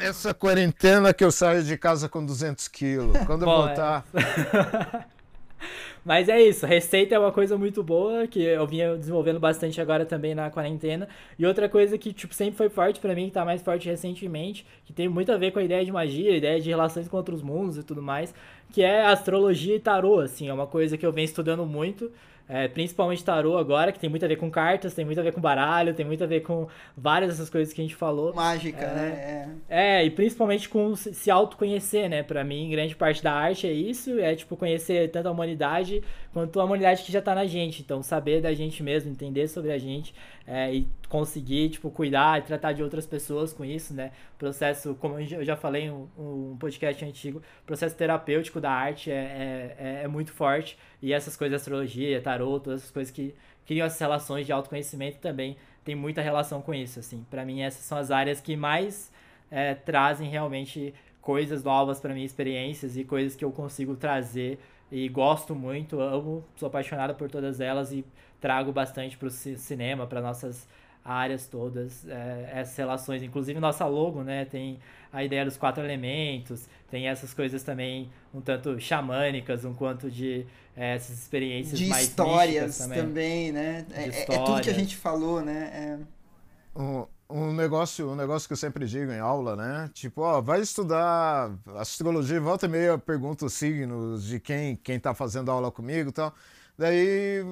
Essa 0.00 0.34
quarentena 0.34 1.14
que 1.14 1.24
eu 1.24 1.30
saio 1.30 1.62
de 1.62 1.78
casa 1.78 2.08
com 2.08 2.24
200 2.24 2.68
quilos, 2.68 3.16
quando 3.24 3.42
eu 3.42 3.48
voltar... 3.48 4.04
É. 4.12 5.12
Mas 6.04 6.28
é 6.28 6.40
isso, 6.42 6.66
receita 6.66 7.14
é 7.14 7.18
uma 7.18 7.32
coisa 7.32 7.56
muito 7.56 7.82
boa 7.82 8.26
que 8.26 8.42
eu 8.42 8.66
vinha 8.66 8.96
desenvolvendo 8.96 9.38
bastante 9.38 9.80
agora 9.80 10.04
também 10.04 10.34
na 10.34 10.50
quarentena. 10.50 11.08
E 11.38 11.46
outra 11.46 11.68
coisa 11.68 11.96
que 11.96 12.12
tipo 12.12 12.34
sempre 12.34 12.56
foi 12.56 12.68
forte 12.68 13.00
para 13.00 13.14
mim, 13.14 13.26
que 13.26 13.32
tá 13.32 13.44
mais 13.44 13.62
forte 13.62 13.88
recentemente, 13.88 14.66
que 14.84 14.92
tem 14.92 15.08
muito 15.08 15.30
a 15.32 15.36
ver 15.36 15.52
com 15.52 15.58
a 15.58 15.62
ideia 15.62 15.84
de 15.84 15.92
magia, 15.92 16.36
ideia 16.36 16.60
de 16.60 16.68
relações 16.68 17.08
com 17.08 17.16
outros 17.16 17.42
mundos 17.42 17.78
e 17.78 17.82
tudo 17.82 18.02
mais, 18.02 18.34
que 18.72 18.82
é 18.82 19.04
astrologia 19.06 19.76
e 19.76 19.80
tarô, 19.80 20.20
assim, 20.20 20.48
é 20.48 20.52
uma 20.52 20.66
coisa 20.66 20.96
que 20.96 21.06
eu 21.06 21.12
venho 21.12 21.24
estudando 21.24 21.64
muito. 21.64 22.10
É, 22.48 22.68
principalmente 22.68 23.24
tarô 23.24 23.56
agora, 23.56 23.92
que 23.92 23.98
tem 23.98 24.10
muito 24.10 24.24
a 24.24 24.28
ver 24.28 24.36
com 24.36 24.50
cartas, 24.50 24.94
tem 24.94 25.04
muito 25.04 25.18
a 25.18 25.22
ver 25.22 25.32
com 25.32 25.40
baralho, 25.40 25.94
tem 25.94 26.04
muito 26.04 26.22
a 26.22 26.26
ver 26.26 26.40
com 26.40 26.68
várias 26.96 27.30
dessas 27.30 27.48
coisas 27.48 27.72
que 27.72 27.80
a 27.80 27.84
gente 27.84 27.94
falou. 27.94 28.34
Mágica, 28.34 28.84
é, 28.84 28.94
né? 28.94 29.58
É. 29.68 30.00
é, 30.00 30.04
e 30.04 30.10
principalmente 30.10 30.68
com 30.68 30.94
se 30.94 31.30
autoconhecer, 31.30 32.08
né? 32.08 32.22
Pra 32.22 32.44
mim, 32.44 32.68
grande 32.70 32.94
parte 32.94 33.22
da 33.22 33.32
arte 33.32 33.66
é 33.66 33.72
isso, 33.72 34.18
é 34.18 34.34
tipo 34.34 34.56
conhecer 34.56 35.10
tanto 35.10 35.28
a 35.28 35.30
humanidade 35.30 36.02
quanto 36.32 36.60
a 36.60 36.64
humanidade 36.64 37.02
que 37.02 37.12
já 37.12 37.22
tá 37.22 37.34
na 37.34 37.46
gente. 37.46 37.82
Então, 37.82 38.02
saber 38.02 38.40
da 38.40 38.52
gente 38.52 38.82
mesmo, 38.82 39.10
entender 39.10 39.48
sobre 39.48 39.72
a 39.72 39.78
gente 39.78 40.14
é, 40.46 40.74
e 40.74 40.88
conseguir, 41.08 41.70
tipo, 41.70 41.90
cuidar 41.90 42.38
e 42.38 42.42
tratar 42.42 42.72
de 42.72 42.82
outras 42.82 43.06
pessoas 43.06 43.52
com 43.52 43.64
isso, 43.64 43.94
né? 43.94 44.12
Processo, 44.38 44.94
como 44.96 45.18
eu 45.18 45.44
já 45.44 45.56
falei 45.56 45.84
em 45.84 45.90
um, 45.90 46.56
podcast 46.58 47.04
antigo, 47.04 47.42
processo 47.64 47.96
terapêutico 47.96 48.60
da 48.60 48.70
arte 48.70 49.10
é, 49.10 49.76
é, 49.78 50.00
é 50.04 50.08
muito 50.08 50.32
forte. 50.32 50.76
E 51.00 51.12
essas 51.12 51.36
coisas, 51.36 51.60
astrologia, 51.60 52.20
tarô, 52.20 52.58
todas 52.58 52.80
essas 52.80 52.90
coisas 52.90 53.12
que 53.12 53.34
criam 53.66 53.86
essas 53.86 54.00
relações 54.00 54.46
de 54.46 54.52
autoconhecimento 54.52 55.18
também 55.18 55.56
tem 55.84 55.94
muita 55.94 56.20
relação 56.20 56.60
com 56.62 56.74
isso, 56.74 56.98
assim. 56.98 57.24
Para 57.30 57.44
mim, 57.44 57.62
essas 57.62 57.84
são 57.84 57.98
as 57.98 58.10
áreas 58.10 58.40
que 58.40 58.56
mais 58.56 59.12
é, 59.50 59.74
trazem 59.74 60.28
realmente 60.28 60.94
coisas 61.20 61.62
novas 61.62 62.00
para 62.00 62.14
mim, 62.14 62.24
experiências 62.24 62.96
e 62.96 63.04
coisas 63.04 63.36
que 63.36 63.44
eu 63.44 63.52
consigo 63.52 63.94
trazer 63.96 64.58
e 64.90 65.08
gosto 65.08 65.54
muito, 65.54 66.00
amo, 66.00 66.44
sou 66.56 66.66
apaixonado 66.66 67.14
por 67.14 67.30
todas 67.30 67.60
elas 67.60 67.92
e 67.92 68.04
trago 68.42 68.72
bastante 68.72 69.16
para 69.16 69.28
o 69.28 69.30
cinema, 69.30 70.04
para 70.06 70.20
nossas 70.20 70.66
áreas 71.04 71.46
todas, 71.46 72.06
é, 72.06 72.50
essas 72.54 72.76
relações. 72.76 73.22
Inclusive, 73.22 73.58
nossa 73.58 73.86
logo, 73.86 74.22
né, 74.22 74.44
tem 74.44 74.78
a 75.12 75.22
ideia 75.24 75.44
dos 75.44 75.56
quatro 75.56 75.82
elementos, 75.82 76.68
tem 76.90 77.08
essas 77.08 77.32
coisas 77.32 77.62
também 77.62 78.10
um 78.34 78.40
tanto 78.40 78.78
xamânicas, 78.80 79.64
um 79.64 79.72
quanto 79.72 80.10
de 80.10 80.44
é, 80.76 80.96
essas 80.96 81.18
experiências 81.18 81.78
de 81.78 81.86
mais 81.86 82.08
histórias 82.08 82.78
também. 82.78 82.98
também. 82.98 83.52
né? 83.52 83.86
É, 83.92 84.08
é, 84.08 84.38
tudo 84.38 84.60
que 84.60 84.70
a 84.70 84.74
gente 84.74 84.96
falou, 84.96 85.40
né? 85.40 85.70
É... 85.72 86.78
Um, 86.80 87.06
um, 87.28 87.52
negócio, 87.52 88.10
um 88.10 88.16
negócio 88.16 88.48
que 88.48 88.54
eu 88.54 88.58
sempre 88.58 88.86
digo 88.86 89.12
em 89.12 89.20
aula, 89.20 89.54
né? 89.54 89.90
Tipo, 89.92 90.22
ó, 90.22 90.40
vai 90.40 90.60
estudar 90.60 91.52
astrologia, 91.76 92.40
volta 92.40 92.66
e 92.66 92.68
meia 92.68 92.98
pergunta 92.98 93.46
os 93.46 93.52
signos 93.52 94.24
de 94.24 94.40
quem, 94.40 94.76
quem 94.76 94.98
tá 94.98 95.14
fazendo 95.14 95.50
aula 95.50 95.70
comigo 95.70 96.08
e 96.08 96.12
tal. 96.12 96.34
Daí 96.78 97.44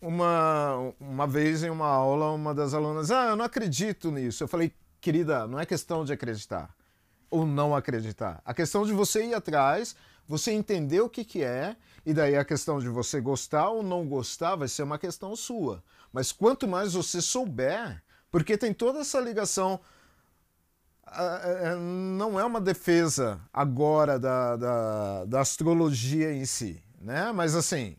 uma, 0.00 0.92
uma 0.98 1.26
vez 1.26 1.62
em 1.62 1.70
uma 1.70 1.86
aula, 1.86 2.32
uma 2.32 2.54
das 2.54 2.74
alunas, 2.74 3.10
ah, 3.10 3.30
eu 3.30 3.36
não 3.36 3.44
acredito 3.44 4.10
nisso. 4.10 4.42
Eu 4.42 4.48
falei, 4.48 4.72
querida, 5.00 5.46
não 5.46 5.58
é 5.58 5.66
questão 5.66 6.04
de 6.04 6.12
acreditar 6.12 6.74
ou 7.30 7.46
não 7.46 7.74
acreditar. 7.74 8.42
A 8.44 8.52
questão 8.52 8.84
de 8.84 8.92
você 8.92 9.24
ir 9.26 9.34
atrás, 9.34 9.94
você 10.26 10.50
entender 10.50 11.00
o 11.00 11.08
que, 11.08 11.24
que 11.24 11.44
é, 11.44 11.76
e 12.04 12.12
daí 12.12 12.36
a 12.36 12.44
questão 12.44 12.80
de 12.80 12.88
você 12.88 13.20
gostar 13.20 13.68
ou 13.68 13.82
não 13.82 14.06
gostar 14.06 14.56
vai 14.56 14.68
ser 14.68 14.82
uma 14.82 14.98
questão 14.98 15.36
sua. 15.36 15.82
Mas 16.12 16.32
quanto 16.32 16.66
mais 16.66 16.94
você 16.94 17.20
souber, 17.20 18.02
porque 18.30 18.56
tem 18.58 18.74
toda 18.74 19.00
essa 19.00 19.20
ligação. 19.20 19.80
Não 22.16 22.38
é 22.38 22.44
uma 22.44 22.60
defesa 22.60 23.40
agora 23.52 24.18
da, 24.18 24.56
da, 24.56 25.24
da 25.24 25.40
astrologia 25.40 26.32
em 26.32 26.44
si, 26.44 26.80
né? 27.00 27.32
Mas 27.32 27.54
assim, 27.54 27.96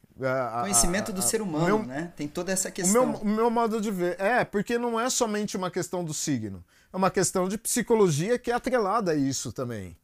Conhecimento 0.61 1.11
do 1.11 1.21
ser 1.21 1.41
humano, 1.41 1.65
meu, 1.65 1.83
né? 1.83 2.13
Tem 2.15 2.27
toda 2.27 2.51
essa 2.51 2.69
questão. 2.69 3.03
O 3.03 3.07
meu, 3.07 3.17
o 3.21 3.25
meu, 3.25 3.49
modo 3.49 3.81
de 3.81 3.89
ver. 3.89 4.19
É, 4.19 4.45
porque 4.45 4.77
não 4.77 4.99
é 4.99 5.09
somente 5.09 5.57
uma 5.57 5.71
questão 5.71 6.03
do 6.03 6.13
signo. 6.13 6.63
É 6.93 6.97
uma 6.97 7.09
questão 7.09 7.49
de 7.49 7.57
psicologia 7.57 8.37
que 8.37 8.51
é 8.51 8.53
atrelada 8.53 9.11
a 9.11 9.15
isso 9.15 9.51
também. 9.51 9.97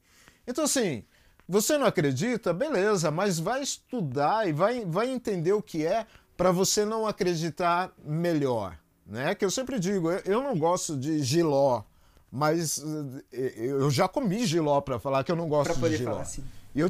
Então, 0.47 0.63
assim, 0.63 1.03
você 1.47 1.77
não 1.77 1.85
acredita? 1.85 2.53
Beleza, 2.53 3.11
mas 3.11 3.37
vai 3.37 3.61
estudar 3.61 4.47
e 4.47 4.53
vai, 4.53 4.83
vai 4.85 5.09
entender 5.09 5.53
o 5.53 5.61
que 5.61 5.85
é 5.85 6.07
para 6.35 6.51
você 6.51 6.83
não 6.83 7.05
acreditar 7.05 7.91
melhor. 8.03 8.77
Né? 9.05 9.35
Que 9.35 9.45
eu 9.45 9.51
sempre 9.51 9.79
digo, 9.79 10.11
eu, 10.11 10.21
eu 10.25 10.43
não 10.43 10.57
gosto 10.57 10.97
de 10.97 11.21
giló, 11.23 11.83
mas 12.31 12.83
eh, 13.31 13.53
eu 13.57 13.89
já 13.91 14.07
comi 14.07 14.45
giló 14.45 14.81
para 14.81 14.99
falar 14.99 15.23
que 15.23 15.31
eu 15.31 15.35
não 15.35 15.47
gosto 15.47 15.75
de 15.75 15.97
giló. 15.97 16.11
Falar 16.11 16.23
assim. 16.23 16.43
Eu, 16.75 16.89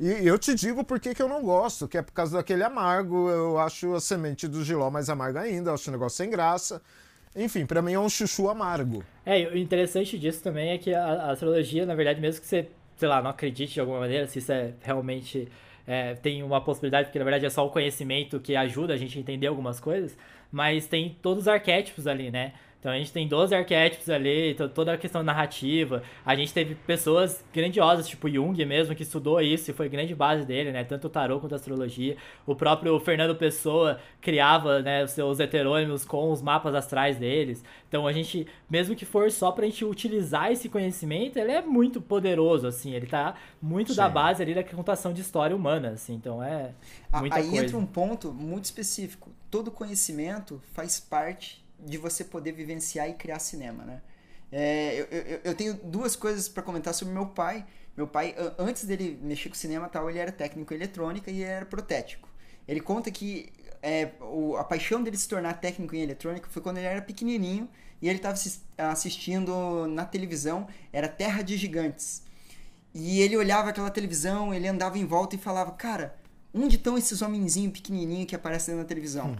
e 0.00 0.26
eu 0.26 0.38
te 0.38 0.54
digo 0.54 0.84
por 0.84 1.00
que, 1.00 1.20
eu 1.20 1.28
não 1.28 1.42
gosto, 1.42 1.88
que 1.88 1.98
é 1.98 2.02
por 2.02 2.12
causa 2.12 2.36
daquele 2.36 2.62
amargo. 2.62 3.28
Eu 3.28 3.58
acho 3.58 3.94
a 3.94 4.00
semente 4.00 4.46
do 4.46 4.64
giló 4.64 4.90
mais 4.90 5.10
amarga 5.10 5.40
ainda, 5.40 5.70
eu 5.70 5.74
acho 5.74 5.88
o 5.90 5.92
negócio 5.92 6.16
sem 6.16 6.30
graça. 6.30 6.80
Enfim, 7.34 7.66
para 7.66 7.82
mim 7.82 7.92
é 7.92 8.00
um 8.00 8.08
chuchu 8.08 8.48
amargo. 8.48 9.04
É, 9.26 9.46
o 9.48 9.56
interessante 9.56 10.18
disso 10.18 10.42
também 10.42 10.70
é 10.70 10.78
que 10.78 10.94
a, 10.94 11.04
a, 11.04 11.30
astrologia, 11.32 11.84
na 11.84 11.94
verdade, 11.94 12.20
mesmo 12.20 12.40
que 12.40 12.46
você, 12.46 12.68
sei 12.96 13.08
lá, 13.08 13.20
não 13.20 13.30
acredite 13.30 13.74
de 13.74 13.80
alguma 13.80 14.00
maneira, 14.00 14.26
se 14.26 14.38
isso 14.38 14.52
é 14.52 14.72
realmente 14.82 15.48
é, 15.86 16.14
tem 16.14 16.42
uma 16.42 16.60
possibilidade, 16.60 17.06
porque 17.06 17.18
na 17.18 17.24
verdade 17.24 17.46
é 17.46 17.50
só 17.50 17.66
o 17.66 17.70
conhecimento 17.70 18.38
que 18.38 18.54
ajuda 18.54 18.94
a 18.94 18.96
gente 18.96 19.18
a 19.18 19.20
entender 19.20 19.46
algumas 19.46 19.80
coisas, 19.80 20.16
mas 20.50 20.86
tem 20.86 21.16
todos 21.22 21.44
os 21.44 21.48
arquétipos 21.48 22.06
ali, 22.06 22.30
né? 22.30 22.52
Então 22.80 22.92
a 22.92 22.98
gente 22.98 23.12
tem 23.12 23.26
12 23.26 23.54
arquétipos 23.54 24.08
ali, 24.08 24.54
toda 24.72 24.92
a 24.92 24.96
questão 24.96 25.22
narrativa. 25.22 26.02
A 26.24 26.36
gente 26.36 26.52
teve 26.52 26.76
pessoas 26.76 27.44
grandiosas, 27.52 28.06
tipo 28.06 28.28
Jung 28.30 28.64
mesmo, 28.64 28.94
que 28.94 29.02
estudou 29.02 29.40
isso 29.40 29.70
e 29.70 29.74
foi 29.74 29.88
grande 29.88 30.14
base 30.14 30.46
dele, 30.46 30.70
né? 30.70 30.84
Tanto 30.84 31.08
o 31.08 31.10
tarô 31.10 31.40
quanto 31.40 31.52
a 31.52 31.56
astrologia. 31.56 32.16
O 32.46 32.54
próprio 32.54 32.98
Fernando 33.00 33.34
Pessoa 33.34 33.98
criava 34.20 34.80
né, 34.80 35.02
os 35.02 35.10
seus 35.10 35.40
heterônimos 35.40 36.04
com 36.04 36.30
os 36.30 36.40
mapas 36.40 36.72
astrais 36.72 37.18
deles. 37.18 37.64
Então 37.88 38.06
a 38.06 38.12
gente, 38.12 38.46
mesmo 38.70 38.94
que 38.94 39.04
for 39.04 39.28
só 39.32 39.50
pra 39.50 39.64
gente 39.64 39.84
utilizar 39.84 40.52
esse 40.52 40.68
conhecimento, 40.68 41.36
ele 41.36 41.50
é 41.50 41.60
muito 41.60 42.00
poderoso, 42.00 42.68
assim. 42.68 42.94
Ele 42.94 43.06
tá 43.06 43.34
muito 43.60 43.90
Sim. 43.90 43.96
da 43.96 44.08
base 44.08 44.40
ali 44.40 44.54
da 44.54 44.62
contação 44.62 45.12
de 45.12 45.20
história 45.20 45.56
humana, 45.56 45.90
assim. 45.90 46.14
Então 46.14 46.40
é 46.40 46.70
muita 47.14 47.36
Aí 47.36 47.48
coisa. 47.48 47.64
entra 47.64 47.76
um 47.76 47.86
ponto 47.86 48.32
muito 48.32 48.66
específico. 48.66 49.32
Todo 49.50 49.68
conhecimento 49.72 50.62
faz 50.72 51.00
parte 51.00 51.66
de 51.78 51.98
você 51.98 52.24
poder 52.24 52.52
vivenciar 52.52 53.08
e 53.08 53.14
criar 53.14 53.38
cinema, 53.38 53.84
né? 53.84 54.00
É, 54.50 55.00
eu, 55.00 55.06
eu, 55.06 55.40
eu, 55.44 55.54
tenho 55.54 55.74
duas 55.74 56.16
coisas 56.16 56.48
para 56.48 56.62
comentar 56.62 56.94
sobre 56.94 57.12
meu 57.12 57.26
pai. 57.26 57.66
Meu 57.96 58.06
pai, 58.06 58.34
antes 58.58 58.84
dele 58.84 59.18
mexer 59.22 59.48
com 59.48 59.54
cinema 59.54 59.88
tal, 59.88 60.08
ele 60.08 60.18
era 60.18 60.32
técnico 60.32 60.72
em 60.72 60.76
eletrônica 60.76 61.30
e 61.30 61.42
era 61.42 61.66
protético. 61.66 62.28
Ele 62.66 62.80
conta 62.80 63.10
que 63.10 63.52
é, 63.82 64.12
o, 64.20 64.56
a 64.56 64.64
paixão 64.64 65.02
dele 65.02 65.16
se 65.16 65.28
tornar 65.28 65.54
técnico 65.54 65.94
em 65.94 66.02
eletrônica 66.02 66.48
foi 66.48 66.62
quando 66.62 66.78
ele 66.78 66.86
era 66.86 67.02
pequenininho 67.02 67.68
e 68.00 68.08
ele 68.08 68.18
estava 68.18 68.38
assistindo 68.90 69.86
na 69.88 70.04
televisão, 70.04 70.68
era 70.92 71.08
Terra 71.08 71.42
de 71.42 71.56
Gigantes. 71.56 72.22
E 72.94 73.20
ele 73.20 73.36
olhava 73.36 73.70
aquela 73.70 73.90
televisão, 73.90 74.54
ele 74.54 74.66
andava 74.66 74.98
em 74.98 75.04
volta 75.04 75.34
e 75.34 75.38
falava, 75.38 75.72
cara, 75.72 76.16
onde 76.54 76.76
estão 76.76 76.96
esses 76.96 77.20
homenzinhos 77.20 77.72
pequenininhos 77.72 78.26
que 78.26 78.36
aparecem 78.36 78.74
na 78.74 78.84
televisão? 78.84 79.32
Hum. 79.32 79.36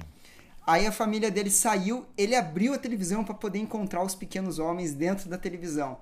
Aí 0.69 0.87
a 0.87 0.93
família 0.93 1.31
dele 1.31 1.49
saiu, 1.49 2.05
ele 2.14 2.37
abriu 2.37 2.75
a 2.75 2.79
televisão 2.79 3.25
para 3.25 3.33
poder 3.33 3.59
encontrar 3.59 4.05
os 4.05 4.14
pequenos 4.14 4.59
homens 4.59 4.93
dentro 4.93 5.27
da 5.27 5.39
televisão. 5.39 5.97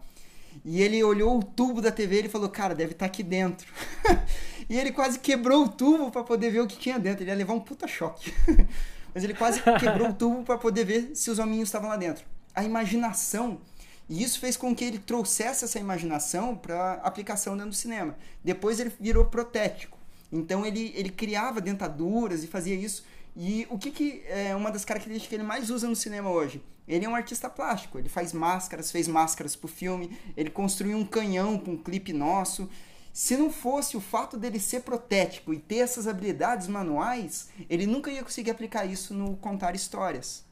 E 0.65 0.83
ele 0.83 1.05
olhou 1.05 1.39
o 1.39 1.45
tubo 1.45 1.81
da 1.81 1.93
TV 1.93 2.23
e 2.23 2.29
falou: 2.29 2.49
Cara, 2.49 2.75
deve 2.75 2.91
estar 2.91 3.05
tá 3.05 3.07
aqui 3.07 3.23
dentro. 3.23 3.65
e 4.69 4.77
ele 4.77 4.91
quase 4.91 5.21
quebrou 5.21 5.67
o 5.67 5.69
tubo 5.69 6.11
para 6.11 6.25
poder 6.25 6.51
ver 6.51 6.63
o 6.63 6.67
que 6.67 6.77
tinha 6.77 6.99
dentro. 6.99 7.23
Ele 7.23 7.31
ia 7.31 7.37
levar 7.37 7.55
um 7.55 7.61
puta 7.61 7.87
choque. 7.87 8.35
Mas 9.15 9.23
ele 9.23 9.35
quase 9.35 9.63
quebrou 9.79 10.09
o 10.09 10.13
tubo 10.13 10.43
para 10.43 10.59
poder 10.59 10.85
ver 10.85 11.13
se 11.15 11.31
os 11.31 11.39
hominhos 11.39 11.69
estavam 11.69 11.89
lá 11.89 11.97
dentro. 11.97 12.25
A 12.53 12.65
imaginação. 12.65 13.61
E 14.09 14.21
isso 14.21 14.41
fez 14.41 14.57
com 14.57 14.75
que 14.75 14.85
ele 14.85 14.99
trouxesse 14.99 15.65
essa 15.65 15.79
imaginação 15.79 16.57
para 16.57 16.95
aplicação 17.05 17.55
dentro 17.55 17.71
do 17.71 17.77
cinema. 17.77 18.17
Depois 18.43 18.81
ele 18.81 18.93
virou 18.99 19.27
protético. 19.27 19.97
Então 20.33 20.67
ele, 20.67 20.93
ele 20.97 21.11
criava 21.11 21.61
dentaduras 21.61 22.43
e 22.43 22.49
fazia 22.49 22.75
isso 22.75 23.05
e 23.37 23.67
o 23.69 23.79
que, 23.79 23.91
que 23.91 24.23
é 24.29 24.57
uma 24.57 24.71
das 24.71 24.85
características 24.85 25.29
que 25.29 25.35
ele 25.35 25.43
mais 25.43 25.69
usa 25.69 25.87
no 25.87 25.95
cinema 25.95 26.31
hoje? 26.31 26.63
Ele 26.89 27.05
é 27.05 27.09
um 27.09 27.15
artista 27.15 27.51
plástico, 27.51 27.99
ele 27.99 28.09
faz 28.09 28.33
máscaras, 28.33 28.91
fez 28.91 29.07
máscaras 29.07 29.55
pro 29.55 29.69
filme, 29.69 30.17
ele 30.35 30.49
construiu 30.49 30.97
um 30.97 31.05
canhão 31.05 31.59
com 31.59 31.73
um 31.73 31.77
clipe 31.77 32.15
nosso. 32.15 32.67
Se 33.13 33.37
não 33.37 33.51
fosse 33.51 33.95
o 33.95 34.01
fato 34.01 34.39
dele 34.39 34.59
ser 34.59 34.81
protético 34.83 35.53
e 35.53 35.59
ter 35.59 35.79
essas 35.79 36.07
habilidades 36.07 36.67
manuais, 36.67 37.51
ele 37.69 37.87
nunca 37.87 38.11
ia 38.11 38.23
conseguir 38.23 38.53
aplicar 38.53 38.87
isso 38.87 39.13
no 39.13 39.37
contar 39.37 39.75
histórias. 39.75 40.45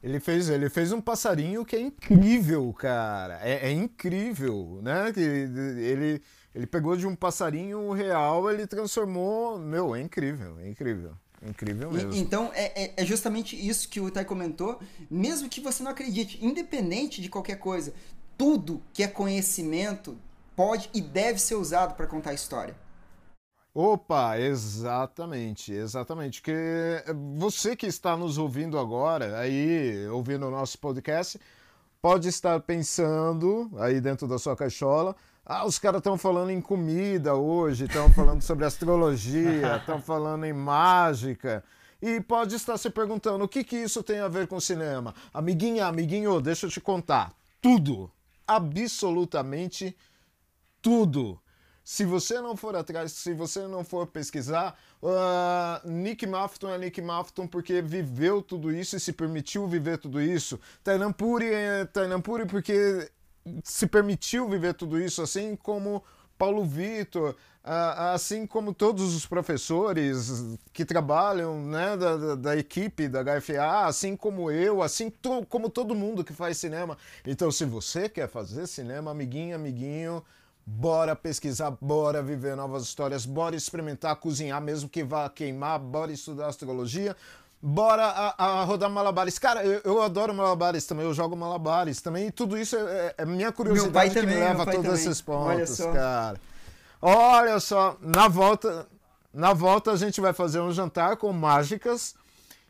Ele 0.00 0.20
fez, 0.20 0.48
ele 0.48 0.68
fez 0.68 0.92
um 0.92 1.00
passarinho 1.00 1.64
que 1.64 1.74
é 1.74 1.80
incrível, 1.80 2.72
cara. 2.72 3.40
É, 3.42 3.68
é 3.68 3.72
incrível, 3.72 4.80
né? 4.82 5.12
Que 5.12 5.20
ele, 5.20 6.22
ele 6.54 6.66
pegou 6.66 6.96
de 6.96 7.06
um 7.06 7.14
passarinho 7.14 7.90
real, 7.92 8.50
ele 8.50 8.66
transformou. 8.66 9.58
Meu, 9.58 9.94
é 9.94 10.00
incrível, 10.00 10.58
é 10.60 10.68
incrível. 10.68 11.16
Incrível 11.44 11.90
mesmo. 11.90 12.12
E, 12.12 12.18
então, 12.18 12.50
é, 12.54 12.84
é, 12.84 12.94
é, 12.96 13.04
justamente 13.04 13.56
isso 13.56 13.88
que 13.88 14.00
o 14.00 14.08
Itai 14.08 14.24
comentou. 14.24 14.78
Mesmo 15.10 15.48
que 15.48 15.60
você 15.60 15.82
não 15.82 15.90
acredite, 15.90 16.44
independente 16.44 17.20
de 17.20 17.28
qualquer 17.28 17.56
coisa, 17.56 17.92
tudo 18.38 18.80
que 18.92 19.02
é 19.02 19.08
conhecimento 19.08 20.16
pode 20.54 20.88
e 20.94 21.00
deve 21.00 21.38
ser 21.38 21.56
usado 21.56 21.94
para 21.94 22.06
contar 22.06 22.30
a 22.30 22.34
história. 22.34 22.76
Opa, 23.74 24.38
exatamente, 24.38 25.72
exatamente. 25.72 26.42
Que 26.42 27.02
você 27.38 27.74
que 27.74 27.86
está 27.86 28.16
nos 28.16 28.36
ouvindo 28.36 28.78
agora, 28.78 29.38
aí, 29.38 30.06
ouvindo 30.08 30.46
o 30.46 30.50
nosso 30.50 30.78
podcast, 30.78 31.40
pode 32.00 32.28
estar 32.28 32.60
pensando 32.60 33.70
aí 33.78 34.00
dentro 34.00 34.28
da 34.28 34.38
sua 34.38 34.54
caixola. 34.54 35.16
Ah, 35.44 35.66
os 35.66 35.78
caras 35.78 35.98
estão 35.98 36.16
falando 36.16 36.50
em 36.50 36.60
comida 36.60 37.34
hoje, 37.34 37.84
estão 37.84 38.12
falando 38.12 38.42
sobre 38.42 38.64
astrologia, 38.64 39.76
estão 39.80 40.00
falando 40.00 40.44
em 40.44 40.52
mágica. 40.52 41.64
E 42.00 42.20
pode 42.20 42.54
estar 42.54 42.78
se 42.78 42.90
perguntando 42.90 43.44
o 43.44 43.48
que, 43.48 43.64
que 43.64 43.76
isso 43.76 44.02
tem 44.02 44.20
a 44.20 44.28
ver 44.28 44.46
com 44.46 44.60
cinema. 44.60 45.14
Amiguinha, 45.32 45.86
amiguinho, 45.86 46.40
deixa 46.40 46.66
eu 46.66 46.70
te 46.70 46.80
contar. 46.80 47.32
Tudo. 47.60 48.10
Absolutamente 48.46 49.96
tudo. 50.80 51.40
Se 51.84 52.04
você 52.04 52.40
não 52.40 52.56
for 52.56 52.76
atrás, 52.76 53.10
se 53.12 53.34
você 53.34 53.66
não 53.66 53.84
for 53.84 54.06
pesquisar, 54.06 54.78
uh, 55.02 55.88
Nick 55.88 56.24
Mafton 56.26 56.70
é 56.70 56.78
Nick 56.78 57.00
Mafton 57.02 57.46
porque 57.46 57.82
viveu 57.82 58.40
tudo 58.40 58.72
isso 58.72 58.96
e 58.96 59.00
se 59.00 59.12
permitiu 59.12 59.66
viver 59.66 59.98
tudo 59.98 60.20
isso. 60.20 60.60
Tainan 60.84 61.12
Puri 61.12 61.52
é 61.52 61.84
Tainan 61.84 62.20
Puri 62.20 62.46
porque 62.46 63.10
se 63.64 63.86
permitiu 63.86 64.48
viver 64.48 64.74
tudo 64.74 65.00
isso, 65.00 65.22
assim 65.22 65.56
como 65.56 66.02
Paulo 66.38 66.64
Vitor, 66.64 67.34
assim 67.64 68.46
como 68.46 68.74
todos 68.74 69.14
os 69.14 69.24
professores 69.24 70.58
que 70.72 70.84
trabalham 70.84 71.62
né, 71.62 71.96
da, 71.96 72.34
da, 72.34 72.56
equipe 72.56 73.06
da 73.08 73.22
HFA, 73.22 73.86
assim 73.86 74.16
como 74.16 74.50
eu, 74.50 74.82
assim 74.82 75.08
to, 75.08 75.46
como 75.46 75.70
todo 75.70 75.94
mundo 75.94 76.24
que 76.24 76.32
faz 76.32 76.56
cinema. 76.56 76.98
Então, 77.24 77.50
se 77.52 77.64
você 77.64 78.08
quer 78.08 78.28
fazer 78.28 78.66
cinema, 78.66 79.12
amiguinho, 79.12 79.54
amiguinho, 79.54 80.24
bora 80.66 81.14
pesquisar, 81.14 81.70
bora 81.80 82.22
viver 82.22 82.56
novas 82.56 82.82
histórias, 82.82 83.24
bora 83.24 83.54
experimentar 83.54 84.16
cozinhar, 84.16 84.60
mesmo 84.60 84.88
que 84.88 85.04
vá 85.04 85.28
queimar, 85.28 85.78
bora 85.78 86.12
estudar 86.12 86.48
astrologia, 86.48 87.16
bora 87.62 88.04
a, 88.04 88.44
a, 88.44 88.64
rodar 88.64 88.90
malabares. 88.90 89.38
Cara, 89.38 89.64
eu, 89.64 89.80
eu, 89.84 90.02
adoro 90.02 90.34
malabares 90.34 90.84
também, 90.84 91.06
eu 91.06 91.14
jogo 91.14 91.36
malabares 91.36 92.02
também, 92.02 92.26
e 92.26 92.32
tudo 92.32 92.58
isso 92.58 92.76
é, 92.76 93.14
é 93.18 93.24
minha 93.24 93.52
curiosidade 93.52 94.10
que 94.10 94.20
também, 94.20 94.34
me 94.34 94.40
leva 94.40 94.64
a 94.64 94.66
todos 94.66 94.82
também. 94.82 94.94
esses 94.94 95.20
pontos, 95.20 95.80
Olha 95.80 95.92
cara. 95.92 96.40
Olha 97.00 97.60
só, 97.60 97.96
na 98.00 98.26
volta, 98.26 98.86
na 99.32 99.52
volta 99.52 99.92
a 99.92 99.96
gente 99.96 100.20
vai 100.20 100.32
fazer 100.32 100.60
um 100.60 100.72
jantar 100.72 101.16
com 101.16 101.32
mágicas 101.32 102.14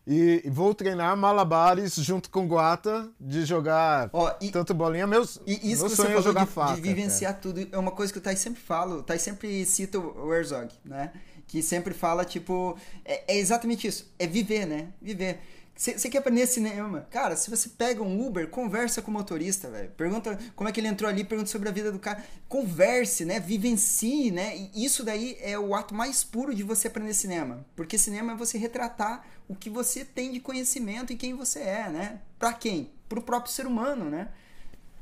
e 0.06 0.42
vou 0.50 0.74
treinar 0.74 1.16
malabares 1.16 1.94
junto 1.94 2.28
com 2.28 2.46
Guata 2.46 3.08
de 3.20 3.44
jogar 3.44 4.10
e, 4.40 4.50
tanto 4.50 4.74
bolinha. 4.74 5.06
Meus, 5.06 5.38
e 5.46 5.72
isso 5.72 5.82
meu 5.82 5.90
que 5.90 5.96
você 5.96 6.02
falou 6.02 6.18
é 6.18 6.22
jogar 6.22 6.44
de, 6.44 6.50
faca, 6.50 6.74
de 6.74 6.80
vivenciar 6.80 7.32
cara. 7.32 7.42
tudo 7.42 7.68
é 7.70 7.78
uma 7.78 7.92
coisa 7.92 8.12
que 8.12 8.18
o 8.18 8.22
Thais 8.22 8.40
sempre 8.40 8.60
fala. 8.60 8.96
O 8.96 9.02
Thais 9.02 9.22
sempre 9.22 9.64
cita 9.64 9.98
o 9.98 10.34
Herzog, 10.34 10.72
né? 10.84 11.12
Que 11.52 11.62
sempre 11.62 11.92
fala, 11.92 12.24
tipo, 12.24 12.78
é, 13.04 13.34
é 13.34 13.36
exatamente 13.36 13.86
isso, 13.86 14.10
é 14.18 14.26
viver, 14.26 14.66
né? 14.66 14.88
Viver. 15.02 15.38
Você 15.76 16.08
quer 16.08 16.18
aprender 16.18 16.46
cinema? 16.46 17.06
Cara, 17.10 17.36
se 17.36 17.50
você 17.50 17.68
pega 17.68 18.02
um 18.02 18.26
Uber, 18.26 18.48
conversa 18.48 19.02
com 19.02 19.10
o 19.10 19.14
motorista, 19.14 19.70
velho. 19.70 19.90
Pergunta 19.90 20.38
como 20.56 20.66
é 20.66 20.72
que 20.72 20.80
ele 20.80 20.88
entrou 20.88 21.10
ali, 21.10 21.24
pergunta 21.24 21.50
sobre 21.50 21.68
a 21.68 21.72
vida 21.72 21.92
do 21.92 21.98
cara. 21.98 22.24
Converse, 22.48 23.26
né? 23.26 23.38
Vivencie, 23.38 24.30
né? 24.30 24.56
E 24.56 24.82
isso 24.82 25.04
daí 25.04 25.36
é 25.42 25.58
o 25.58 25.74
ato 25.74 25.94
mais 25.94 26.24
puro 26.24 26.54
de 26.54 26.62
você 26.62 26.88
aprender 26.88 27.12
cinema. 27.12 27.66
Porque 27.76 27.98
cinema 27.98 28.32
é 28.32 28.36
você 28.36 28.56
retratar 28.56 29.26
o 29.46 29.54
que 29.54 29.68
você 29.68 30.06
tem 30.06 30.32
de 30.32 30.40
conhecimento 30.40 31.12
e 31.12 31.16
quem 31.16 31.34
você 31.34 31.60
é, 31.60 31.90
né? 31.90 32.20
Pra 32.38 32.54
quem? 32.54 32.90
Pro 33.10 33.20
próprio 33.20 33.52
ser 33.52 33.66
humano, 33.66 34.08
né? 34.08 34.28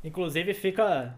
Inclusive 0.03 0.53
fica 0.55 1.17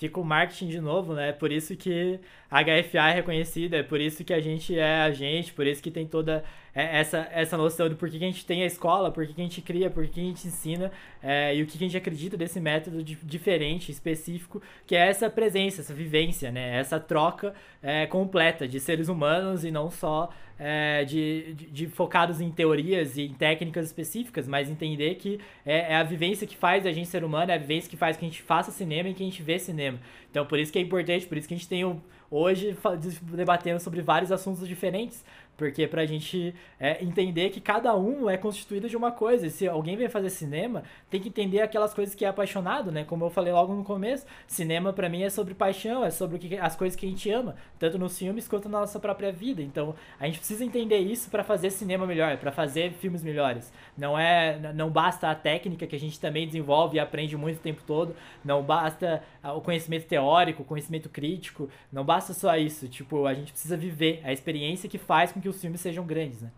fica 0.00 0.18
o 0.18 0.24
marketing 0.24 0.68
de 0.68 0.80
novo, 0.80 1.12
né? 1.12 1.30
Por 1.30 1.52
isso 1.52 1.76
que 1.76 2.18
a 2.50 2.62
HFA 2.62 3.10
é 3.10 3.12
reconhecida, 3.12 3.76
é 3.76 3.82
por 3.82 4.00
isso 4.00 4.24
que 4.24 4.32
a 4.32 4.40
gente 4.40 4.76
é 4.76 5.02
a 5.02 5.10
gente, 5.12 5.52
por 5.52 5.66
isso 5.66 5.82
que 5.82 5.90
tem 5.90 6.06
toda 6.06 6.42
é, 6.69 6.69
essa, 6.74 7.28
essa 7.32 7.56
noção 7.56 7.88
do 7.88 7.96
porquê 7.96 8.18
que 8.18 8.24
a 8.24 8.28
gente 8.28 8.44
tem 8.46 8.62
a 8.62 8.66
escola, 8.66 9.10
porquê 9.10 9.32
que 9.32 9.40
a 9.40 9.44
gente 9.44 9.60
cria, 9.60 9.90
porquê 9.90 10.08
que 10.08 10.20
a 10.20 10.24
gente 10.24 10.46
ensina 10.46 10.92
é, 11.22 11.54
e 11.56 11.62
o 11.62 11.66
que 11.66 11.76
a 11.76 11.80
gente 11.80 11.96
acredita 11.96 12.36
desse 12.36 12.60
método 12.60 13.02
de, 13.02 13.16
diferente, 13.16 13.90
específico, 13.90 14.62
que 14.86 14.94
é 14.94 15.08
essa 15.08 15.28
presença, 15.28 15.80
essa 15.80 15.94
vivência, 15.94 16.50
né? 16.50 16.78
Essa 16.78 17.00
troca 17.00 17.54
é, 17.82 18.06
completa 18.06 18.68
de 18.68 18.78
seres 18.78 19.08
humanos 19.08 19.64
e 19.64 19.70
não 19.70 19.90
só 19.90 20.30
é, 20.60 21.04
de, 21.06 21.54
de, 21.54 21.66
de, 21.66 21.86
focados 21.86 22.38
em 22.38 22.50
teorias 22.50 23.16
e 23.16 23.22
em 23.22 23.32
técnicas 23.32 23.86
específicas, 23.86 24.46
mas 24.46 24.68
entender 24.68 25.14
que 25.14 25.40
é, 25.64 25.92
é, 25.92 25.96
a 25.96 26.02
vivência 26.02 26.46
que 26.46 26.54
faz 26.54 26.84
a 26.84 26.92
gente 26.92 27.08
ser 27.08 27.24
humano, 27.24 27.50
é 27.50 27.54
a 27.54 27.58
vivência 27.58 27.88
que 27.88 27.96
faz 27.96 28.16
que 28.16 28.26
a 28.26 28.28
gente 28.28 28.42
faça 28.42 28.70
cinema 28.70 29.08
e 29.08 29.14
que 29.14 29.22
a 29.22 29.26
gente 29.26 29.42
vê 29.42 29.58
cinema. 29.58 29.98
Então, 30.30 30.44
por 30.44 30.58
isso 30.58 30.70
que 30.70 30.78
é 30.78 30.82
importante, 30.82 31.26
por 31.26 31.38
isso 31.38 31.48
que 31.48 31.54
a 31.54 31.56
gente 31.56 31.68
tem 31.68 31.82
hoje 32.30 32.76
debatendo 33.22 33.80
sobre 33.80 34.02
vários 34.02 34.30
assuntos 34.30 34.68
diferentes, 34.68 35.24
porque 35.60 35.86
pra 35.86 36.06
gente 36.06 36.54
é, 36.78 37.04
entender 37.04 37.50
que 37.50 37.60
cada 37.60 37.94
um 37.94 38.30
é 38.30 38.38
constituído 38.38 38.88
de 38.88 38.96
uma 38.96 39.12
coisa. 39.12 39.46
E 39.46 39.50
se 39.50 39.68
alguém 39.68 39.94
vem 39.94 40.08
fazer 40.08 40.30
cinema, 40.30 40.84
tem 41.10 41.20
que 41.20 41.28
entender 41.28 41.60
aquelas 41.60 41.92
coisas 41.92 42.14
que 42.14 42.24
é 42.24 42.28
apaixonado, 42.28 42.90
né? 42.90 43.04
Como 43.04 43.26
eu 43.26 43.28
falei 43.28 43.52
logo 43.52 43.74
no 43.74 43.84
começo, 43.84 44.24
cinema 44.46 44.90
para 44.90 45.06
mim 45.06 45.22
é 45.22 45.28
sobre 45.28 45.52
paixão, 45.52 46.02
é 46.02 46.10
sobre 46.10 46.38
que, 46.38 46.56
as 46.56 46.74
coisas 46.74 46.98
que 46.98 47.04
a 47.04 47.08
gente 47.10 47.30
ama, 47.30 47.56
tanto 47.78 47.98
nos 47.98 48.18
filmes 48.18 48.48
quanto 48.48 48.70
na 48.70 48.80
nossa 48.80 48.98
própria 48.98 49.30
vida. 49.30 49.60
Então, 49.60 49.94
a 50.18 50.24
gente 50.24 50.38
precisa 50.38 50.64
entender 50.64 50.96
isso 50.96 51.28
para 51.28 51.44
fazer 51.44 51.68
cinema 51.68 52.06
melhor, 52.06 52.38
para 52.38 52.50
fazer 52.50 52.92
filmes 52.94 53.22
melhores. 53.22 53.70
Não 53.98 54.18
é, 54.18 54.72
não 54.72 54.88
basta 54.88 55.30
a 55.30 55.34
técnica 55.34 55.86
que 55.86 55.94
a 55.94 56.00
gente 56.00 56.18
também 56.18 56.46
desenvolve 56.46 56.96
e 56.96 57.00
aprende 57.00 57.36
muito 57.36 57.58
o 57.58 57.60
tempo 57.60 57.82
todo, 57.86 58.16
não 58.42 58.62
basta 58.62 59.22
o 59.44 59.60
conhecimento 59.60 60.06
teórico, 60.06 60.62
o 60.62 60.64
conhecimento 60.64 61.10
crítico, 61.10 61.68
não 61.92 62.02
basta 62.02 62.32
só 62.32 62.56
isso. 62.56 62.88
Tipo, 62.88 63.26
a 63.26 63.34
gente 63.34 63.52
precisa 63.52 63.76
viver 63.76 64.22
a 64.24 64.32
experiência 64.32 64.88
que 64.88 64.96
faz 64.96 65.32
com 65.32 65.38
que 65.38 65.49
os 65.50 65.60
filmes 65.60 65.80
sejam 65.80 66.04
grandes, 66.04 66.40
né? 66.40 66.50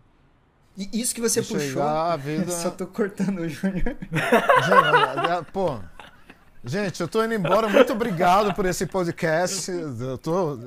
E 0.75 0.89
isso 0.99 1.13
que 1.13 1.21
você 1.21 1.41
puxou. 1.41 1.83
Vida... 2.19 2.49
Só 2.51 2.71
tô 2.71 2.87
cortando 2.87 3.39
o 3.39 3.49
Júnior. 3.49 3.95
Pô. 5.51 5.79
Gente, 6.65 7.01
eu 7.01 7.09
tô 7.09 7.21
indo 7.21 7.33
embora. 7.33 7.67
Muito 7.67 7.91
obrigado 7.91 8.53
por 8.55 8.65
esse 8.65 8.85
podcast. 8.85 9.69
Eu 9.69 10.17
tô. 10.17 10.57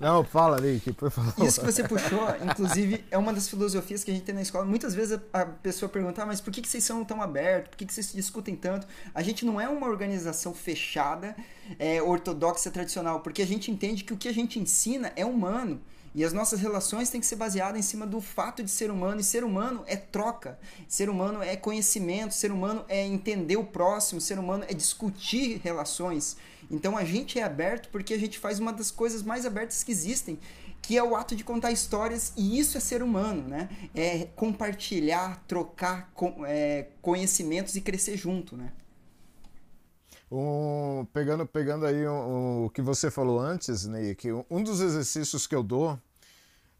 Não, 0.00 0.24
fala, 0.24 0.58
Nick, 0.58 0.92
por 0.94 1.10
favor. 1.10 1.46
Isso 1.46 1.60
que 1.60 1.66
você 1.66 1.86
puxou, 1.86 2.26
inclusive, 2.42 3.04
é 3.10 3.18
uma 3.18 3.34
das 3.34 3.48
filosofias 3.48 4.02
que 4.02 4.10
a 4.10 4.14
gente 4.14 4.24
tem 4.24 4.34
na 4.34 4.40
escola. 4.40 4.64
Muitas 4.64 4.94
vezes 4.94 5.20
a 5.30 5.44
pessoa 5.44 5.90
pergunta, 5.90 6.22
ah, 6.22 6.26
mas 6.26 6.40
por 6.40 6.50
que, 6.50 6.66
vocês 6.66 6.82
são 6.82 7.04
tão 7.04 7.20
abertos? 7.20 7.68
Por 7.68 7.76
que, 7.76 7.84
que 7.84 7.92
vocês 7.92 8.12
discutem 8.14 8.56
tanto? 8.56 8.86
A 9.14 9.22
gente 9.22 9.44
não 9.44 9.60
é 9.60 9.68
uma 9.68 9.86
organização 9.86 10.54
fechada, 10.54 11.36
é, 11.78 12.00
ortodoxa, 12.00 12.70
tradicional, 12.70 13.20
porque 13.20 13.42
a 13.42 13.46
gente 13.46 13.70
entende 13.70 14.04
que 14.04 14.14
o 14.14 14.16
que 14.16 14.28
a 14.28 14.34
gente 14.34 14.58
ensina 14.58 15.12
é 15.14 15.24
humano. 15.24 15.82
E 16.14 16.24
as 16.24 16.32
nossas 16.32 16.60
relações 16.60 17.08
têm 17.08 17.20
que 17.20 17.26
ser 17.26 17.36
baseadas 17.36 17.78
em 17.78 17.82
cima 17.82 18.06
do 18.06 18.20
fato 18.20 18.62
de 18.62 18.70
ser 18.70 18.90
humano. 18.90 19.20
E 19.20 19.24
ser 19.24 19.44
humano 19.44 19.82
é 19.86 19.96
troca. 19.96 20.58
Ser 20.86 21.08
humano 21.08 21.42
é 21.42 21.56
conhecimento. 21.56 22.34
Ser 22.34 22.52
humano 22.52 22.84
é 22.88 23.06
entender 23.06 23.56
o 23.56 23.64
próximo. 23.64 24.20
Ser 24.20 24.38
humano 24.38 24.64
é 24.68 24.74
discutir 24.74 25.60
relações. 25.62 26.36
Então 26.70 26.96
a 26.96 27.04
gente 27.04 27.38
é 27.38 27.42
aberto 27.42 27.88
porque 27.90 28.14
a 28.14 28.18
gente 28.18 28.38
faz 28.38 28.58
uma 28.58 28.72
das 28.72 28.90
coisas 28.90 29.22
mais 29.22 29.46
abertas 29.46 29.82
que 29.82 29.92
existem, 29.92 30.38
que 30.80 30.96
é 30.98 31.02
o 31.02 31.14
ato 31.14 31.36
de 31.36 31.44
contar 31.44 31.70
histórias, 31.70 32.32
e 32.36 32.58
isso 32.58 32.76
é 32.76 32.80
ser 32.80 33.02
humano, 33.02 33.46
né? 33.48 33.68
É 33.94 34.26
compartilhar, 34.34 35.42
trocar 35.46 36.12
é, 36.46 36.88
conhecimentos 37.00 37.76
e 37.76 37.80
crescer 37.80 38.16
junto, 38.16 38.56
né? 38.56 38.72
Um, 40.34 41.04
pegando, 41.12 41.46
pegando 41.46 41.84
aí 41.84 42.06
o, 42.06 42.70
que 42.72 42.80
você 42.80 43.10
falou 43.10 43.38
antes, 43.38 43.84
Nick, 43.84 44.32
um 44.50 44.62
dos 44.62 44.80
exercícios 44.80 45.46
que 45.46 45.54
eu 45.54 45.62
dou 45.62 45.98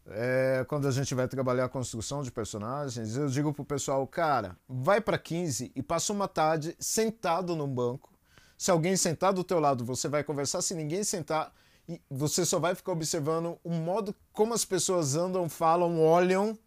é, 0.07 0.65
quando 0.67 0.87
a 0.87 0.91
gente 0.91 1.13
vai 1.13 1.27
trabalhar 1.27 1.65
a 1.65 1.69
construção 1.69 2.23
de 2.23 2.31
personagens, 2.31 3.15
eu 3.15 3.27
digo 3.27 3.53
pro 3.53 3.63
pessoal, 3.63 4.07
cara, 4.07 4.57
vai 4.67 4.99
para 4.99 5.19
15 5.19 5.71
e 5.75 5.83
passa 5.83 6.11
uma 6.11 6.27
tarde 6.27 6.75
sentado 6.79 7.55
num 7.55 7.67
banco. 7.67 8.09
Se 8.57 8.71
alguém 8.71 8.97
sentar 8.97 9.31
do 9.31 9.43
teu 9.43 9.59
lado, 9.59 9.85
você 9.85 10.07
vai 10.07 10.23
conversar. 10.23 10.63
Se 10.63 10.73
ninguém 10.73 11.03
sentar, 11.03 11.53
você 12.09 12.43
só 12.45 12.57
vai 12.57 12.73
ficar 12.73 12.93
observando 12.93 13.59
o 13.63 13.69
modo 13.69 14.15
como 14.31 14.55
as 14.55 14.65
pessoas 14.65 15.15
andam, 15.15 15.47
falam, 15.47 16.01
olham 16.01 16.57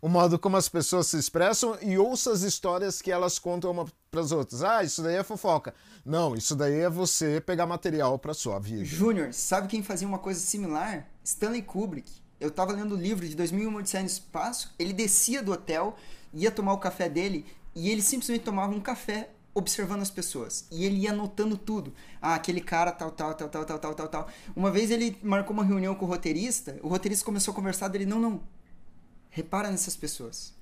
o 0.00 0.08
modo 0.08 0.38
como 0.38 0.56
as 0.56 0.68
pessoas 0.68 1.08
se 1.08 1.18
expressam 1.18 1.76
e 1.80 1.98
ouça 1.98 2.32
as 2.32 2.42
histórias 2.42 3.02
que 3.02 3.10
elas 3.10 3.38
contam 3.38 3.70
uma 3.70 3.86
para 4.10 4.20
as 4.20 4.32
outras. 4.32 4.62
Ah, 4.62 4.82
isso 4.82 5.02
daí 5.02 5.16
é 5.16 5.22
fofoca. 5.22 5.74
Não, 6.04 6.34
isso 6.34 6.56
daí 6.56 6.80
é 6.80 6.88
você 6.88 7.40
pegar 7.40 7.66
material 7.66 8.18
para 8.18 8.34
sua 8.34 8.58
vida. 8.58 8.84
Júnior, 8.84 9.32
sabe 9.32 9.68
quem 9.68 9.82
fazia 9.82 10.08
uma 10.08 10.18
coisa 10.18 10.40
similar? 10.40 11.06
Stanley 11.22 11.62
Kubrick. 11.62 12.10
Eu 12.40 12.48
estava 12.48 12.72
lendo 12.72 12.94
o 12.94 12.98
livro 12.98 13.26
de 13.26 13.34
2001 13.34 13.74
Odisseia 13.74 14.02
no 14.02 14.08
Espaço, 14.08 14.72
ele 14.78 14.92
descia 14.92 15.42
do 15.42 15.52
hotel, 15.52 15.96
ia 16.32 16.50
tomar 16.50 16.72
o 16.72 16.78
café 16.78 17.08
dele 17.08 17.44
e 17.74 17.90
ele 17.90 18.00
simplesmente 18.00 18.44
tomava 18.44 18.72
um 18.72 18.80
café 18.80 19.30
observando 19.52 20.02
as 20.02 20.10
pessoas. 20.10 20.64
E 20.70 20.84
ele 20.84 21.00
ia 21.00 21.10
anotando 21.10 21.58
tudo. 21.58 21.92
Ah, 22.22 22.36
aquele 22.36 22.60
cara 22.60 22.92
tal, 22.92 23.10
tal, 23.10 23.34
tal, 23.34 23.48
tal, 23.48 23.64
tal, 23.64 23.78
tal, 23.78 23.94
tal, 23.94 24.08
tal. 24.08 24.28
Uma 24.54 24.70
vez 24.70 24.90
ele 24.92 25.18
marcou 25.20 25.52
uma 25.52 25.64
reunião 25.64 25.96
com 25.96 26.04
o 26.04 26.08
roteirista, 26.08 26.78
o 26.80 26.88
roteirista 26.88 27.24
começou 27.24 27.50
a 27.52 27.54
conversar 27.54 27.88
dele, 27.88 28.06
não, 28.06 28.20
não, 28.20 28.40
Repara 29.30 29.70
nessas 29.70 29.94
pessoas. 29.94 30.52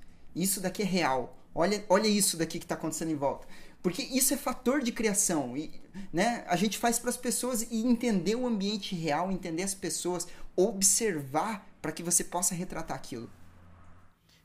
Isso 0.41 0.61
daqui 0.61 0.83
é 0.83 0.85
real. 0.85 1.37
Olha, 1.53 1.83
olha 1.89 2.07
isso 2.07 2.37
daqui 2.37 2.59
que 2.59 2.65
está 2.65 2.75
acontecendo 2.75 3.11
em 3.11 3.15
volta. 3.15 3.47
Porque 3.81 4.03
isso 4.03 4.33
é 4.33 4.37
fator 4.37 4.81
de 4.81 4.91
criação. 4.91 5.57
E, 5.57 5.71
né? 6.13 6.45
A 6.47 6.55
gente 6.55 6.77
faz 6.77 6.99
para 6.99 7.09
as 7.09 7.17
pessoas 7.17 7.63
e 7.63 7.81
entender 7.85 8.35
o 8.35 8.45
ambiente 8.45 8.95
real, 8.95 9.31
entender 9.31 9.63
as 9.63 9.73
pessoas, 9.73 10.27
observar 10.55 11.67
para 11.81 11.91
que 11.91 12.03
você 12.03 12.23
possa 12.23 12.53
retratar 12.53 12.95
aquilo. 12.95 13.29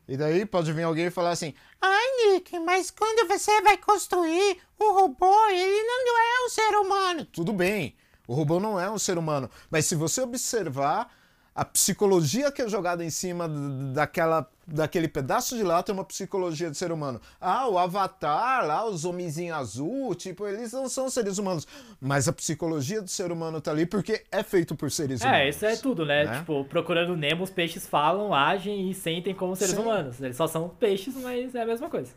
E 0.09 0.17
daí 0.17 0.45
pode 0.45 0.73
vir 0.73 0.83
alguém 0.83 1.07
e 1.07 1.11
falar 1.11 1.31
assim: 1.31 1.55
Ai, 1.81 2.33
Nick, 2.33 2.59
mas 2.61 2.91
quando 2.91 3.29
você 3.29 3.61
vai 3.63 3.77
construir 3.77 4.59
o 4.79 4.93
robô, 4.93 5.47
ele 5.49 5.83
não 5.83 6.19
é 6.19 6.47
um 6.47 6.49
ser 6.49 6.77
humano. 6.77 7.25
tudo 7.27 7.53
bem, 7.53 7.95
o 8.27 8.35
robô 8.35 8.59
não 8.59 8.79
é 8.79 8.91
um 8.91 8.99
ser 8.99 9.17
humano, 9.17 9.49
mas 9.71 9.87
se 9.87 9.95
você 9.95 10.21
observar 10.21 11.11
a 11.55 11.65
psicologia 11.67 12.51
que 12.51 12.63
é 12.63 12.69
jogada 12.69 13.05
em 13.05 13.11
cima 13.11 13.47
daquela, 13.93 14.49
daquele 14.67 15.07
pedaço 15.07 15.55
de 15.55 15.63
lata 15.63 15.93
é 15.93 15.95
uma 15.95 16.05
psicologia 16.05 16.71
de 16.71 16.77
ser 16.79 16.91
humano. 16.91 17.21
Ah, 17.39 17.69
o 17.69 17.79
Avatar, 17.79 18.67
lá, 18.67 18.87
os 18.87 19.05
homenzinhos 19.05 19.57
azul, 19.59 20.15
tipo, 20.15 20.47
eles 20.47 20.73
não 20.73 20.89
são 20.89 21.11
seres 21.11 21.37
humanos. 21.37 21.67
Mas 22.01 22.27
a 22.27 22.33
psicologia 22.33 23.03
do 23.03 23.09
ser 23.09 23.31
humano 23.31 23.61
tá 23.61 23.71
ali 23.71 23.85
porque 23.85 24.25
é 24.33 24.43
feito 24.43 24.75
por 24.75 24.91
seres 24.91 25.21
humanos. 25.21 25.39
É, 25.41 25.49
isso 25.51 25.67
é 25.67 25.77
tudo, 25.77 26.07
né? 26.07 26.25
né? 26.25 26.39
Tipo, 26.39 26.65
procurando 26.65 27.15
Nemo, 27.15 27.45
os 27.45 27.51
peixes 27.51 27.87
falam, 27.87 28.33
agem 28.33 28.91
e 28.91 28.95
sentem 28.95 29.35
como 29.35 29.55
seres 29.55 29.75
Sim. 29.75 29.83
humanos. 29.83 30.21
Eles 30.23 30.37
só 30.37 30.47
são 30.47 30.71
peixes, 30.71 31.15
mas 31.17 31.55
é 31.55 31.63
a 31.63 31.67
mesma 31.67 31.91
coisa. 31.91 32.13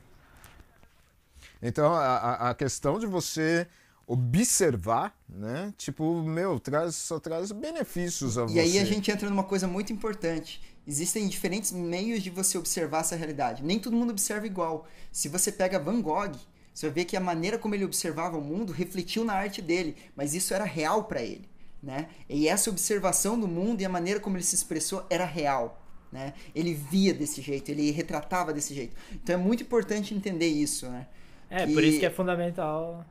Então, 1.61 1.93
a- 1.93 2.49
a 2.51 2.53
questão 2.53 2.99
de 2.99 3.05
você 3.05 3.67
observar, 4.07 5.17
né? 5.27 5.73
Tipo, 5.77 6.21
meu, 6.23 6.59
traz, 6.59 6.95
só 6.95 7.19
traz 7.19 7.51
benefícios 7.51 8.37
a 8.37 8.43
E 8.43 8.47
você. 8.47 8.59
aí 8.59 8.79
a 8.79 8.85
gente 8.85 9.09
entra 9.11 9.29
numa 9.29 9.43
coisa 9.43 9.67
muito 9.67 9.91
importante. 9.91 10.61
Existem 10.87 11.27
diferentes 11.27 11.71
meios 11.71 12.21
de 12.21 12.29
você 12.29 12.57
observar 12.57 12.99
essa 13.01 13.15
realidade. 13.15 13.63
Nem 13.63 13.79
todo 13.79 13.95
mundo 13.95 14.11
observa 14.11 14.45
igual. 14.45 14.87
Se 15.11 15.27
você 15.27 15.51
pega 15.51 15.79
Van 15.79 15.99
Gogh, 16.01 16.35
você 16.73 16.87
vai 16.87 16.93
ver 16.95 17.05
que 17.05 17.17
a 17.17 17.19
maneira 17.19 17.57
como 17.57 17.73
ele 17.73 17.85
observava 17.85 18.37
o 18.37 18.41
mundo 18.41 18.71
refletiu 18.71 19.23
na 19.23 19.33
arte 19.33 19.61
dele, 19.61 19.95
mas 20.15 20.35
isso 20.35 20.53
era 20.53 20.63
real 20.65 21.05
para 21.05 21.21
ele, 21.23 21.49
né? 21.81 22.07
E 22.29 22.47
essa 22.47 22.69
observação 22.69 23.39
do 23.39 23.47
mundo 23.47 23.81
e 23.81 23.85
a 23.85 23.89
maneira 23.89 24.19
como 24.19 24.35
ele 24.37 24.43
se 24.43 24.55
expressou 24.55 25.05
era 25.09 25.25
real, 25.25 25.81
né? 26.11 26.33
Ele 26.53 26.73
via 26.73 27.13
desse 27.13 27.41
jeito, 27.41 27.69
ele 27.71 27.89
retratava 27.91 28.53
desse 28.53 28.73
jeito. 28.75 28.95
Então 29.13 29.35
é 29.35 29.37
muito 29.37 29.63
importante 29.63 30.13
entender 30.13 30.47
isso, 30.49 30.87
né? 30.89 31.07
É, 31.49 31.65
Que- 31.65 31.73
por 31.73 31.83
isso 31.83 31.99
que 31.99 32.05
é 32.05 32.09
fundamental, 32.11 33.05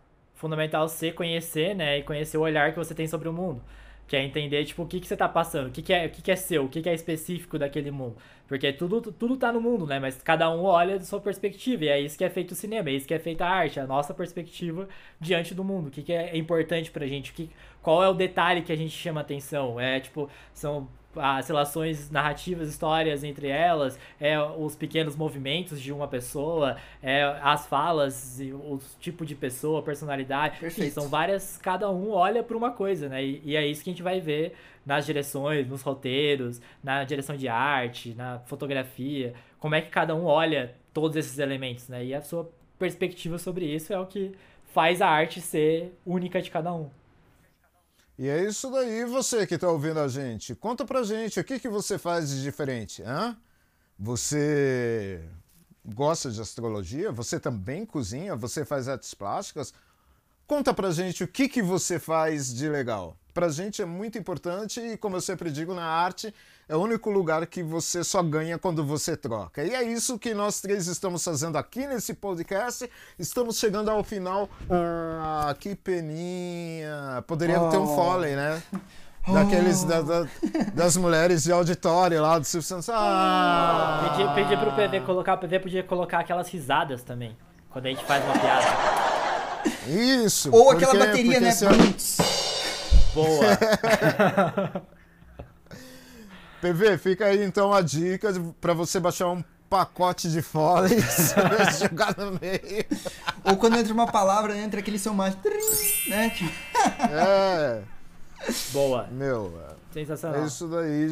fundamental 0.45 0.87
você 0.87 1.11
conhecer, 1.11 1.75
né, 1.75 1.99
e 1.99 2.03
conhecer 2.03 2.37
o 2.37 2.43
olhar 2.43 2.71
que 2.71 2.79
você 2.79 2.95
tem 2.95 3.07
sobre 3.07 3.29
o 3.29 3.33
mundo. 3.33 3.63
Que 4.07 4.15
é 4.17 4.23
entender, 4.23 4.63
tipo, 4.67 4.83
o 4.83 4.87
que, 4.87 5.01
que 5.01 5.07
você 5.07 5.17
tá 5.17 5.27
passando, 5.27 5.69
o 5.69 5.71
que, 5.71 5.81
que, 5.81 5.91
é, 5.91 6.05
o 6.05 6.11
que, 6.11 6.21
que 6.21 6.31
é 6.31 6.37
seu, 6.37 6.67
o 6.67 6.69
que, 6.69 6.83
que 6.83 6.89
é 6.91 6.93
específico 6.93 7.59
daquele 7.59 7.91
mundo. 7.91 8.17
Porque 8.47 8.71
tudo, 8.71 9.01
tudo 9.01 9.39
tá 9.39 9.51
no 9.51 9.63
mundo, 9.63 9.87
né? 9.87 9.99
Mas 9.99 10.21
cada 10.23 10.51
um 10.51 10.63
olha 10.65 10.99
da 10.99 11.05
sua 11.07 11.19
perspectiva. 11.19 11.87
E 11.87 11.89
é 11.89 11.99
isso 11.99 12.19
que 12.19 12.23
é 12.25 12.29
feito 12.29 12.51
o 12.51 12.55
cinema, 12.55 12.91
é 12.91 12.93
isso 12.93 13.09
que 13.09 13.15
é 13.15 13.19
feita 13.19 13.47
a 13.47 13.49
arte, 13.49 13.81
a 13.81 13.87
nossa 13.87 14.13
perspectiva 14.13 14.87
diante 15.19 15.55
do 15.55 15.65
mundo. 15.65 15.87
O 15.87 15.91
que, 15.91 16.03
que 16.03 16.13
é 16.13 16.37
importante 16.37 16.91
pra 16.91 17.07
gente, 17.07 17.31
o 17.31 17.35
que, 17.35 17.49
qual 17.81 18.05
é 18.05 18.09
o 18.11 18.13
detalhe 18.13 18.61
que 18.61 18.71
a 18.73 18.77
gente 18.77 18.95
chama 18.95 19.23
atenção. 19.23 19.81
É, 19.81 19.99
tipo, 19.99 20.29
são 20.53 20.87
as 21.17 21.49
relações 21.49 22.11
narrativas, 22.11 22.69
histórias 22.69 23.25
entre 23.25 23.49
elas, 23.49 23.99
é 24.21 24.41
os 24.41 24.75
pequenos 24.75 25.17
movimentos 25.17 25.81
de 25.81 25.93
uma 25.93 26.09
pessoa, 26.09 26.77
é 27.03 27.23
as 27.43 27.67
falas, 27.67 28.41
o 28.41 28.79
tipo 29.01 29.25
de 29.25 29.35
pessoa, 29.35 29.83
personalidade. 29.83 30.59
Perfeito. 30.59 30.93
são 30.95 31.09
várias, 31.09 31.57
cada 31.57 31.91
um 31.91 32.11
olha 32.11 32.43
para 32.43 32.57
uma 32.57 32.71
coisa, 32.71 33.09
né? 33.09 33.25
E, 33.25 33.43
e 33.45 33.57
é 33.57 33.67
isso 33.67 33.83
que 33.83 33.91
a 33.91 33.93
gente 33.93 34.03
vai 34.03 34.21
ver 34.21 34.55
nas 34.85 35.07
direções, 35.07 35.67
nos 35.67 35.83
roteiros, 35.83 36.61
na 36.83 37.05
direção 37.05 37.37
de 37.37 37.49
arte, 37.49 38.15
na 38.15 38.39
fotografia, 38.41 39.35
como 39.59 39.75
é 39.75 39.81
que 39.81 39.89
cada 39.89 40.15
um 40.15 40.25
olha 40.25 40.75
todos 40.93 41.17
esses 41.17 41.39
elementos, 41.39 41.89
né? 41.89 42.05
E 42.05 42.15
a 42.15 42.21
sua 42.21 42.51
perspectiva 42.79 43.39
sobre 43.39 43.65
isso 43.65 43.93
é 43.93 43.99
o 43.99 44.07
que 44.07 44.33
faz 44.73 45.01
a 45.01 45.09
arte 45.09 45.41
ser 45.41 45.93
única 46.05 46.43
de 46.43 46.51
cada 46.51 46.73
um. 46.75 46.91
E 48.17 48.29
é 48.29 48.45
isso 48.45 48.71
daí, 48.71 49.05
você 49.05 49.47
que 49.47 49.57
está 49.57 49.69
ouvindo 49.69 49.99
a 49.99 50.09
gente. 50.09 50.55
Conta 50.55 50.85
pra 50.85 51.03
gente 51.03 51.41
o 51.41 51.45
que, 51.45 51.59
que 51.59 51.69
você 51.69 51.99
faz 51.99 52.31
de 52.31 52.43
diferente. 52.43 53.03
Hã? 53.03 53.37
Você 53.99 55.21
gosta 55.85 56.31
de 56.31 56.41
astrologia? 56.41 57.11
Você 57.11 57.41
também 57.41 57.85
cozinha? 57.85 58.37
Você 58.37 58.65
faz 58.65 58.89
artes 58.89 59.13
plásticas? 59.15 59.75
Conta 60.47 60.73
pra 60.73 60.93
gente 60.93 61.25
o 61.25 61.29
que, 61.29 61.49
que 61.49 61.63
você 61.63 61.99
faz 61.99 62.55
de 62.55 62.69
legal. 62.69 63.17
Pra 63.35 63.49
gente 63.49 63.83
é 63.83 63.85
muito 63.85 64.17
importante 64.17 64.79
e, 64.81 64.97
como 64.97 65.17
eu 65.17 65.21
sempre 65.21 65.51
digo, 65.51 65.75
na 65.75 65.85
arte 65.85 66.33
é 66.69 66.77
o 66.77 66.81
único 66.81 67.11
lugar 67.11 67.45
que 67.49 67.65
você 67.65 68.05
só 68.05 68.23
ganha 68.23 68.57
quando 68.61 68.85
você 68.87 69.17
troca. 69.17 69.65
E 69.65 69.75
é 69.75 69.83
isso 69.83 70.17
que 70.21 70.33
nós 70.33 70.61
três 70.61 70.87
estamos 70.87 71.25
fazendo 71.25 71.59
aqui 71.59 71.85
nesse 71.85 72.15
podcast. 72.15 72.89
Estamos 73.19 73.59
chegando 73.59 73.91
ao 73.91 74.05
final. 74.05 74.49
Ah, 74.71 75.53
que 75.59 75.75
peninha. 75.75 77.25
Poderia 77.27 77.59
ter 77.71 77.77
um 77.77 77.83
Oh. 77.83 77.97
Foley, 77.97 78.37
né? 78.37 78.63
Daqueles 79.27 79.83
da- 79.85 80.03
da- 80.03 80.27
das 80.75 80.97
mulheres 80.97 81.43
de 81.43 81.51
auditório 81.51 82.23
lá 82.23 82.39
do 82.39 82.45
Silvio 82.45 82.69
Santos. 82.69 82.89
Ah! 82.91 84.13
Pedi, 84.17 84.35
pedi 84.35 84.57
pro 84.57 84.71
PV 84.77 85.01
colocar, 85.01 85.35
o 85.35 85.39
PV 85.39 85.59
podia 85.61 85.83
colocar 85.83 86.21
aquelas 86.21 86.49
risadas 86.51 87.03
também, 87.03 87.37
quando 87.71 87.87
a 87.87 87.89
gente 87.89 88.05
faz 88.05 88.23
uma 88.25 88.35
piada. 88.39 88.67
Isso! 89.89 90.51
Ou 90.55 90.67
porque- 90.67 90.85
aquela 90.85 91.07
bateria, 91.07 91.41
porque 91.41 91.41
né? 91.41 91.95
Boa! 93.15 94.85
PV, 96.61 96.99
fica 96.99 97.27
aí 97.27 97.43
então 97.45 97.73
a 97.73 97.81
dica 97.83 98.33
para 98.61 98.73
você 98.73 98.99
baixar 98.99 99.29
um 99.29 99.45
pacote 99.69 100.31
de 100.31 100.41
Foley 100.41 100.99
e 100.99 101.03
jogar 101.79 102.17
no 102.17 102.33
meio. 102.33 102.87
Ou 103.45 103.57
quando 103.57 103.77
entra 103.77 103.93
uma 103.93 104.11
palavra, 104.11 104.57
entra 104.57 104.81
aquele 104.81 104.99
som 104.99 105.13
mágico. 105.13 105.43
trim, 105.43 106.11
Né? 106.11 106.31
Tipo, 106.31 106.53
É, 107.13 107.83
Boa! 108.73 109.09
meu, 109.11 109.53
é 109.71 109.75
Sensacional. 109.93 110.47
isso 110.47 110.67
daí. 110.69 111.09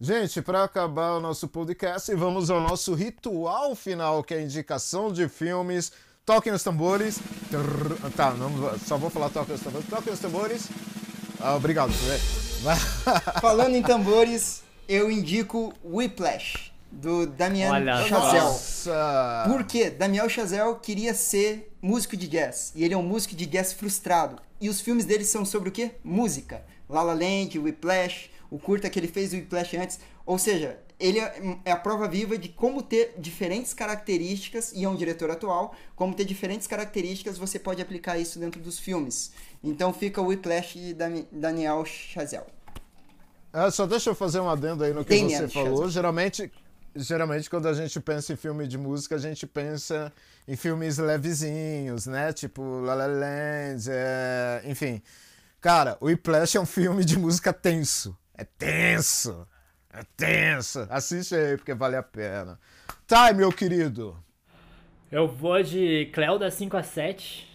Gente, 0.00 0.42
para 0.42 0.64
acabar 0.64 1.12
o 1.12 1.20
nosso 1.20 1.46
podcast, 1.48 2.12
vamos 2.14 2.50
ao 2.50 2.60
nosso 2.60 2.94
ritual 2.94 3.74
final, 3.76 4.22
que 4.24 4.34
é 4.34 4.38
a 4.38 4.42
indicação 4.42 5.12
de 5.12 5.28
filmes. 5.28 5.92
Toquem 6.26 6.52
os 6.52 6.62
tambores. 6.62 7.20
Tá, 8.16 8.32
não, 8.32 8.76
só 8.78 8.96
vou 8.96 9.08
falar 9.08 9.30
toquem 9.30 9.54
os 9.54 9.60
tambores. 9.60 9.88
Toquem 9.88 10.12
os 10.12 10.18
tambores. 10.18 10.68
Ah, 11.46 11.56
obrigado. 11.56 11.92
Falando 13.38 13.74
em 13.74 13.82
tambores, 13.82 14.62
eu 14.88 15.10
indico 15.10 15.74
Whiplash, 15.84 16.72
do 16.90 17.26
Damien 17.26 17.68
Olha 17.68 17.98
só. 17.98 18.08
Chazelle. 18.08 18.44
Nossa! 18.44 19.44
Por 19.46 19.64
quê? 19.64 19.90
Damiel 19.90 20.26
Chazelle 20.30 20.76
queria 20.82 21.12
ser 21.12 21.70
músico 21.82 22.16
de 22.16 22.28
jazz. 22.28 22.72
E 22.74 22.82
ele 22.82 22.94
é 22.94 22.96
um 22.96 23.02
músico 23.02 23.36
de 23.36 23.44
jazz 23.44 23.74
frustrado. 23.74 24.40
E 24.58 24.70
os 24.70 24.80
filmes 24.80 25.04
dele 25.04 25.22
são 25.22 25.44
sobre 25.44 25.68
o 25.68 25.72
quê? 25.72 25.90
Música. 26.02 26.64
La 26.88 27.02
La 27.02 27.12
Land, 27.12 27.58
Whiplash, 27.58 28.30
o 28.50 28.58
curta 28.58 28.88
que 28.88 28.98
ele 28.98 29.08
fez 29.08 29.34
o 29.34 29.36
Whiplash 29.36 29.76
antes. 29.76 30.00
Ou 30.24 30.38
seja, 30.38 30.78
ele 30.98 31.18
é 31.18 31.58
é 31.64 31.72
a 31.72 31.76
prova 31.76 32.08
viva 32.08 32.38
de 32.38 32.48
como 32.48 32.82
ter 32.82 33.14
diferentes 33.18 33.74
características, 33.74 34.72
e 34.72 34.84
é 34.84 34.88
um 34.88 34.96
diretor 34.96 35.30
atual, 35.30 35.74
como 35.94 36.14
ter 36.14 36.24
diferentes 36.24 36.66
características, 36.66 37.36
você 37.36 37.58
pode 37.58 37.82
aplicar 37.82 38.18
isso 38.18 38.38
dentro 38.38 38.60
dos 38.60 38.78
filmes. 38.78 39.32
Então 39.64 39.94
fica 39.94 40.20
o 40.20 40.26
Whiplash 40.26 40.74
de 40.74 40.94
Daniel 41.32 41.84
Chazelle. 41.86 42.44
Ah, 43.50 43.70
só 43.70 43.86
deixa 43.86 44.10
eu 44.10 44.14
fazer 44.14 44.40
um 44.40 44.50
adendo 44.50 44.84
aí 44.84 44.92
no 44.92 45.04
que 45.04 45.16
Damien 45.16 45.38
você 45.38 45.48
falou. 45.48 45.70
Chazelle. 45.70 45.90
Geralmente, 45.90 46.52
geralmente, 46.94 47.48
quando 47.48 47.66
a 47.66 47.72
gente 47.72 47.98
pensa 47.98 48.34
em 48.34 48.36
filme 48.36 48.66
de 48.66 48.76
música, 48.76 49.14
a 49.14 49.18
gente 49.18 49.46
pensa 49.46 50.12
em 50.46 50.54
filmes 50.54 50.98
levezinhos, 50.98 52.06
né? 52.06 52.30
Tipo 52.32 52.80
La 52.80 52.94
La 52.94 53.06
Land, 53.06 53.88
é... 53.90 54.62
enfim. 54.66 55.00
Cara, 55.62 55.96
o 55.98 56.06
Whiplash 56.06 56.58
é 56.58 56.60
um 56.60 56.66
filme 56.66 57.02
de 57.02 57.18
música 57.18 57.50
tenso. 57.50 58.14
É 58.36 58.44
tenso. 58.44 59.48
É 59.90 60.02
tenso. 60.14 60.86
Assiste 60.90 61.34
aí, 61.34 61.56
porque 61.56 61.72
vale 61.72 61.96
a 61.96 62.02
pena. 62.02 62.60
Tá, 63.06 63.32
meu 63.32 63.50
querido. 63.50 64.14
Eu 65.10 65.26
vou 65.26 65.62
de 65.62 66.10
Cleo 66.12 66.38
da 66.38 66.50
5 66.50 66.76
a 66.76 66.82
7, 66.82 67.48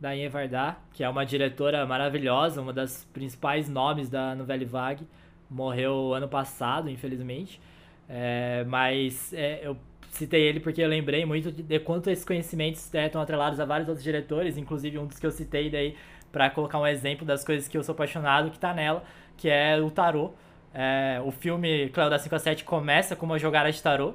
da 0.00 0.14
Ian 0.14 0.28
Vardar, 0.28 0.80
que 0.92 1.02
é 1.02 1.08
uma 1.08 1.24
diretora 1.24 1.86
maravilhosa, 1.86 2.60
uma 2.60 2.72
das 2.72 3.04
principais 3.12 3.68
nomes 3.68 4.08
da 4.08 4.34
Nouvelle 4.34 4.64
Vague. 4.64 5.06
Morreu 5.50 6.12
ano 6.14 6.28
passado, 6.28 6.90
infelizmente. 6.90 7.60
É, 8.08 8.64
mas 8.68 9.32
é, 9.32 9.60
eu 9.66 9.76
citei 10.10 10.42
ele 10.42 10.60
porque 10.60 10.80
eu 10.80 10.88
lembrei 10.88 11.24
muito 11.24 11.50
de, 11.50 11.62
de 11.62 11.78
quanto 11.80 12.10
esses 12.10 12.24
conhecimentos 12.24 12.92
estão 12.92 13.20
atrelados 13.20 13.58
a 13.60 13.64
vários 13.64 13.88
outros 13.88 14.04
diretores, 14.04 14.56
inclusive 14.56 14.98
um 14.98 15.06
dos 15.06 15.18
que 15.18 15.26
eu 15.26 15.30
citei 15.30 15.70
daí 15.70 15.96
para 16.30 16.50
colocar 16.50 16.78
um 16.78 16.86
exemplo 16.86 17.26
das 17.26 17.44
coisas 17.44 17.68
que 17.68 17.76
eu 17.76 17.82
sou 17.82 17.94
apaixonado, 17.94 18.50
que 18.50 18.58
tá 18.58 18.74
nela, 18.74 19.02
que 19.36 19.48
é 19.48 19.80
o 19.80 19.90
tarô. 19.90 20.32
É, 20.74 21.20
o 21.24 21.30
filme 21.30 21.88
Cleo 21.88 22.10
da 22.10 22.18
5 22.18 22.34
a 22.34 22.38
7 22.38 22.64
começa 22.64 23.16
com 23.16 23.24
uma 23.24 23.38
jogada 23.38 23.70
de 23.70 23.82
tarô. 23.82 24.14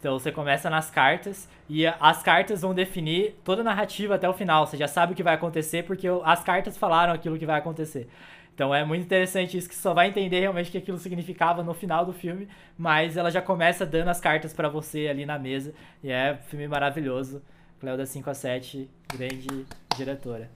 Então 0.00 0.18
você 0.18 0.32
começa 0.32 0.70
nas 0.70 0.90
cartas 0.90 1.46
e 1.68 1.86
as 1.86 2.22
cartas 2.22 2.62
vão 2.62 2.72
definir 2.72 3.38
toda 3.44 3.60
a 3.60 3.64
narrativa 3.64 4.14
até 4.14 4.26
o 4.26 4.32
final. 4.32 4.66
Você 4.66 4.78
já 4.78 4.88
sabe 4.88 5.12
o 5.12 5.16
que 5.16 5.22
vai 5.22 5.34
acontecer 5.34 5.84
porque 5.84 6.08
as 6.24 6.42
cartas 6.42 6.78
falaram 6.78 7.12
aquilo 7.12 7.38
que 7.38 7.44
vai 7.44 7.58
acontecer. 7.58 8.08
Então 8.54 8.74
é 8.74 8.82
muito 8.82 9.04
interessante 9.04 9.58
isso 9.58 9.68
que 9.68 9.74
você 9.74 9.82
só 9.82 9.92
vai 9.92 10.08
entender 10.08 10.40
realmente 10.40 10.68
o 10.68 10.72
que 10.72 10.78
aquilo 10.78 10.98
significava 10.98 11.62
no 11.62 11.74
final 11.74 12.04
do 12.06 12.14
filme, 12.14 12.48
mas 12.78 13.18
ela 13.18 13.30
já 13.30 13.42
começa 13.42 13.84
dando 13.84 14.08
as 14.08 14.20
cartas 14.20 14.54
pra 14.54 14.70
você 14.70 15.06
ali 15.06 15.26
na 15.26 15.38
mesa 15.38 15.74
e 16.02 16.10
é 16.10 16.32
um 16.32 16.48
filme 16.48 16.66
maravilhoso. 16.66 17.42
Cleo 17.78 17.96
da 17.96 18.06
5 18.06 18.28
a 18.28 18.34
7, 18.34 18.90
grande 19.14 19.66
diretora. 19.96 20.50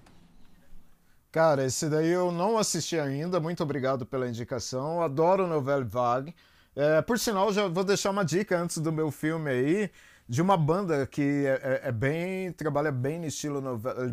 Cara, 1.30 1.64
esse 1.64 1.88
daí 1.90 2.10
eu 2.10 2.32
não 2.32 2.56
assisti 2.56 2.98
ainda. 2.98 3.40
Muito 3.40 3.62
obrigado 3.62 4.06
pela 4.06 4.28
indicação. 4.28 5.02
Adoro 5.02 5.46
Nouvelle 5.46 5.84
Vague. 5.84 6.34
É, 6.76 7.02
por 7.02 7.18
sinal, 7.18 7.52
já 7.52 7.68
vou 7.68 7.84
deixar 7.84 8.10
uma 8.10 8.24
dica 8.24 8.58
antes 8.58 8.78
do 8.78 8.92
meu 8.92 9.10
filme 9.10 9.50
aí 9.50 9.90
de 10.28 10.40
uma 10.40 10.56
banda 10.56 11.06
que 11.06 11.44
é, 11.46 11.80
é, 11.84 11.88
é 11.88 11.92
bem 11.92 12.50
trabalha 12.52 12.90
bem 12.90 13.20
no 13.20 13.26
estilo 13.26 13.62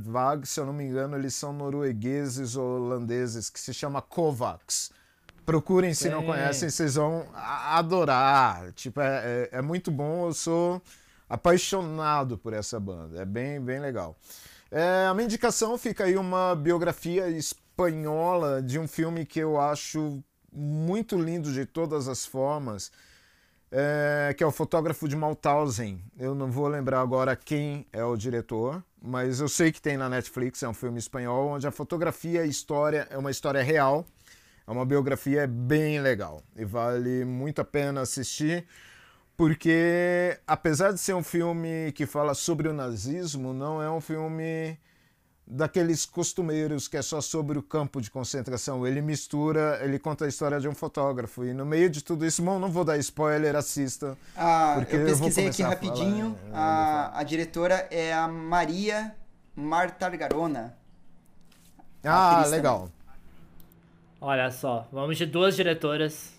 Vague. 0.04 0.46
Se 0.46 0.60
eu 0.60 0.66
não 0.66 0.74
me 0.74 0.84
engano, 0.84 1.18
eles 1.18 1.34
são 1.34 1.54
noruegueses 1.54 2.56
ou 2.56 2.78
holandeses 2.78 3.50
que 3.50 3.60
se 3.60 3.74
chama 3.74 4.02
Kovacs. 4.02 4.92
Procurem 5.46 5.94
se 5.94 6.08
não 6.10 6.24
conhecem, 6.24 6.70
vocês 6.70 6.96
vão 6.96 7.26
adorar. 7.34 8.72
Tipo, 8.74 9.02
é, 9.02 9.50
é, 9.52 9.58
é 9.58 9.62
muito 9.62 9.90
bom. 9.90 10.28
Eu 10.28 10.34
sou 10.34 10.82
apaixonado 11.28 12.38
por 12.38 12.54
essa 12.54 12.80
banda. 12.80 13.22
É 13.22 13.26
bem, 13.26 13.60
bem 13.60 13.80
legal. 13.80 14.16
É, 14.70 15.08
a 15.08 15.14
minha 15.14 15.26
indicação 15.26 15.78
fica 15.78 16.06
aí 16.06 16.16
uma 16.16 16.56
biografia 16.56 17.28
espanhola 17.28 18.62
de 18.62 18.78
um 18.80 18.88
filme 18.88 19.26
que 19.26 19.40
eu 19.40 19.60
acho 19.60 20.24
muito 20.52 21.18
lindo 21.18 21.52
de 21.52 21.66
todas 21.66 22.08
as 22.08 22.26
formas, 22.26 22.92
é, 23.72 24.34
que 24.38 24.44
é 24.44 24.48
o 24.48 24.52
Fotógrafo 24.52 25.08
de 25.08 25.16
Mauthausen. 25.16 26.04
Eu 26.18 26.36
não 26.36 26.52
vou 26.52 26.68
lembrar 26.68 27.02
agora 27.02 27.36
quem 27.36 27.86
é 27.94 28.04
o 28.04 28.18
diretor, 28.18 28.84
mas 29.02 29.40
eu 29.40 29.48
sei 29.48 29.72
que 29.72 29.82
tem 29.82 29.98
na 29.98 30.10
Netflix, 30.10 30.62
é 30.64 30.68
um 30.68 30.74
filme 30.74 31.00
espanhol, 31.00 31.50
onde 31.50 31.66
a 31.68 31.72
fotografia 31.72 32.42
e 32.42 32.44
a 32.44 32.46
história 32.46 33.08
é 33.10 33.18
uma 33.18 33.32
história 33.32 33.64
real, 33.64 34.06
é 34.68 34.72
uma 34.72 34.86
biografia 34.86 35.48
bem 35.48 36.00
legal 36.02 36.44
e 36.56 36.66
vale 36.66 37.26
muito 37.26 37.62
a 37.62 37.66
pena 37.66 38.02
assistir 38.02 38.66
porque 39.42 40.38
apesar 40.46 40.92
de 40.92 41.00
ser 41.00 41.16
um 41.16 41.24
filme 41.24 41.92
que 41.94 42.06
fala 42.06 42.36
sobre 42.36 42.68
o 42.68 42.74
nazismo, 42.74 43.54
não 43.54 43.82
é 43.82 43.90
um 43.90 44.00
filme 44.00 44.78
daqueles 45.52 46.06
costumeiros 46.06 46.88
que 46.88 46.96
é 46.96 47.02
só 47.02 47.20
sobre 47.20 47.60
o 47.60 47.62
campo 47.62 48.00
de 48.00 48.10
concentração. 48.10 48.88
Ele 48.88 49.02
mistura, 49.02 49.80
ele 49.84 50.00
conta 50.00 50.24
a 50.24 50.28
história 50.28 50.60
de 50.60 50.68
um 50.68 50.74
fotógrafo 50.74 51.44
e 51.44 51.54
no 51.54 51.66
meio 51.66 51.90
de 51.90 52.02
tudo 52.02 52.26
isso, 52.26 52.42
bom, 52.42 52.58
não 52.58 52.72
vou 52.72 52.86
dar 52.86 52.98
spoiler, 52.98 53.56
assista. 53.56 54.18
Ah, 54.36 54.78
eu 54.80 55.06
pesquisei 55.06 55.46
eu 55.46 55.50
aqui 55.50 55.62
rapidinho. 55.62 56.38
A, 56.54 57.18
a, 57.18 57.20
a, 57.20 57.24
diretora 57.24 57.88
é 57.92 58.14
a 58.14 58.28
Maria 58.30 59.14
Martargarona. 59.54 60.78
Ah, 62.04 62.46
legal. 62.48 62.80
Também. 62.80 62.94
Olha 64.22 64.52
só, 64.52 64.88
vamos 64.92 65.18
de 65.18 65.26
duas 65.26 65.56
diretoras 65.56 66.32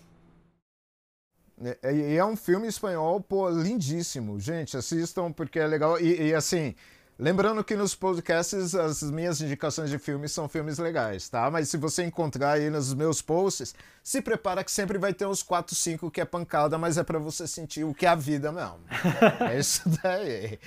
é, 1.61 1.77
é, 1.83 1.93
e 1.93 2.17
é 2.17 2.25
um 2.25 2.35
filme 2.35 2.67
espanhol, 2.67 3.21
pô, 3.21 3.49
lindíssimo. 3.49 4.39
Gente, 4.39 4.75
assistam 4.75 5.31
porque 5.31 5.59
é 5.59 5.67
legal. 5.67 5.99
E, 5.99 6.29
e, 6.29 6.33
assim, 6.33 6.73
lembrando 7.17 7.63
que 7.63 7.75
nos 7.75 7.95
podcasts 7.95 8.75
as 8.75 9.01
minhas 9.03 9.41
indicações 9.41 9.89
de 9.89 9.97
filmes 9.97 10.31
são 10.31 10.47
filmes 10.47 10.77
legais, 10.77 11.29
tá? 11.29 11.49
Mas 11.49 11.69
se 11.69 11.77
você 11.77 12.03
encontrar 12.03 12.53
aí 12.53 12.69
nos 12.69 12.93
meus 12.93 13.21
posts, 13.21 13.75
se 14.03 14.21
prepara 14.21 14.63
que 14.63 14.71
sempre 14.71 14.97
vai 14.97 15.13
ter 15.13 15.25
uns 15.25 15.43
4, 15.43 15.75
5 15.75 16.11
que 16.11 16.21
é 16.21 16.25
pancada, 16.25 16.77
mas 16.77 16.97
é 16.97 17.03
para 17.03 17.19
você 17.19 17.47
sentir 17.47 17.83
o 17.83 17.93
que 17.93 18.05
é 18.05 18.09
a 18.09 18.15
vida 18.15 18.51
mesmo. 18.51 18.79
é 19.49 19.59
isso 19.59 19.83
daí. 20.01 20.59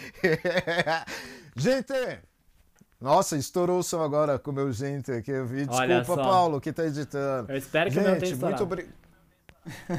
Gente, 1.57 1.94
nossa, 3.01 3.36
estourou 3.36 3.80
o 3.80 3.82
som 3.82 4.03
agora 4.03 4.38
com 4.38 4.51
o 4.51 4.55
meu 4.55 4.72
gente 4.72 5.12
aqui. 5.12 5.32
Desculpa, 5.32 6.22
Paulo, 6.22 6.61
que 6.61 6.72
tá 6.72 6.86
editando. 6.86 7.53
Eu 7.53 7.59
espero 7.59 7.90
que 7.90 7.97
gente, 7.97 8.09
não 8.09 8.18
tenha 8.18 8.32
estourado. 8.32 8.66
Muito 8.66 8.72
obrigado. 8.72 9.07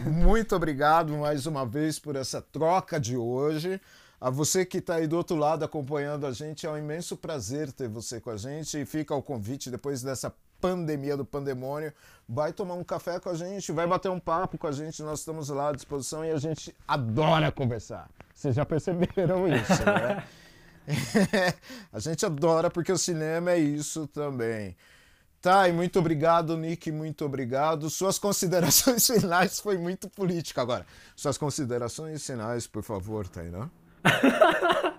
Muito 0.05 0.55
obrigado 0.55 1.13
mais 1.17 1.45
uma 1.45 1.65
vez 1.65 1.99
por 1.99 2.15
essa 2.15 2.41
troca 2.41 2.99
de 2.99 3.17
hoje. 3.17 3.79
A 4.19 4.29
você 4.31 4.65
que 4.65 4.79
está 4.79 4.95
aí 4.95 5.07
do 5.07 5.15
outro 5.15 5.35
lado 5.35 5.63
acompanhando 5.63 6.25
a 6.25 6.31
gente, 6.31 6.65
é 6.65 6.69
um 6.69 6.77
imenso 6.77 7.15
prazer 7.15 7.71
ter 7.71 7.87
você 7.87 8.19
com 8.19 8.31
a 8.31 8.37
gente. 8.37 8.79
E 8.79 8.85
fica 8.85 9.13
o 9.13 9.21
convite 9.21 9.69
depois 9.69 10.01
dessa 10.01 10.33
pandemia 10.59 11.15
do 11.15 11.23
pandemônio. 11.23 11.93
Vai 12.27 12.51
tomar 12.51 12.73
um 12.73 12.83
café 12.83 13.19
com 13.19 13.29
a 13.29 13.35
gente, 13.35 13.71
vai 13.71 13.85
bater 13.85 14.09
um 14.09 14.19
papo 14.19 14.57
com 14.57 14.67
a 14.67 14.71
gente. 14.71 15.03
Nós 15.03 15.19
estamos 15.19 15.49
lá 15.49 15.69
à 15.69 15.71
disposição 15.73 16.25
e 16.25 16.31
a 16.31 16.37
gente 16.37 16.75
adora 16.87 17.51
conversar. 17.51 18.09
Vocês 18.33 18.55
já 18.55 18.65
perceberam 18.65 19.47
isso, 19.53 19.85
né? 19.85 20.23
a 21.93 21.99
gente 21.99 22.25
adora 22.25 22.69
porque 22.69 22.91
o 22.91 22.97
cinema 22.97 23.51
é 23.51 23.59
isso 23.59 24.07
também. 24.07 24.75
Tá, 25.39 25.69
e 25.69 25.71
muito 25.71 25.99
obrigado, 25.99 26.57
Nick, 26.57 26.91
muito 26.91 27.23
obrigado. 27.23 27.89
Suas 27.89 28.17
considerações 28.17 29.05
finais 29.07 29.59
foi 29.59 29.77
muito 29.77 30.09
político 30.09 30.59
agora. 30.59 30.85
Suas 31.15 31.37
considerações 31.37 32.25
finais, 32.25 32.65
por 32.65 32.81
favor, 32.81 33.27
Tainá. 33.27 33.69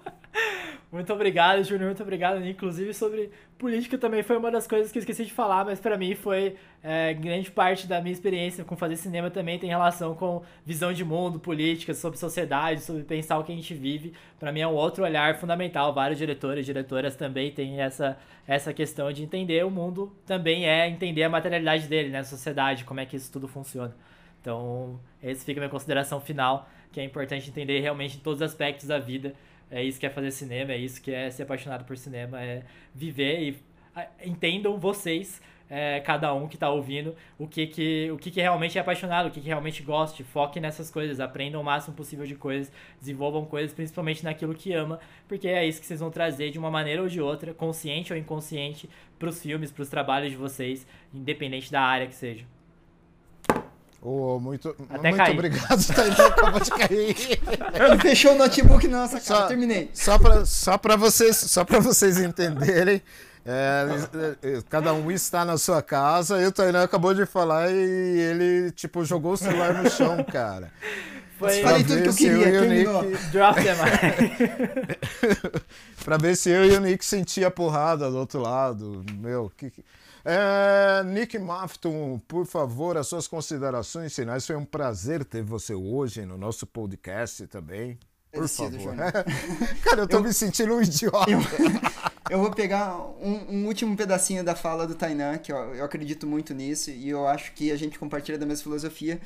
Muito 0.91 1.13
obrigado, 1.13 1.63
Júnior. 1.63 1.89
Muito 1.89 2.03
obrigado. 2.03 2.43
Inclusive, 2.47 2.95
sobre 2.95 3.31
política 3.59 3.99
também 3.99 4.23
foi 4.23 4.39
uma 4.39 4.51
das 4.51 4.67
coisas 4.67 4.91
que 4.91 4.97
eu 4.97 5.01
esqueci 5.01 5.27
de 5.27 5.33
falar, 5.33 5.65
mas 5.65 5.79
para 5.79 5.99
mim 5.99 6.15
foi 6.15 6.57
é, 6.83 7.13
grande 7.13 7.51
parte 7.51 7.87
da 7.87 8.01
minha 8.01 8.13
experiência 8.13 8.65
com 8.65 8.75
fazer 8.75 8.97
cinema 8.97 9.31
também 9.31 9.59
tem 9.59 9.69
relação 9.69 10.15
com 10.15 10.43
visão 10.65 10.91
de 10.93 11.05
mundo, 11.05 11.39
política, 11.39 11.93
sobre 11.93 12.19
sociedade, 12.19 12.81
sobre 12.81 13.03
pensar 13.03 13.39
o 13.39 13.45
que 13.45 13.53
a 13.53 13.55
gente 13.55 13.75
vive. 13.75 14.15
Para 14.41 14.51
mim 14.51 14.61
é 14.61 14.67
um 14.67 14.73
outro 14.73 15.05
olhar 15.05 15.37
fundamental. 15.37 15.93
Vários 15.93 16.19
diretores 16.19 16.63
e 16.63 16.67
diretoras 16.67 17.15
também 17.15 17.53
têm 17.53 17.83
essa, 17.83 18.17
essa 18.47 18.73
questão 18.73 19.13
de 19.13 19.23
entender 19.23 19.65
o 19.67 19.71
mundo, 19.71 20.17
também 20.25 20.67
é 20.67 20.89
entender 20.89 21.25
a 21.25 21.29
materialidade 21.29 21.87
dele, 21.87 22.09
né? 22.09 22.21
A 22.21 22.25
sociedade, 22.25 22.85
como 22.85 23.01
é 23.01 23.05
que 23.05 23.17
isso 23.17 23.31
tudo 23.31 23.47
funciona. 23.47 23.95
Então, 24.41 24.99
esse 25.23 25.45
fica 25.45 25.61
a 25.61 25.63
minha 25.63 25.71
consideração 25.71 26.21
final, 26.21 26.67
que 26.93 27.01
é 27.01 27.05
importante 27.05 27.49
entender 27.49 27.81
realmente 27.81 28.17
em 28.17 28.21
todos 28.21 28.41
os 28.41 28.47
aspectos 28.47 28.87
da 28.87 28.99
vida 28.99 29.35
é 29.71 29.83
isso 29.83 30.01
que 30.01 30.07
é 30.07 30.11
fazer 30.11 30.31
cinema, 30.31 30.73
é 30.73 30.79
isso 30.79 31.01
que 31.01 31.13
é 31.13 31.31
ser 31.31 31.43
apaixonado 31.43 31.85
por 31.85 31.97
cinema, 31.97 32.43
é 32.43 32.63
viver 32.95 33.41
e 33.41 33.59
entendam 34.25 34.79
vocês, 34.79 35.43
é, 35.69 36.01
cada 36.01 36.33
um 36.33 36.49
que 36.49 36.57
está 36.57 36.71
ouvindo, 36.71 37.15
o 37.39 37.47
que 37.47 37.67
que, 37.67 38.11
o 38.11 38.17
que 38.17 38.31
que 38.31 38.41
realmente 38.41 38.79
é 38.79 38.81
apaixonado, 38.81 39.27
o 39.27 39.31
que 39.31 39.41
que 39.41 39.47
realmente 39.47 39.83
goste, 39.83 40.25
foque 40.25 40.59
nessas 40.59 40.91
coisas, 40.91 41.21
aprendam 41.21 41.61
o 41.61 41.65
máximo 41.65 41.95
possível 41.95 42.25
de 42.25 42.35
coisas, 42.35 42.73
desenvolvam 42.99 43.45
coisas, 43.45 43.75
principalmente 43.75 44.25
naquilo 44.25 44.55
que 44.55 44.73
ama, 44.73 44.99
porque 45.27 45.49
é 45.49 45.67
isso 45.67 45.81
que 45.81 45.87
vocês 45.87 46.01
vão 46.01 46.11
trazer 46.11 46.51
de 46.51 46.59
uma 46.59 46.71
maneira 46.71 47.03
ou 47.03 47.09
de 47.09 47.21
outra, 47.21 47.53
consciente 47.53 48.13
ou 48.13 48.19
inconsciente, 48.19 48.89
para 49.19 49.29
os 49.29 49.43
filmes, 49.43 49.71
para 49.71 49.83
os 49.83 49.91
trabalhos 49.91 50.31
de 50.31 50.37
vocês, 50.37 50.87
independente 51.13 51.71
da 51.71 51.83
área 51.83 52.07
que 52.07 52.15
seja. 52.15 52.47
Oh, 54.01 54.39
muito 54.39 54.77
Até 54.89 55.11
muito 55.11 55.31
obrigado, 55.33 55.95
Tainá, 55.95 56.15
acabou 56.27 56.61
de 56.61 56.71
cair. 56.71 57.17
Ele 57.75 57.99
fechou 58.01 58.35
o 58.35 58.39
notebook 58.39 58.87
na 58.87 58.99
nossa 58.99 59.21
cara, 59.21 59.41
só, 59.41 59.47
terminei. 59.47 59.91
Só 59.93 60.19
para 60.19 60.47
só 60.47 60.79
pra 60.79 60.95
vocês, 60.95 61.37
só 61.37 61.65
vocês 61.65 62.19
entenderem, 62.19 63.03
é, 63.45 63.87
é, 64.43 64.61
cada 64.69 64.95
um 64.95 65.11
está 65.11 65.45
na 65.45 65.59
sua 65.59 65.83
casa, 65.83 66.41
e 66.41 66.47
o 66.47 66.53
Tainá 66.53 66.85
acabou 66.85 67.13
de 67.13 67.27
falar 67.27 67.71
e 67.71 67.75
ele, 67.75 68.71
tipo, 68.71 69.05
jogou 69.05 69.33
o 69.33 69.37
celular 69.37 69.75
no 69.75 69.91
chão, 69.91 70.23
cara. 70.23 70.71
Foi... 71.39 71.63
Falei 71.63 71.85
tudo 71.85 72.03
que 72.03 72.09
eu 72.09 72.15
queria, 72.15 72.49
eu 72.49 72.61
terminou. 72.61 73.03
Nick... 73.05 73.27
Drop 73.31 73.61
pra 76.05 76.17
ver 76.17 76.37
se 76.37 76.51
eu 76.51 76.67
e 76.67 76.77
o 76.77 76.81
Nick 76.81 77.05
sentia 77.05 77.49
porrada 77.49 78.11
do 78.11 78.19
outro 78.19 78.41
lado. 78.41 79.05
Meu, 79.15 79.53
que... 79.57 79.73
É, 80.31 81.03
Nick 81.05 81.39
Mafton, 81.39 82.21
por 82.29 82.45
favor, 82.45 82.99
as 82.99 83.07
suas 83.07 83.27
considerações 83.27 84.15
finais. 84.15 84.47
Foi 84.47 84.57
um 84.57 84.65
prazer 84.65 85.25
ter 85.25 85.43
você 85.43 85.73
hoje 85.73 86.27
no 86.27 86.37
nosso 86.37 86.67
podcast 86.67 87.47
também. 87.47 87.99
Por 88.31 88.47
favor. 88.47 88.95
Cara, 89.83 90.03
eu 90.03 90.07
tô 90.07 90.19
eu, 90.19 90.25
me 90.25 90.35
sentindo 90.35 90.75
um 90.75 90.83
idiota. 90.83 91.31
Eu, 91.31 91.41
eu 92.29 92.41
vou 92.41 92.51
pegar 92.51 92.99
um, 93.23 93.47
um, 93.49 93.67
último 93.67 93.97
pedacinho 93.97 94.45
da 94.45 94.55
fala 94.55 94.87
do 94.87 94.95
Tainan, 94.95 95.39
que 95.39 95.51
eu, 95.51 95.75
eu 95.75 95.83
acredito 95.83 96.27
muito 96.27 96.53
nisso, 96.53 96.91
e 96.91 97.09
eu 97.09 97.27
acho 97.27 97.55
que 97.55 97.73
a 97.73 97.77
gente 97.77 97.99
compartilha 97.99 98.37
da 98.37 98.45
mesma 98.45 98.65
filosofia. 98.65 99.19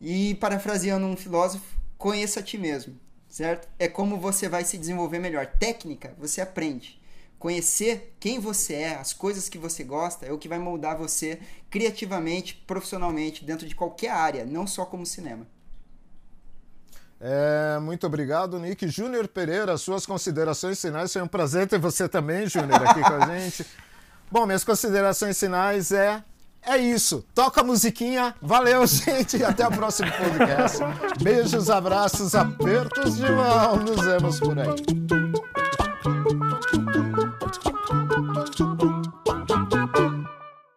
E 0.00 0.34
parafraseando 0.34 1.06
um 1.06 1.16
filósofo, 1.16 1.64
conheça 1.96 2.40
a 2.40 2.42
ti 2.42 2.58
mesmo, 2.58 2.98
certo? 3.28 3.68
É 3.78 3.86
como 3.86 4.18
você 4.18 4.48
vai 4.48 4.64
se 4.64 4.76
desenvolver 4.76 5.20
melhor. 5.20 5.46
Técnica, 5.46 6.12
você 6.18 6.40
aprende. 6.40 6.99
Conhecer 7.40 8.14
quem 8.20 8.38
você 8.38 8.74
é, 8.74 8.94
as 8.96 9.14
coisas 9.14 9.48
que 9.48 9.56
você 9.56 9.82
gosta, 9.82 10.26
é 10.26 10.32
o 10.32 10.36
que 10.36 10.46
vai 10.46 10.58
moldar 10.58 10.98
você 10.98 11.40
criativamente, 11.70 12.54
profissionalmente, 12.66 13.46
dentro 13.46 13.66
de 13.66 13.74
qualquer 13.74 14.10
área, 14.10 14.44
não 14.44 14.66
só 14.66 14.84
como 14.84 15.06
cinema. 15.06 15.46
É, 17.18 17.78
muito 17.80 18.06
obrigado, 18.06 18.58
Nick. 18.58 18.86
Júnior 18.88 19.26
Pereira, 19.26 19.78
suas 19.78 20.04
considerações 20.04 20.78
finais. 20.78 21.10
Foi 21.14 21.22
um 21.22 21.26
prazer 21.26 21.66
ter 21.66 21.78
você 21.78 22.06
também, 22.06 22.46
Júnior, 22.46 22.86
aqui 22.86 23.00
com 23.00 23.14
a 23.14 23.24
gente. 23.34 23.64
Bom, 24.30 24.44
minhas 24.44 24.62
considerações 24.62 25.40
finais 25.40 25.92
é 25.92 26.22
é 26.62 26.76
isso. 26.76 27.24
Toca 27.34 27.62
a 27.62 27.64
musiquinha. 27.64 28.34
Valeu, 28.42 28.86
gente. 28.86 29.42
Até 29.42 29.66
o 29.66 29.70
próximo 29.70 30.12
podcast. 30.12 30.78
Beijos, 31.22 31.70
abraços, 31.70 32.34
apertos 32.34 33.16
de 33.16 33.32
mão. 33.32 33.76
Nos 33.76 34.04
vemos 34.04 34.38
por 34.38 34.58
aí. 34.58 36.49